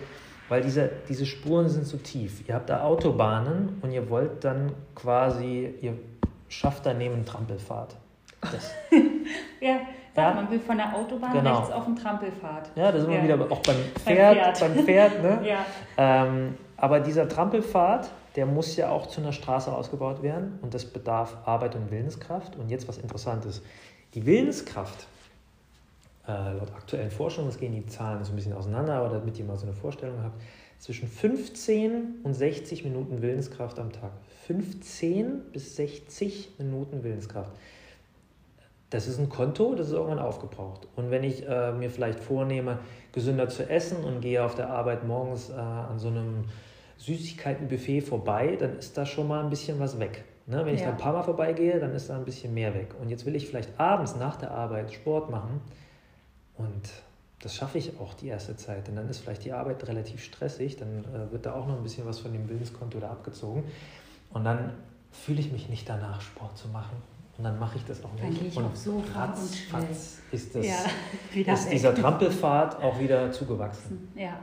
Weil 0.49 0.61
diese, 0.61 0.89
diese 1.07 1.25
Spuren 1.25 1.69
sind 1.69 1.85
so 1.85 1.97
tief. 1.97 2.47
Ihr 2.47 2.55
habt 2.55 2.69
da 2.69 2.83
Autobahnen 2.83 3.79
und 3.81 3.91
ihr 3.91 4.09
wollt 4.09 4.43
dann 4.43 4.71
quasi, 4.95 5.73
ihr 5.81 5.93
schafft 6.49 6.85
daneben 6.85 7.25
Trampelfahrt. 7.25 7.95
Das, 8.41 8.71
ja, 9.61 9.79
ja? 10.15 10.33
man 10.33 10.49
will 10.49 10.59
von 10.59 10.77
der 10.77 10.95
Autobahn 10.95 11.33
genau. 11.33 11.59
rechts 11.59 11.71
auf 11.71 11.85
den 11.85 11.95
Trampelpfad. 11.95 12.71
Ja, 12.75 12.91
da 12.91 12.99
sind 12.99 13.09
wir 13.09 13.17
ja. 13.17 13.23
wieder 13.23 13.51
auch 13.51 13.61
beim 13.61 13.75
Pferd. 13.95 14.59
Beim 14.59 14.75
Pferd, 14.83 15.21
ne? 15.21 15.39
ja. 15.47 15.65
Ähm, 15.97 16.57
aber 16.75 16.99
dieser 16.99 17.29
Trampelpfad, 17.29 18.09
der 18.35 18.45
muss 18.45 18.75
ja 18.75 18.89
auch 18.89 19.07
zu 19.07 19.21
einer 19.21 19.33
Straße 19.33 19.71
ausgebaut 19.71 20.23
werden 20.23 20.57
und 20.61 20.73
das 20.73 20.85
bedarf 20.85 21.37
Arbeit 21.45 21.75
und 21.75 21.91
Willenskraft. 21.91 22.55
Und 22.55 22.69
jetzt 22.69 22.87
was 22.87 22.97
Interessantes. 22.97 23.61
Die 24.15 24.25
Willenskraft, 24.25 25.07
äh, 26.27 26.53
laut 26.53 26.71
aktuellen 26.73 27.11
Forschungen, 27.11 27.49
es 27.49 27.57
gehen 27.57 27.73
die 27.73 27.85
Zahlen 27.87 28.23
so 28.23 28.31
ein 28.31 28.35
bisschen 28.35 28.53
auseinander, 28.53 28.95
aber 28.95 29.09
damit 29.09 29.37
ihr 29.39 29.45
mal 29.45 29.57
so 29.57 29.65
eine 29.65 29.73
Vorstellung 29.73 30.21
habt, 30.23 30.39
zwischen 30.77 31.07
15 31.07 32.21
und 32.23 32.33
60 32.33 32.83
Minuten 32.83 33.21
Willenskraft 33.21 33.77
am 33.79 33.91
Tag. 33.91 34.11
15 34.47 35.51
bis 35.51 35.75
60 35.75 36.55
Minuten 36.57 37.03
Willenskraft. 37.03 37.51
Das 38.89 39.07
ist 39.07 39.19
ein 39.19 39.29
Konto, 39.29 39.75
das 39.75 39.87
ist 39.87 39.93
irgendwann 39.93 40.19
aufgebraucht. 40.19 40.87
Und 40.95 41.11
wenn 41.11 41.23
ich 41.23 41.47
äh, 41.47 41.71
mir 41.71 41.89
vielleicht 41.89 42.19
vornehme, 42.19 42.79
gesünder 43.13 43.47
zu 43.47 43.69
essen 43.69 44.03
und 44.03 44.21
gehe 44.21 44.43
auf 44.43 44.55
der 44.55 44.69
Arbeit 44.69 45.07
morgens 45.07 45.49
äh, 45.49 45.53
an 45.53 45.97
so 45.97 46.07
einem 46.07 46.45
Süßigkeitenbuffet 46.97 48.01
vorbei, 48.01 48.57
dann 48.59 48.77
ist 48.77 48.97
da 48.97 49.05
schon 49.05 49.27
mal 49.27 49.43
ein 49.43 49.49
bisschen 49.49 49.79
was 49.79 49.99
weg. 49.99 50.25
Ne? 50.47 50.65
Wenn 50.65 50.75
ich 50.75 50.81
ja. 50.81 50.87
da 50.87 50.93
ein 50.93 50.97
paar 50.97 51.13
Mal 51.13 51.23
vorbeigehe, 51.23 51.79
dann 51.79 51.93
ist 51.93 52.09
da 52.09 52.17
ein 52.17 52.25
bisschen 52.25 52.53
mehr 52.53 52.73
weg. 52.73 52.95
Und 52.99 53.09
jetzt 53.09 53.25
will 53.25 53.35
ich 53.35 53.47
vielleicht 53.47 53.79
abends 53.79 54.15
nach 54.15 54.35
der 54.35 54.51
Arbeit 54.51 54.91
Sport 54.91 55.29
machen 55.29 55.61
und 56.57 56.89
das 57.41 57.55
schaffe 57.55 57.77
ich 57.77 57.99
auch 57.99 58.13
die 58.13 58.27
erste 58.27 58.55
Zeit, 58.55 58.87
denn 58.87 58.95
dann 58.95 59.09
ist 59.09 59.19
vielleicht 59.19 59.45
die 59.45 59.53
Arbeit 59.53 59.87
relativ 59.87 60.23
stressig, 60.23 60.77
dann 60.77 61.03
äh, 61.05 61.31
wird 61.31 61.45
da 61.45 61.53
auch 61.53 61.67
noch 61.67 61.77
ein 61.77 61.83
bisschen 61.83 62.05
was 62.05 62.19
von 62.19 62.31
dem 62.31 62.47
Willenskonto 62.47 62.99
da 62.99 63.09
abgezogen 63.09 63.63
und 64.31 64.43
dann 64.43 64.73
fühle 65.11 65.39
ich 65.39 65.51
mich 65.51 65.69
nicht 65.69 65.89
danach, 65.89 66.21
Sport 66.21 66.57
zu 66.57 66.67
machen. 66.69 66.95
Und 67.37 67.45
dann 67.45 67.57
mache 67.57 67.77
ich 67.77 67.85
das 67.85 68.03
auch 68.03 68.11
nicht. 68.13 68.23
Dann 68.23 68.33
gehe 68.33 68.47
ich 68.49 68.57
und 68.57 68.65
auf 68.65 68.75
Sofa 68.75 69.25
ratz, 69.25 69.57
und 69.73 69.87
ist, 70.31 70.55
das, 70.55 70.65
ja, 70.65 71.53
ist 71.53 71.71
dieser 71.71 71.95
Trampelpfad 71.95 72.81
auch 72.83 72.99
wieder 72.99 73.31
zugewachsen. 73.31 74.11
Ja. 74.15 74.39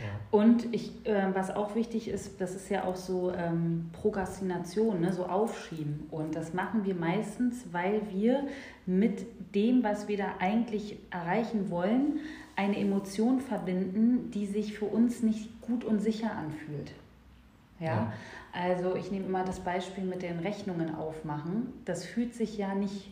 Ja. 0.00 0.38
Und 0.38 0.74
ich, 0.74 0.92
äh, 1.06 1.34
was 1.34 1.54
auch 1.54 1.74
wichtig 1.74 2.08
ist, 2.08 2.40
das 2.40 2.54
ist 2.54 2.68
ja 2.68 2.84
auch 2.84 2.96
so 2.96 3.32
ähm, 3.32 3.90
Prokrastination, 3.92 5.00
ne? 5.00 5.12
so 5.12 5.26
Aufschieben. 5.26 6.06
Und 6.10 6.34
das 6.34 6.54
machen 6.54 6.84
wir 6.84 6.94
meistens, 6.94 7.66
weil 7.72 8.02
wir 8.10 8.46
mit 8.84 9.26
dem, 9.54 9.82
was 9.82 10.08
wir 10.08 10.16
da 10.16 10.34
eigentlich 10.38 10.98
erreichen 11.10 11.70
wollen, 11.70 12.20
eine 12.56 12.78
Emotion 12.78 13.40
verbinden, 13.40 14.30
die 14.32 14.46
sich 14.46 14.78
für 14.78 14.86
uns 14.86 15.22
nicht 15.22 15.60
gut 15.60 15.84
und 15.84 16.00
sicher 16.00 16.32
anfühlt. 16.32 16.92
Ja? 17.78 17.86
ja. 17.86 18.12
Also 18.52 18.96
ich 18.96 19.10
nehme 19.10 19.26
immer 19.26 19.44
das 19.44 19.60
Beispiel 19.60 20.04
mit 20.04 20.22
den 20.22 20.38
Rechnungen 20.38 20.94
aufmachen. 20.94 21.74
Das 21.84 22.04
fühlt 22.04 22.34
sich 22.34 22.56
ja 22.56 22.74
nicht 22.74 23.10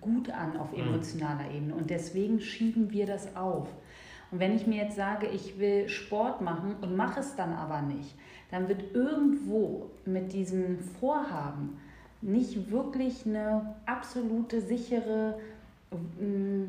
gut 0.00 0.30
an 0.30 0.56
auf 0.56 0.72
mhm. 0.72 0.80
emotionaler. 0.80 1.50
Ebene 1.54 1.74
und 1.74 1.90
deswegen 1.90 2.40
schieben 2.40 2.90
wir 2.90 3.06
das 3.06 3.36
auf. 3.36 3.68
Und 4.30 4.38
wenn 4.38 4.54
ich 4.54 4.66
mir 4.66 4.84
jetzt 4.84 4.96
sage, 4.96 5.26
ich 5.26 5.58
will 5.58 5.88
Sport 5.88 6.40
machen 6.40 6.76
und 6.80 6.96
mache 6.96 7.20
es 7.20 7.34
dann 7.36 7.52
aber 7.52 7.82
nicht, 7.82 8.14
dann 8.50 8.68
wird 8.68 8.94
irgendwo 8.94 9.90
mit 10.04 10.32
diesem 10.32 10.78
Vorhaben 10.78 11.78
nicht 12.22 12.70
wirklich 12.70 13.26
eine 13.26 13.74
absolute, 13.86 14.60
sichere 14.60 15.38
ähm, 16.20 16.68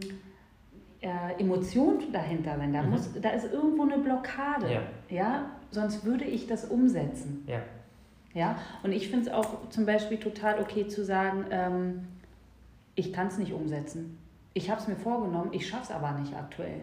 äh, 1.01 1.39
Emotion 1.39 1.99
dahinter 2.12 2.57
sein. 2.57 2.74
Da, 2.74 2.84
mhm. 2.84 2.91
muss, 2.91 3.09
da 3.22 3.30
ist 3.30 3.51
irgendwo 3.51 3.84
eine 3.84 3.97
Blockade. 3.97 4.72
Ja. 4.72 4.82
ja? 5.09 5.51
Sonst 5.72 6.05
würde 6.05 6.26
ich 6.26 6.47
das 6.47 6.66
umsetzen. 6.66 7.43
Ja. 7.47 7.59
Ja? 8.34 8.57
Und 8.84 8.91
ich 8.91 9.09
finde 9.09 9.30
es 9.30 9.34
auch 9.34 9.70
zum 9.70 9.86
Beispiel 9.86 10.18
total 10.18 10.59
okay 10.62 10.88
zu 10.88 11.03
sagen, 11.03 11.45
ähm, 11.51 12.07
ich 12.95 13.12
kann 13.14 13.28
es 13.28 13.38
nicht 13.38 13.53
umsetzen. 13.53 14.18
Ich 14.53 14.70
habe 14.70 14.82
es 14.82 14.88
mir 14.88 14.95
vorgenommen, 14.95 15.49
ich 15.53 15.68
schaffe 15.68 15.84
es 15.84 15.91
aber 15.91 16.12
nicht 16.20 16.36
aktuell. 16.36 16.82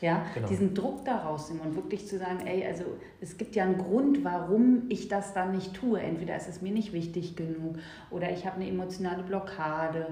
Ja, 0.00 0.24
genau. 0.34 0.48
diesen 0.48 0.74
Druck 0.74 1.04
daraus 1.04 1.50
nehmen 1.50 1.60
und 1.60 1.76
wirklich 1.76 2.08
zu 2.08 2.18
sagen, 2.18 2.46
ey, 2.46 2.66
also 2.66 2.84
es 3.20 3.36
gibt 3.36 3.54
ja 3.54 3.64
einen 3.64 3.76
Grund, 3.76 4.24
warum 4.24 4.84
ich 4.88 5.08
das 5.08 5.34
dann 5.34 5.52
nicht 5.52 5.74
tue. 5.74 6.00
Entweder 6.00 6.36
ist 6.36 6.48
es 6.48 6.62
mir 6.62 6.72
nicht 6.72 6.92
wichtig 6.92 7.36
genug 7.36 7.76
oder 8.10 8.30
ich 8.30 8.46
habe 8.46 8.56
eine 8.56 8.68
emotionale 8.68 9.22
Blockade 9.22 10.06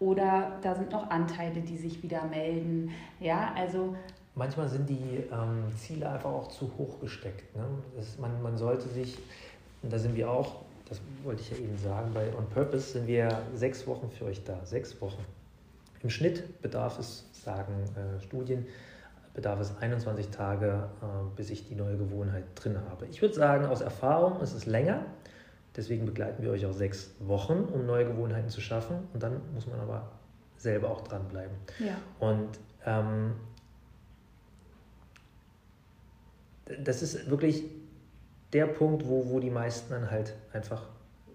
oder 0.00 0.58
da 0.62 0.74
sind 0.74 0.92
noch 0.92 1.10
Anteile, 1.10 1.60
die 1.60 1.76
sich 1.76 2.02
wieder 2.02 2.24
melden. 2.24 2.90
Ja, 3.20 3.52
also 3.54 3.94
manchmal 4.34 4.68
sind 4.68 4.88
die 4.88 5.24
ähm, 5.30 5.64
Ziele 5.76 6.08
einfach 6.08 6.30
auch 6.30 6.48
zu 6.48 6.70
hoch 6.78 7.00
gesteckt. 7.00 7.54
Ne? 7.54 7.64
Das, 7.96 8.18
man, 8.18 8.42
man 8.42 8.56
sollte 8.56 8.88
sich, 8.88 9.18
und 9.82 9.92
da 9.92 9.98
sind 9.98 10.16
wir 10.16 10.30
auch, 10.30 10.62
das 10.88 11.00
wollte 11.22 11.42
ich 11.42 11.50
ja 11.50 11.56
eben 11.56 11.76
sagen, 11.78 12.10
bei 12.12 12.28
On 12.36 12.46
Purpose 12.52 12.92
sind 12.92 13.06
wir 13.06 13.42
sechs 13.54 13.86
Wochen 13.86 14.10
für 14.10 14.26
euch 14.26 14.42
da. 14.44 14.64
Sechs 14.64 15.00
Wochen. 15.00 15.24
Im 16.02 16.10
Schnitt 16.10 16.60
bedarf 16.60 16.98
es, 16.98 17.24
sagen 17.32 17.72
äh, 17.96 18.20
Studien, 18.20 18.66
bedarf 19.34 19.60
es 19.60 19.76
21 19.76 20.28
Tage, 20.30 20.88
äh, 21.02 21.06
bis 21.36 21.50
ich 21.50 21.68
die 21.68 21.74
neue 21.74 21.96
Gewohnheit 21.96 22.44
drin 22.54 22.78
habe. 22.88 23.06
Ich 23.06 23.20
würde 23.20 23.34
sagen, 23.34 23.66
aus 23.66 23.80
Erfahrung 23.80 24.40
ist 24.40 24.54
es 24.54 24.66
länger. 24.66 25.04
Deswegen 25.76 26.06
begleiten 26.06 26.42
wir 26.42 26.52
euch 26.52 26.64
auch 26.66 26.72
sechs 26.72 27.10
Wochen, 27.18 27.64
um 27.72 27.84
neue 27.84 28.06
Gewohnheiten 28.06 28.48
zu 28.48 28.60
schaffen. 28.60 29.08
Und 29.12 29.22
dann 29.22 29.40
muss 29.52 29.66
man 29.66 29.80
aber 29.80 30.12
selber 30.56 30.90
auch 30.90 31.02
dranbleiben. 31.02 31.56
Ja. 31.80 31.96
Und 32.20 32.60
ähm, 32.86 33.34
das 36.82 37.02
ist 37.02 37.28
wirklich 37.28 37.64
der 38.52 38.66
Punkt, 38.66 39.06
wo, 39.06 39.28
wo 39.30 39.40
die 39.40 39.50
meisten 39.50 39.92
dann 39.92 40.10
halt 40.10 40.34
einfach 40.52 40.82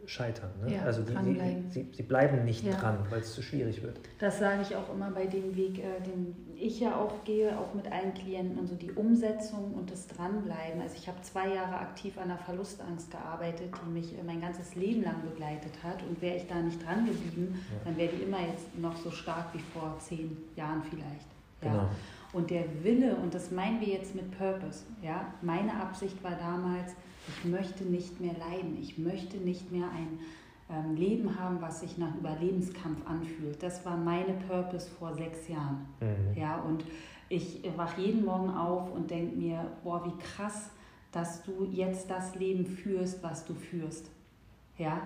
scheitern. 0.10 0.50
Ne? 0.62 0.76
Ja, 0.76 0.84
also 0.84 1.04
die, 1.04 1.14
sie, 1.14 1.64
sie, 1.70 1.88
sie, 1.92 2.04
bleiben 2.04 2.44
nicht 2.44 2.66
ja. 2.66 2.74
dran, 2.74 2.98
weil 3.10 3.20
es 3.20 3.34
zu 3.34 3.44
schwierig 3.44 3.84
wird. 3.84 4.00
Das 4.18 4.40
sage 4.40 4.64
ich 4.64 4.76
auch 4.76 4.92
immer 4.92 5.12
bei 5.12 5.28
dem 5.28 5.56
Weg, 5.56 5.80
äh, 5.80 6.02
den 6.02 6.36
ich 6.58 6.80
ja 6.80 6.96
auch 6.96 7.24
gehe, 7.24 7.58
auch 7.58 7.74
mit 7.76 7.92
allen 7.92 8.14
Klienten 8.16 8.58
und 8.58 8.68
so 8.68 8.76
die 8.76 8.92
Umsetzung 8.92 9.74
und 9.76 9.92
das 9.92 10.08
Dranbleiben. 10.08 10.82
Also 10.82 10.96
ich 10.98 11.08
habe 11.08 11.22
zwei 11.22 11.54
Jahre 11.54 11.78
aktiv 11.78 12.18
an 12.18 12.30
der 12.30 12.40
Verlustangst 12.40 13.12
gearbeitet, 13.12 13.72
die 13.86 13.90
mich 13.92 14.18
äh, 14.18 14.24
mein 14.26 14.42
ganzes 14.42 14.76
Leben 14.76 15.04
lang 15.04 15.22
begleitet 15.22 15.74
hat. 15.84 16.02
Und 16.04 16.20
wäre 16.22 16.38
ich 16.38 16.48
da 16.48 16.56
nicht 16.56 16.84
dran 16.84 17.06
geblieben, 17.06 17.64
ja. 17.72 17.78
dann 17.86 17.96
wäre 17.96 18.12
die 18.12 18.24
immer 18.24 18.42
jetzt 18.42 18.78
noch 18.80 18.98
so 18.98 19.12
stark 19.12 19.54
wie 19.54 19.64
vor 19.74 19.96
zehn 20.00 20.36
Jahren 20.56 20.82
vielleicht. 20.90 21.28
Ja? 21.62 21.72
Genau. 21.72 21.90
Und 22.34 22.50
der 22.50 22.64
Wille, 22.84 23.16
und 23.16 23.34
das 23.34 23.52
meinen 23.52 23.80
wir 23.82 23.88
jetzt 23.88 24.16
mit 24.16 24.38
Purpose, 24.38 24.84
ja, 25.02 25.34
meine 25.42 25.74
Absicht 25.74 26.24
war 26.24 26.36
damals, 26.36 26.94
ich 27.28 27.46
möchte 27.46 27.84
nicht 27.84 28.20
mehr 28.20 28.34
leiden, 28.34 28.78
ich 28.82 28.98
möchte 28.98 29.38
nicht 29.38 29.72
mehr 29.72 29.90
ein 29.90 30.20
ähm, 30.70 30.96
Leben 30.96 31.40
haben, 31.40 31.62
was 31.62 31.82
sich 31.82 31.98
nach 31.98 32.16
Überlebenskampf 32.16 33.06
anfühlt. 33.06 33.62
Das 33.62 33.86
war 33.86 33.98
meine 33.98 34.34
Purpose 34.48 34.90
vor 34.90 35.14
sechs 35.14 35.48
Jahren. 35.48 35.86
Mhm. 36.00 36.40
Ja, 36.40 36.62
und 36.62 36.86
ich 37.28 37.62
wache 37.76 38.02
jeden 38.02 38.26
Morgen 38.26 38.50
auf 38.50 38.92
und 38.92 39.10
denke 39.12 39.36
mir, 39.36 39.66
boah, 39.84 40.06
wie 40.06 40.18
krass, 40.18 40.70
dass 41.12 41.44
du 41.44 41.68
jetzt 41.72 42.10
das 42.10 42.36
Leben 42.36 42.66
führst, 42.66 43.24
was 43.24 43.46
du 43.46 43.54
führst. 43.54 44.10
Ja, 44.78 45.02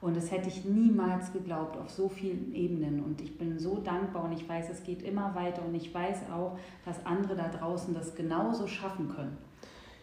und 0.00 0.16
das 0.16 0.30
hätte 0.30 0.48
ich 0.48 0.64
niemals 0.64 1.32
geglaubt 1.32 1.76
auf 1.76 1.90
so 1.90 2.08
vielen 2.08 2.54
Ebenen. 2.54 3.02
Und 3.02 3.20
ich 3.20 3.36
bin 3.36 3.58
so 3.58 3.78
dankbar 3.78 4.24
und 4.24 4.32
ich 4.32 4.48
weiß, 4.48 4.70
es 4.70 4.84
geht 4.84 5.02
immer 5.02 5.34
weiter. 5.34 5.64
Und 5.64 5.74
ich 5.74 5.92
weiß 5.92 6.30
auch, 6.32 6.58
dass 6.84 7.04
andere 7.04 7.34
da 7.34 7.48
draußen 7.48 7.92
das 7.94 8.14
genauso 8.14 8.68
schaffen 8.68 9.08
können. 9.08 9.36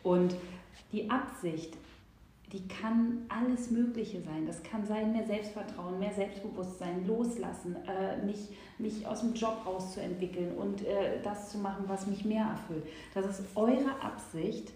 Und 0.04 0.36
die 0.92 1.10
Absicht, 1.10 1.78
die 2.52 2.68
kann 2.68 3.26
alles 3.28 3.72
Mögliche 3.72 4.22
sein. 4.22 4.46
Das 4.46 4.62
kann 4.64 4.86
sein, 4.86 5.12
mehr 5.12 5.26
Selbstvertrauen, 5.26 6.00
mehr 6.00 6.14
Selbstbewusstsein, 6.14 7.06
loslassen, 7.08 7.76
äh, 7.88 8.24
mich, 8.26 8.50
mich 8.78 9.06
aus 9.08 9.22
dem 9.22 9.34
Job 9.34 9.66
rauszuentwickeln 9.66 10.56
und 10.56 10.86
äh, 10.86 11.22
das 11.24 11.52
zu 11.52 11.58
machen, 11.58 11.86
was 11.88 12.08
mich 12.08 12.24
mehr 12.24 12.46
erfüllt. 12.46 12.84
Das 13.14 13.26
ist 13.26 13.44
eure 13.56 14.02
Absicht, 14.02 14.72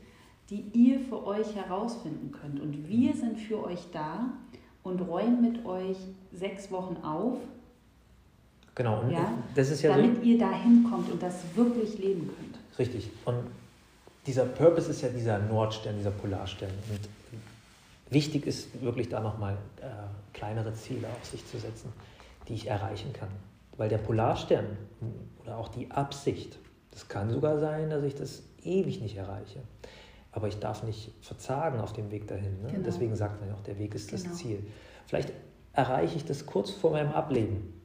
die 0.50 0.66
ihr 0.74 1.00
für 1.00 1.26
euch 1.26 1.56
herausfinden 1.56 2.32
könnt. 2.32 2.60
Und 2.60 2.89
wir 2.89 3.14
sind 3.14 3.38
für 3.38 3.64
euch 3.64 3.88
da 3.93 4.34
und 4.84 5.00
räumen 5.02 5.41
mit 5.41 5.66
euch 5.66 5.97
sechs 6.34 6.72
Wochen 6.72 6.97
auf. 7.04 7.38
Genau, 8.74 9.02
und 9.02 9.12
ja, 9.12 9.32
das 9.56 9.70
ist 9.70 9.82
ja 9.82 9.95
damit 9.95 10.18
so, 10.18 10.22
ihr 10.24 10.38
da 10.38 10.52
hinkommt 10.52 11.12
und 11.12 11.22
das 11.22 11.43
wirklich 11.56 11.97
leben 12.00 12.30
könnt. 12.36 12.80
Richtig. 12.80 13.10
Und 13.26 13.43
dieser 14.30 14.46
Purpose 14.46 14.92
ist 14.92 15.02
ja 15.02 15.10
dieser 15.10 15.40
Nordstern, 15.40 15.98
dieser 15.98 16.12
Polarstern. 16.12 16.70
Und 16.92 17.10
wichtig 18.12 18.46
ist 18.46 18.80
wirklich 18.80 19.10
da 19.10 19.20
nochmal 19.20 19.58
äh, 19.82 19.88
kleinere 20.34 20.72
Ziele 20.74 21.08
auf 21.08 21.26
sich 21.26 21.48
zu 21.48 21.58
setzen, 21.58 21.92
die 22.48 22.54
ich 22.54 22.68
erreichen 22.68 23.12
kann. 23.12 23.30
Weil 23.76 23.90
der 23.90 23.98
Polarstern 23.98 24.78
oder 25.42 25.58
auch 25.58 25.70
die 25.70 25.90
Absicht, 25.90 26.60
das 26.92 27.08
kann 27.08 27.32
sogar 27.32 27.60
sein, 27.60 27.90
dass 27.90 28.04
ich 28.04 28.14
das 28.14 28.44
ewig 28.64 29.02
nicht 29.02 29.18
erreiche. 29.18 29.62
Aber 30.32 30.48
ich 30.48 30.60
darf 30.60 30.84
nicht 30.84 31.12
verzagen 31.22 31.80
auf 31.80 31.94
dem 31.94 32.12
Weg 32.12 32.28
dahin. 32.28 32.62
Ne? 32.62 32.70
Genau. 32.70 32.84
Deswegen 32.86 33.16
sagt 33.16 33.40
man 33.40 33.50
ja 33.50 33.56
auch, 33.56 33.64
der 33.64 33.80
Weg 33.80 33.96
ist 33.96 34.12
genau. 34.12 34.24
das 34.26 34.36
Ziel. 34.36 34.64
Vielleicht 35.08 35.34
erreiche 35.74 36.18
ich 36.18 36.26
das 36.26 36.46
kurz 36.46 36.70
vor 36.70 36.92
meinem 36.92 37.14
Ableben. 37.14 37.82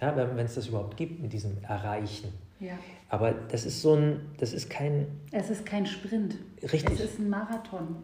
Ja, 0.00 0.16
wenn 0.16 0.46
es 0.46 0.54
das 0.54 0.68
überhaupt 0.68 0.96
gibt 0.96 1.20
mit 1.20 1.32
diesem 1.32 1.60
Erreichen. 1.64 2.32
Ja. 2.60 2.74
Aber 3.08 3.32
das 3.32 3.64
ist 3.64 3.80
so 3.82 3.94
ein, 3.94 4.20
das 4.38 4.52
ist 4.52 4.70
kein. 4.70 5.06
Es 5.32 5.50
ist 5.50 5.66
kein 5.66 5.86
Sprint. 5.86 6.36
Richtig. 6.62 6.92
Es 6.92 7.00
ist 7.00 7.18
ein 7.18 7.30
Marathon. 7.30 7.96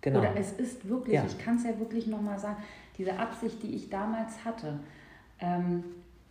Genau. 0.00 0.20
Oder 0.20 0.34
es 0.36 0.52
ist 0.52 0.88
wirklich, 0.88 1.14
ja. 1.14 1.24
ich 1.26 1.38
kann 1.38 1.56
es 1.56 1.64
ja 1.64 1.78
wirklich 1.78 2.06
nochmal 2.06 2.38
sagen, 2.38 2.56
diese 2.96 3.18
Absicht, 3.18 3.62
die 3.62 3.74
ich 3.74 3.90
damals 3.90 4.44
hatte, 4.44 4.80
ähm, 5.40 5.84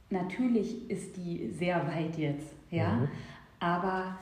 natürlich 0.09 0.89
ist 0.89 1.15
die 1.17 1.51
sehr 1.57 1.87
weit 1.87 2.17
jetzt, 2.17 2.47
ja, 2.71 2.93
mhm. 2.93 3.07
aber 3.59 4.17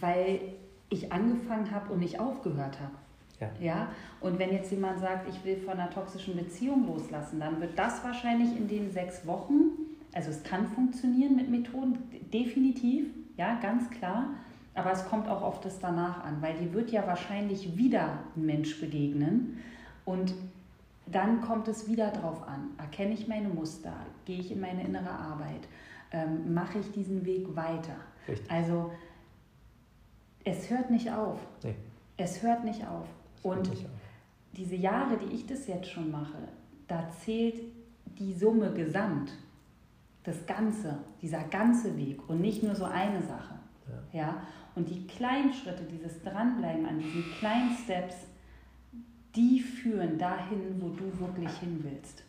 weil 0.00 0.40
ich 0.88 1.12
angefangen 1.12 1.70
habe 1.70 1.92
und 1.92 2.00
nicht 2.00 2.18
aufgehört 2.18 2.78
habe. 2.80 2.94
Ja. 3.40 3.50
ja. 3.60 3.88
Und 4.20 4.38
wenn 4.38 4.52
jetzt 4.52 4.70
jemand 4.70 5.00
sagt, 5.00 5.28
ich 5.28 5.44
will 5.44 5.56
von 5.56 5.74
einer 5.74 5.90
toxischen 5.90 6.36
Beziehung 6.36 6.86
loslassen, 6.86 7.40
dann 7.40 7.60
wird 7.60 7.78
das 7.78 8.02
wahrscheinlich 8.04 8.56
in 8.56 8.68
den 8.68 8.90
sechs 8.90 9.26
Wochen, 9.26 9.72
also 10.14 10.30
es 10.30 10.42
kann 10.42 10.66
funktionieren 10.68 11.36
mit 11.36 11.50
Methoden, 11.50 11.98
definitiv, 12.32 13.06
ja, 13.36 13.58
ganz 13.60 13.90
klar. 13.90 14.30
Aber 14.74 14.92
es 14.92 15.06
kommt 15.06 15.28
auch 15.28 15.42
auf 15.42 15.60
das 15.60 15.78
danach 15.80 16.24
an, 16.24 16.40
weil 16.40 16.54
dir 16.56 16.72
wird 16.72 16.90
ja 16.90 17.06
wahrscheinlich 17.06 17.76
wieder 17.76 18.20
ein 18.36 18.46
Mensch 18.46 18.80
begegnen 18.80 19.58
und 20.04 20.34
dann 21.06 21.40
kommt 21.42 21.68
es 21.68 21.88
wieder 21.88 22.10
drauf 22.10 22.46
an. 22.46 22.70
Erkenne 22.78 23.12
ich 23.12 23.28
meine 23.28 23.48
Muster? 23.48 23.92
Gehe 24.24 24.38
ich 24.38 24.50
in 24.50 24.60
meine 24.60 24.82
innere 24.82 25.10
Arbeit? 25.10 25.68
Ähm, 26.10 26.54
mache 26.54 26.78
ich 26.78 26.90
diesen 26.92 27.24
Weg 27.26 27.54
weiter? 27.54 27.96
Richtig. 28.26 28.50
Also 28.50 28.92
es 30.44 30.70
hört 30.70 30.90
nicht 30.90 31.10
auf. 31.12 31.38
Nee. 31.62 31.74
Es 32.16 32.42
hört 32.42 32.64
nicht 32.64 32.86
auf. 32.86 33.08
Es 33.38 33.44
und 33.44 33.70
nicht 33.70 33.84
auf. 33.84 33.90
diese 34.52 34.76
Jahre, 34.76 35.18
die 35.18 35.34
ich 35.34 35.46
das 35.46 35.66
jetzt 35.66 35.88
schon 35.88 36.10
mache, 36.10 36.48
da 36.88 37.08
zählt 37.10 37.60
die 38.18 38.32
Summe 38.32 38.72
gesamt. 38.72 39.32
Das 40.24 40.46
Ganze, 40.46 40.98
dieser 41.20 41.42
ganze 41.44 41.96
Weg 41.96 42.28
und 42.28 42.40
nicht 42.40 42.62
nur 42.62 42.74
so 42.74 42.84
eine 42.84 43.22
Sache. 43.22 43.54
Ja. 44.12 44.20
ja? 44.20 44.42
Und 44.74 44.88
die 44.88 45.06
kleinen 45.06 45.52
Schritte, 45.52 45.84
dieses 45.84 46.22
Dranbleiben 46.22 46.86
an 46.86 46.98
diesen 46.98 47.24
kleinen 47.38 47.76
Steps, 47.76 48.14
die 49.34 49.60
führen 49.60 50.18
dahin, 50.18 50.80
wo 50.80 50.88
du 50.88 51.18
wirklich 51.18 51.52
hin 51.58 51.80
willst. 51.82 52.22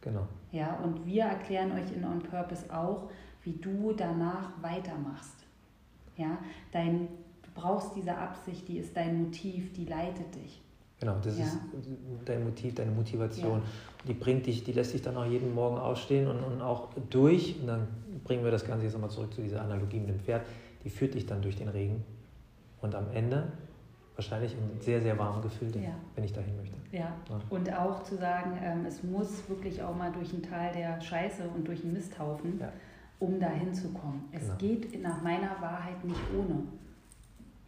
Genau. 0.00 0.26
Ja, 0.52 0.76
und 0.76 1.04
wir 1.06 1.24
erklären 1.24 1.72
euch 1.72 1.92
in 1.94 2.04
On 2.04 2.20
Purpose 2.20 2.64
auch, 2.74 3.10
wie 3.42 3.52
du 3.52 3.92
danach 3.92 4.50
weitermachst. 4.62 5.34
Ja, 6.16 6.38
dein, 6.72 7.08
du 7.42 7.50
brauchst 7.54 7.94
diese 7.96 8.16
Absicht, 8.16 8.66
die 8.68 8.78
ist 8.78 8.96
dein 8.96 9.22
Motiv, 9.24 9.72
die 9.72 9.84
leitet 9.84 10.34
dich. 10.34 10.62
Genau, 11.00 11.16
das 11.22 11.38
ja. 11.38 11.44
ist 11.44 11.58
dein 12.24 12.44
Motiv, 12.44 12.74
deine 12.74 12.90
Motivation. 12.90 13.60
Ja. 13.60 13.66
Die 14.08 14.14
bringt 14.14 14.46
dich, 14.46 14.64
die 14.64 14.72
lässt 14.72 14.94
dich 14.94 15.02
dann 15.02 15.16
auch 15.16 15.26
jeden 15.26 15.54
Morgen 15.54 15.78
ausstehen 15.78 16.26
und, 16.26 16.42
und 16.42 16.62
auch 16.62 16.88
durch. 17.10 17.60
Und 17.60 17.68
dann 17.68 17.86
bringen 18.24 18.42
wir 18.42 18.50
das 18.50 18.64
Ganze 18.64 18.84
jetzt 18.84 18.94
nochmal 18.94 19.10
zurück 19.10 19.32
zu 19.32 19.42
dieser 19.42 19.60
Analogie 19.60 20.00
mit 20.00 20.08
dem 20.08 20.20
Pferd. 20.20 20.46
Die 20.84 20.90
führt 20.90 21.14
dich 21.14 21.26
dann 21.26 21.42
durch 21.42 21.56
den 21.56 21.68
Regen. 21.68 22.02
Und 22.80 22.94
am 22.94 23.10
Ende 23.12 23.52
wahrscheinlich 24.18 24.52
ein 24.52 24.80
sehr, 24.80 25.00
sehr 25.00 25.16
warmes 25.16 25.42
Gefühl, 25.42 25.70
ja. 25.76 25.90
wenn 26.16 26.24
ich 26.24 26.32
dahin 26.32 26.56
möchte. 26.56 26.76
Ja. 26.90 26.98
ja. 26.98 27.40
Und 27.50 27.72
auch 27.72 28.02
zu 28.02 28.16
sagen, 28.16 28.58
ähm, 28.60 28.84
es 28.84 29.04
muss 29.04 29.48
wirklich 29.48 29.80
auch 29.80 29.94
mal 29.94 30.10
durch 30.10 30.32
ein 30.32 30.42
Tal 30.42 30.72
der 30.72 31.00
Scheiße 31.00 31.44
und 31.54 31.68
durch 31.68 31.84
einen 31.84 31.92
Misthaufen, 31.92 32.58
ja. 32.58 32.72
um 33.20 33.38
da 33.38 33.48
hinzukommen. 33.48 34.24
Es 34.32 34.42
genau. 34.42 34.56
geht 34.56 35.02
nach 35.02 35.22
meiner 35.22 35.60
Wahrheit 35.60 36.04
nicht 36.04 36.20
ohne. 36.36 36.62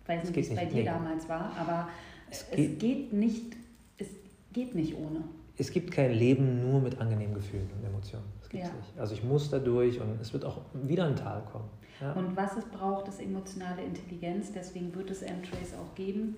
Ich 0.03 0.09
weiß 0.09 0.25
nicht, 0.25 0.35
wie 0.35 0.41
es 0.41 0.57
bei 0.57 0.65
dir 0.65 0.81
nee. 0.81 0.85
damals 0.85 1.29
war, 1.29 1.53
aber 1.57 1.89
es, 2.29 2.45
es 2.51 2.79
geht, 2.79 3.13
nicht, 3.13 3.55
es 3.99 4.09
geht 4.53 4.75
nicht 4.75 4.97
ohne. 4.97 5.23
Es 5.61 5.71
gibt 5.71 5.91
kein 5.91 6.13
Leben 6.13 6.63
nur 6.63 6.81
mit 6.81 6.99
angenehmen 6.99 7.35
Gefühlen 7.35 7.69
und 7.77 7.87
Emotionen. 7.87 8.25
Das 8.39 8.49
gibt's 8.49 8.69
ja. 8.69 8.75
nicht. 8.75 8.99
Also 8.99 9.15
ich 9.15 9.23
muss 9.23 9.51
da 9.51 9.59
durch 9.59 10.01
und 10.01 10.19
es 10.19 10.33
wird 10.33 10.47
auch 10.47 10.63
wieder 10.73 11.05
ein 11.05 11.17
Tal 11.17 11.43
kommen. 11.53 11.69
Ja. 12.01 12.15
Und 12.15 12.35
was 12.35 12.57
es 12.57 12.65
braucht, 12.65 13.09
ist 13.09 13.21
emotionale 13.21 13.83
Intelligenz. 13.83 14.53
Deswegen 14.53 14.95
wird 14.95 15.11
es 15.11 15.21
M-Trace 15.21 15.75
auch 15.75 15.95
geben, 15.95 16.37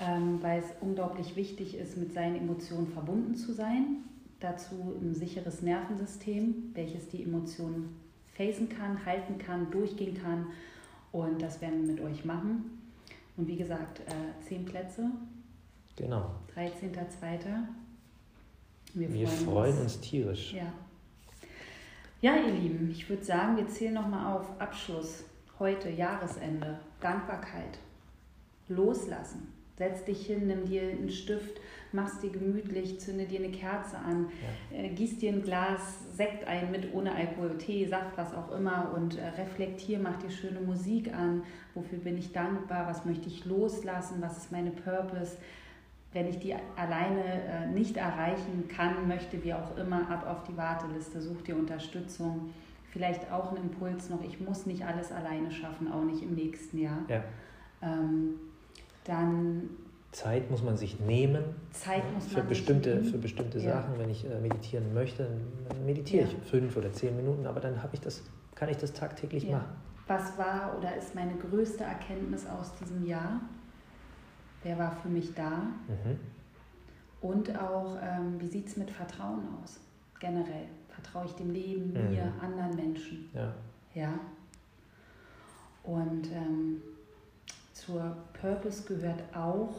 ähm, 0.00 0.42
weil 0.42 0.58
es 0.58 0.66
unglaublich 0.80 1.36
wichtig 1.36 1.76
ist, 1.76 1.96
mit 1.96 2.12
seinen 2.12 2.34
Emotionen 2.34 2.88
verbunden 2.88 3.36
zu 3.36 3.52
sein. 3.52 3.98
Dazu 4.40 4.96
ein 5.00 5.14
sicheres 5.14 5.62
Nervensystem, 5.62 6.72
welches 6.74 7.08
die 7.08 7.22
Emotionen 7.22 7.96
facen 8.34 8.68
kann, 8.68 9.06
halten 9.06 9.38
kann, 9.38 9.70
durchgehen 9.70 10.20
kann. 10.20 10.48
Und 11.12 11.40
das 11.40 11.60
werden 11.60 11.86
wir 11.86 11.94
mit 11.94 12.02
euch 12.02 12.24
machen. 12.24 12.80
Und 13.36 13.46
wie 13.46 13.56
gesagt, 13.56 14.00
äh, 14.00 14.44
zehn 14.44 14.64
Plätze. 14.64 15.12
Genau. 15.94 16.32
13.02. 16.56 17.68
Wir, 18.94 19.12
wir 19.12 19.28
freuen, 19.28 19.44
freuen 19.44 19.72
uns. 19.72 19.96
uns 19.96 20.00
tierisch. 20.00 20.52
Ja. 20.54 20.72
Ja, 22.20 22.34
ihr 22.34 22.52
Lieben, 22.52 22.90
ich 22.90 23.08
würde 23.08 23.24
sagen, 23.24 23.56
wir 23.56 23.68
zählen 23.68 23.94
nochmal 23.94 24.34
auf 24.34 24.60
Abschluss. 24.60 25.24
Heute, 25.60 25.88
Jahresende, 25.88 26.78
Dankbarkeit, 27.00 27.78
loslassen. 28.68 29.52
Setz 29.76 30.04
dich 30.04 30.26
hin, 30.26 30.48
nimm 30.48 30.66
dir 30.66 30.82
einen 30.82 31.10
Stift, 31.10 31.60
machst 31.92 32.20
dir 32.24 32.30
gemütlich, 32.30 32.98
zünde 32.98 33.26
dir 33.26 33.38
eine 33.38 33.52
Kerze 33.52 33.96
an, 33.96 34.26
ja. 34.72 34.78
äh, 34.78 34.88
gieß 34.88 35.18
dir 35.18 35.32
ein 35.32 35.42
Glas 35.42 35.80
Sekt 36.16 36.48
ein 36.48 36.72
mit 36.72 36.92
ohne 36.92 37.14
Alkohol, 37.14 37.56
Tee, 37.58 37.86
Saft, 37.86 38.16
was 38.16 38.34
auch 38.34 38.50
immer 38.50 38.92
und 38.96 39.16
äh, 39.16 39.28
reflektier, 39.28 40.00
mach 40.00 40.16
dir 40.16 40.30
schöne 40.30 40.60
Musik 40.60 41.14
an. 41.14 41.44
Wofür 41.74 41.98
bin 41.98 42.18
ich 42.18 42.32
dankbar? 42.32 42.88
Was 42.88 43.04
möchte 43.04 43.28
ich 43.28 43.44
loslassen? 43.44 44.16
Was 44.20 44.36
ist 44.38 44.50
meine 44.50 44.72
Purpose? 44.72 45.36
Wenn 46.12 46.26
ich 46.26 46.38
die 46.38 46.54
alleine 46.76 47.22
äh, 47.22 47.66
nicht 47.66 47.96
erreichen 47.96 48.66
kann, 48.68 49.06
möchte, 49.06 49.42
wie 49.44 49.52
auch 49.52 49.76
immer, 49.76 50.08
ab 50.10 50.26
auf 50.26 50.42
die 50.44 50.56
Warteliste, 50.56 51.20
such 51.20 51.42
dir 51.42 51.56
Unterstützung. 51.56 52.50
Vielleicht 52.90 53.30
auch 53.30 53.52
ein 53.52 53.58
Impuls 53.58 54.08
noch, 54.08 54.22
ich 54.22 54.40
muss 54.40 54.64
nicht 54.64 54.84
alles 54.84 55.12
alleine 55.12 55.50
schaffen, 55.50 55.92
auch 55.92 56.04
nicht 56.04 56.22
im 56.22 56.34
nächsten 56.34 56.78
Jahr. 56.78 57.00
Ja. 57.08 57.22
Ähm, 57.82 58.36
dann 59.04 59.68
Zeit 60.12 60.50
muss 60.50 60.62
man 60.62 60.76
sich 60.78 60.98
nehmen. 61.00 61.44
Zeit 61.70 62.02
muss 62.14 62.26
für 62.26 62.38
man 62.38 62.48
bestimmte, 62.48 62.90
sich 62.90 63.00
nehmen. 63.00 63.12
Für 63.12 63.18
bestimmte 63.18 63.58
ja. 63.58 63.72
Sachen, 63.72 63.98
wenn 63.98 64.08
ich 64.08 64.24
äh, 64.24 64.40
meditieren 64.40 64.94
möchte, 64.94 65.28
dann 65.68 65.84
meditiere 65.84 66.24
ja. 66.24 66.28
ich 66.28 66.50
fünf 66.50 66.76
oder 66.76 66.90
zehn 66.92 67.14
Minuten, 67.14 67.46
aber 67.46 67.60
dann 67.60 67.82
ich 67.92 68.00
das, 68.00 68.22
kann 68.54 68.70
ich 68.70 68.78
das 68.78 68.94
tagtäglich 68.94 69.44
ja. 69.44 69.58
machen. 69.58 69.68
Was 70.06 70.38
war 70.38 70.74
oder 70.78 70.96
ist 70.96 71.14
meine 71.14 71.34
größte 71.34 71.84
Erkenntnis 71.84 72.46
aus 72.46 72.74
diesem 72.76 73.06
Jahr? 73.06 73.42
Wer 74.62 74.78
war 74.78 74.92
für 74.92 75.08
mich 75.08 75.34
da? 75.34 75.50
Mhm. 75.88 76.18
Und 77.20 77.58
auch, 77.58 77.96
ähm, 78.02 78.40
wie 78.40 78.46
sieht 78.46 78.68
es 78.68 78.76
mit 78.76 78.90
Vertrauen 78.90 79.42
aus? 79.62 79.80
Generell. 80.20 80.66
Vertraue 80.88 81.26
ich 81.26 81.32
dem 81.32 81.50
Leben, 81.50 81.92
mhm. 81.92 82.10
mir, 82.10 82.32
anderen 82.40 82.74
Menschen? 82.76 83.30
Ja. 83.34 83.54
ja? 83.94 84.14
Und 85.82 86.30
ähm, 86.32 86.82
zur 87.72 88.16
Purpose 88.40 88.82
gehört 88.82 89.22
auch 89.34 89.74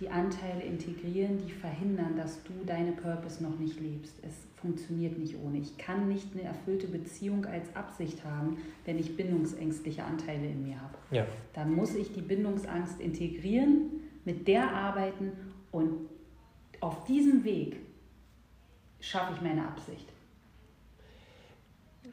die 0.00 0.08
Anteile 0.08 0.62
integrieren, 0.62 1.38
die 1.46 1.52
verhindern, 1.52 2.16
dass 2.16 2.42
du 2.42 2.52
deine 2.66 2.92
Purpose 2.92 3.42
noch 3.42 3.58
nicht 3.58 3.80
lebst. 3.80 4.14
Es 4.22 4.34
funktioniert 4.56 5.18
nicht 5.18 5.36
ohne. 5.44 5.58
Ich 5.58 5.78
kann 5.78 6.08
nicht 6.08 6.28
eine 6.32 6.42
erfüllte 6.42 6.88
Beziehung 6.88 7.46
als 7.46 7.74
Absicht 7.76 8.24
haben, 8.24 8.56
wenn 8.84 8.98
ich 8.98 9.16
bindungsängstliche 9.16 10.02
Anteile 10.02 10.46
in 10.46 10.66
mir 10.66 10.80
habe. 10.80 10.94
Ja. 11.10 11.26
Dann 11.52 11.74
muss 11.74 11.94
ich 11.94 12.12
die 12.12 12.22
Bindungsangst 12.22 13.00
integrieren, 13.00 13.90
mit 14.24 14.48
der 14.48 14.72
arbeiten 14.72 15.32
und 15.70 16.08
auf 16.80 17.04
diesem 17.04 17.44
Weg 17.44 17.76
schaffe 19.00 19.34
ich 19.36 19.42
meine 19.42 19.66
Absicht. 19.66 20.08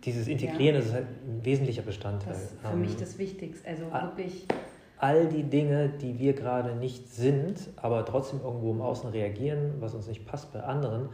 Dieses 0.03 0.27
Integrieren 0.27 0.75
ja. 0.75 0.81
ist 0.81 0.93
halt 0.93 1.05
ein 1.05 1.43
wesentlicher 1.43 1.83
Bestandteil. 1.83 2.33
Das 2.33 2.43
ist 2.43 2.59
für 2.61 2.73
ähm, 2.73 2.81
mich 2.81 2.95
das 2.95 3.17
Wichtigste. 3.17 3.67
Also 3.67 3.91
wirklich 3.91 4.45
all 5.01 5.27
die 5.27 5.43
Dinge, 5.43 5.89
die 5.89 6.19
wir 6.19 6.33
gerade 6.33 6.75
nicht 6.75 7.11
sind, 7.11 7.57
aber 7.75 8.05
trotzdem 8.05 8.39
irgendwo 8.43 8.71
im 8.71 8.81
Außen 8.81 9.09
reagieren, 9.09 9.73
was 9.79 9.95
uns 9.95 10.07
nicht 10.07 10.27
passt 10.27 10.53
bei 10.53 10.61
anderen, 10.61 11.09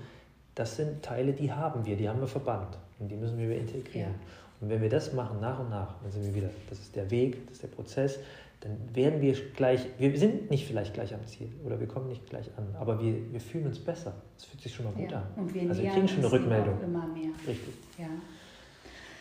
das 0.55 0.75
sind 0.75 1.03
Teile, 1.03 1.31
die 1.31 1.51
haben 1.51 1.85
wir, 1.85 1.95
die 1.95 2.09
haben 2.09 2.19
wir 2.19 2.27
verbannt 2.27 2.77
und 2.99 3.09
die 3.09 3.15
müssen 3.15 3.38
wir 3.38 3.57
integrieren. 3.57 4.11
Ja. 4.11 4.27
Und 4.59 4.69
wenn 4.69 4.81
wir 4.81 4.89
das 4.89 5.13
machen, 5.13 5.39
nach 5.39 5.59
und 5.59 5.69
nach, 5.69 5.95
dann 6.01 6.11
sind 6.11 6.25
wir 6.25 6.35
wieder, 6.35 6.49
das 6.69 6.79
ist 6.79 6.95
der 6.95 7.09
Weg, 7.11 7.45
das 7.45 7.53
ist 7.53 7.63
der 7.63 7.69
Prozess, 7.69 8.19
dann 8.59 8.75
werden 8.93 9.21
wir 9.21 9.33
gleich, 9.55 9.85
wir 9.97 10.17
sind 10.17 10.49
nicht 10.49 10.67
vielleicht 10.67 10.93
gleich 10.93 11.13
am 11.13 11.25
Ziel 11.25 11.49
oder 11.63 11.79
wir 11.79 11.88
kommen 11.88 12.09
nicht 12.09 12.27
gleich 12.27 12.49
an, 12.57 12.67
aber 12.77 12.99
wir, 12.99 13.31
wir 13.31 13.39
fühlen 13.39 13.67
uns 13.67 13.79
besser. 13.79 14.13
Es 14.35 14.45
fühlt 14.45 14.61
sich 14.61 14.73
schon 14.73 14.85
mal 14.85 14.93
gut 14.93 15.11
ja. 15.11 15.19
an. 15.19 15.43
Und 15.43 15.53
wir 15.53 15.69
also 15.69 15.81
wir 15.81 15.91
kriegen 15.91 16.07
schon 16.07 16.19
eine 16.19 16.31
Rückmeldung. 16.31 16.81
Immer 16.83 17.07
mehr. 17.07 17.29
Richtig. 17.47 17.73
Ja. 17.97 18.07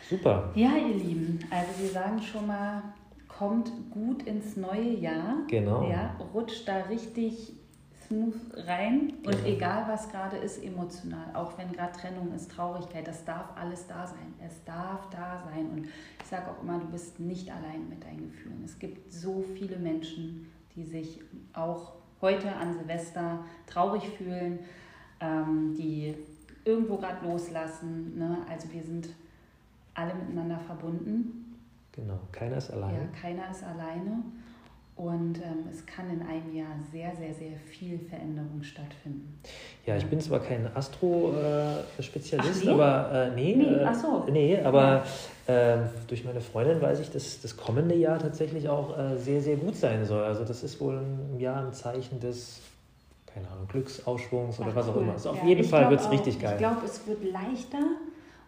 Super. 0.09 0.51
Ja, 0.55 0.71
ihr 0.75 0.95
Lieben, 0.95 1.39
also 1.51 1.69
wir 1.79 1.89
sagen 1.89 2.21
schon 2.21 2.47
mal, 2.47 2.81
kommt 3.37 3.71
gut 3.91 4.23
ins 4.23 4.57
neue 4.57 4.95
Jahr. 4.95 5.37
Genau. 5.47 5.87
Ja, 5.89 6.15
rutscht 6.33 6.67
da 6.67 6.77
richtig 6.83 7.53
smooth 8.07 8.35
rein 8.65 9.13
und 9.25 9.31
genau. 9.31 9.45
egal 9.45 9.85
was 9.87 10.09
gerade 10.09 10.37
ist 10.37 10.63
emotional, 10.63 11.29
auch 11.33 11.57
wenn 11.57 11.71
gerade 11.73 11.91
Trennung 11.91 12.33
ist, 12.33 12.51
Traurigkeit, 12.51 13.07
das 13.07 13.25
darf 13.25 13.45
alles 13.55 13.85
da 13.87 14.07
sein. 14.07 14.33
Es 14.45 14.63
darf 14.63 15.09
da 15.09 15.43
sein 15.51 15.69
und 15.69 15.85
ich 15.85 16.27
sage 16.27 16.49
auch 16.49 16.63
immer, 16.63 16.79
du 16.79 16.87
bist 16.87 17.19
nicht 17.19 17.51
allein 17.51 17.89
mit 17.89 18.03
deinen 18.03 18.31
Gefühlen. 18.31 18.61
Es 18.63 18.79
gibt 18.79 19.11
so 19.11 19.43
viele 19.55 19.77
Menschen, 19.77 20.49
die 20.75 20.83
sich 20.83 21.21
auch 21.53 21.93
heute 22.21 22.55
an 22.55 22.73
Silvester 22.73 23.39
traurig 23.67 24.07
fühlen, 24.09 24.59
ähm, 25.19 25.75
die 25.77 26.15
irgendwo 26.65 26.97
gerade 26.97 27.25
loslassen. 27.25 28.17
Ne? 28.17 28.37
Also 28.49 28.71
wir 28.71 28.83
sind 28.83 29.09
alle 29.93 30.13
miteinander 30.15 30.59
verbunden. 30.59 31.36
Genau, 31.97 32.19
keiner 32.31 32.57
ist 32.57 32.71
alleine. 32.71 32.93
Ja, 32.93 33.19
keiner 33.19 33.49
ist 33.49 33.63
alleine. 33.63 34.23
Und 34.95 35.37
ähm, 35.37 35.67
es 35.71 35.85
kann 35.85 36.09
in 36.09 36.21
einem 36.23 36.55
Jahr 36.55 36.75
sehr, 36.91 37.15
sehr, 37.15 37.33
sehr 37.33 37.55
viel 37.57 37.99
Veränderung 37.99 38.63
stattfinden. 38.63 39.39
Ja, 39.85 39.95
ich 39.95 40.05
bin 40.07 40.19
zwar 40.19 40.39
kein 40.39 40.67
Astro-Spezialist, 40.75 42.65
nee? 42.65 42.71
aber 42.71 43.11
äh, 43.11 43.35
nee, 43.35 43.55
nee, 43.55 43.63
äh, 43.63 43.93
so. 43.93 44.25
nee, 44.31 44.59
aber 44.59 45.03
äh, 45.45 45.77
durch 46.07 46.25
meine 46.25 46.41
Freundin 46.41 46.81
weiß 46.81 46.99
ich, 46.99 47.11
dass 47.11 47.41
das 47.41 47.55
kommende 47.55 47.93
Jahr 47.93 48.17
tatsächlich 48.17 48.69
auch 48.69 48.97
äh, 48.97 49.17
sehr, 49.17 49.41
sehr 49.41 49.57
gut 49.57 49.75
sein 49.75 50.03
soll. 50.03 50.23
Also 50.23 50.43
das 50.43 50.63
ist 50.63 50.81
wohl 50.81 50.97
ein 50.97 51.39
Jahr 51.39 51.63
ein 51.63 51.73
Zeichen 51.73 52.19
des, 52.19 52.61
keine 53.27 53.47
Ahnung, 53.49 53.67
Glücksausschwungs 53.67 54.59
oder 54.59 54.69
ach, 54.71 54.75
was 54.77 54.89
auch 54.89 54.97
immer. 54.97 55.13
Also 55.13 55.29
auf 55.29 55.37
ja, 55.43 55.49
jeden 55.49 55.63
Fall 55.63 55.91
wird 55.91 55.99
es 55.99 56.09
richtig 56.09 56.39
geil. 56.39 56.53
Ich 56.53 56.57
glaube, 56.57 56.85
es 56.85 57.05
wird 57.05 57.23
leichter 57.23 57.85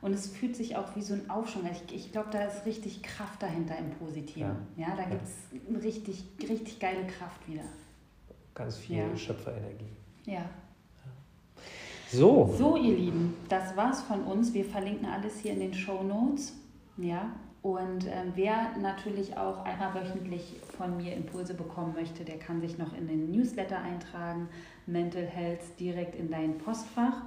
und 0.02 0.14
es 0.14 0.28
fühlt 0.28 0.56
sich 0.56 0.76
auch 0.78 0.95
wie 0.95 1.02
so 1.02 1.14
ein 1.14 1.30
Aufschwung. 1.30 1.70
Ich, 1.72 1.93
ich 1.93 2.12
glaube, 2.12 2.30
da 2.32 2.43
ist 2.43 2.66
richtig 2.66 3.04
Kraft 3.04 3.41
dahinter 3.41 3.78
im 3.78 3.89
Positiven. 3.91 4.56
Ja, 4.78 4.89
ja 4.89 4.95
da 4.95 5.04
gibt 5.04 5.24
es 5.24 5.84
richtig, 5.84 6.24
richtig 6.41 6.80
geile 6.80 7.06
Kraft 7.08 7.47
wieder. 7.47 7.64
Ganz 8.56 8.78
viel 8.78 8.97
ja. 8.97 9.18
Schöpferenergie. 9.18 9.89
Ja. 10.26 10.50
So. 12.12 12.54
So, 12.58 12.76
ihr 12.76 12.95
Lieben, 12.95 13.36
das 13.50 13.76
war's 13.76 14.02
von 14.02 14.24
uns. 14.24 14.54
Wir 14.54 14.66
verlinken 14.66 15.06
alles 15.06 15.39
hier 15.39 15.54
in 15.54 15.60
den 15.60 15.74
Show 15.74 16.02
Notes. 16.02 16.54
Ja. 16.97 17.32
Und 17.62 18.06
äh, 18.06 18.24
wer 18.36 18.78
natürlich 18.78 19.38
auch 19.38 19.66
einmal 19.66 19.93
wöchentlich 19.93 20.56
von 20.78 20.95
mir 20.97 21.14
Impulse 21.14 21.54
bekommen 21.54 21.93
möchte, 21.93 22.24
der 22.24 22.39
kann 22.39 22.62
sich 22.62 22.78
noch 22.78 22.95
in 22.97 23.08
den 23.08 23.32
Newsletter 23.32 23.80
eintragen. 23.80 24.47
Mental 24.86 25.26
Health 25.26 25.78
direkt 25.80 26.16
in 26.16 26.32
dein 26.32 26.58
Postfach. 26.58 27.22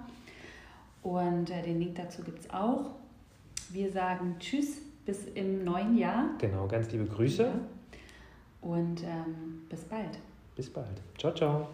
Und 1.03 1.51
äh, 1.51 1.63
den 1.63 1.81
Link 1.81 1.97
dazu 1.97 2.23
gibt 2.23 2.41
es 2.41 2.51
auch. 2.51 2.95
Wir 3.71 3.91
sagen 3.91 4.37
Tschüss 4.39 4.79
bis 5.05 5.25
im 5.35 5.65
neuen 5.65 5.97
Jahr. 5.97 6.31
Genau, 6.39 6.67
ganz 6.69 6.91
liebe 6.93 7.07
Grüße. 7.07 7.43
Ja. 7.43 7.55
Und 8.61 9.03
ähm, 9.03 9.63
bis 9.69 9.81
bald. 9.85 10.19
Bis 10.55 10.71
bald. 10.71 11.01
Ciao, 11.19 11.35
ciao. 11.35 11.69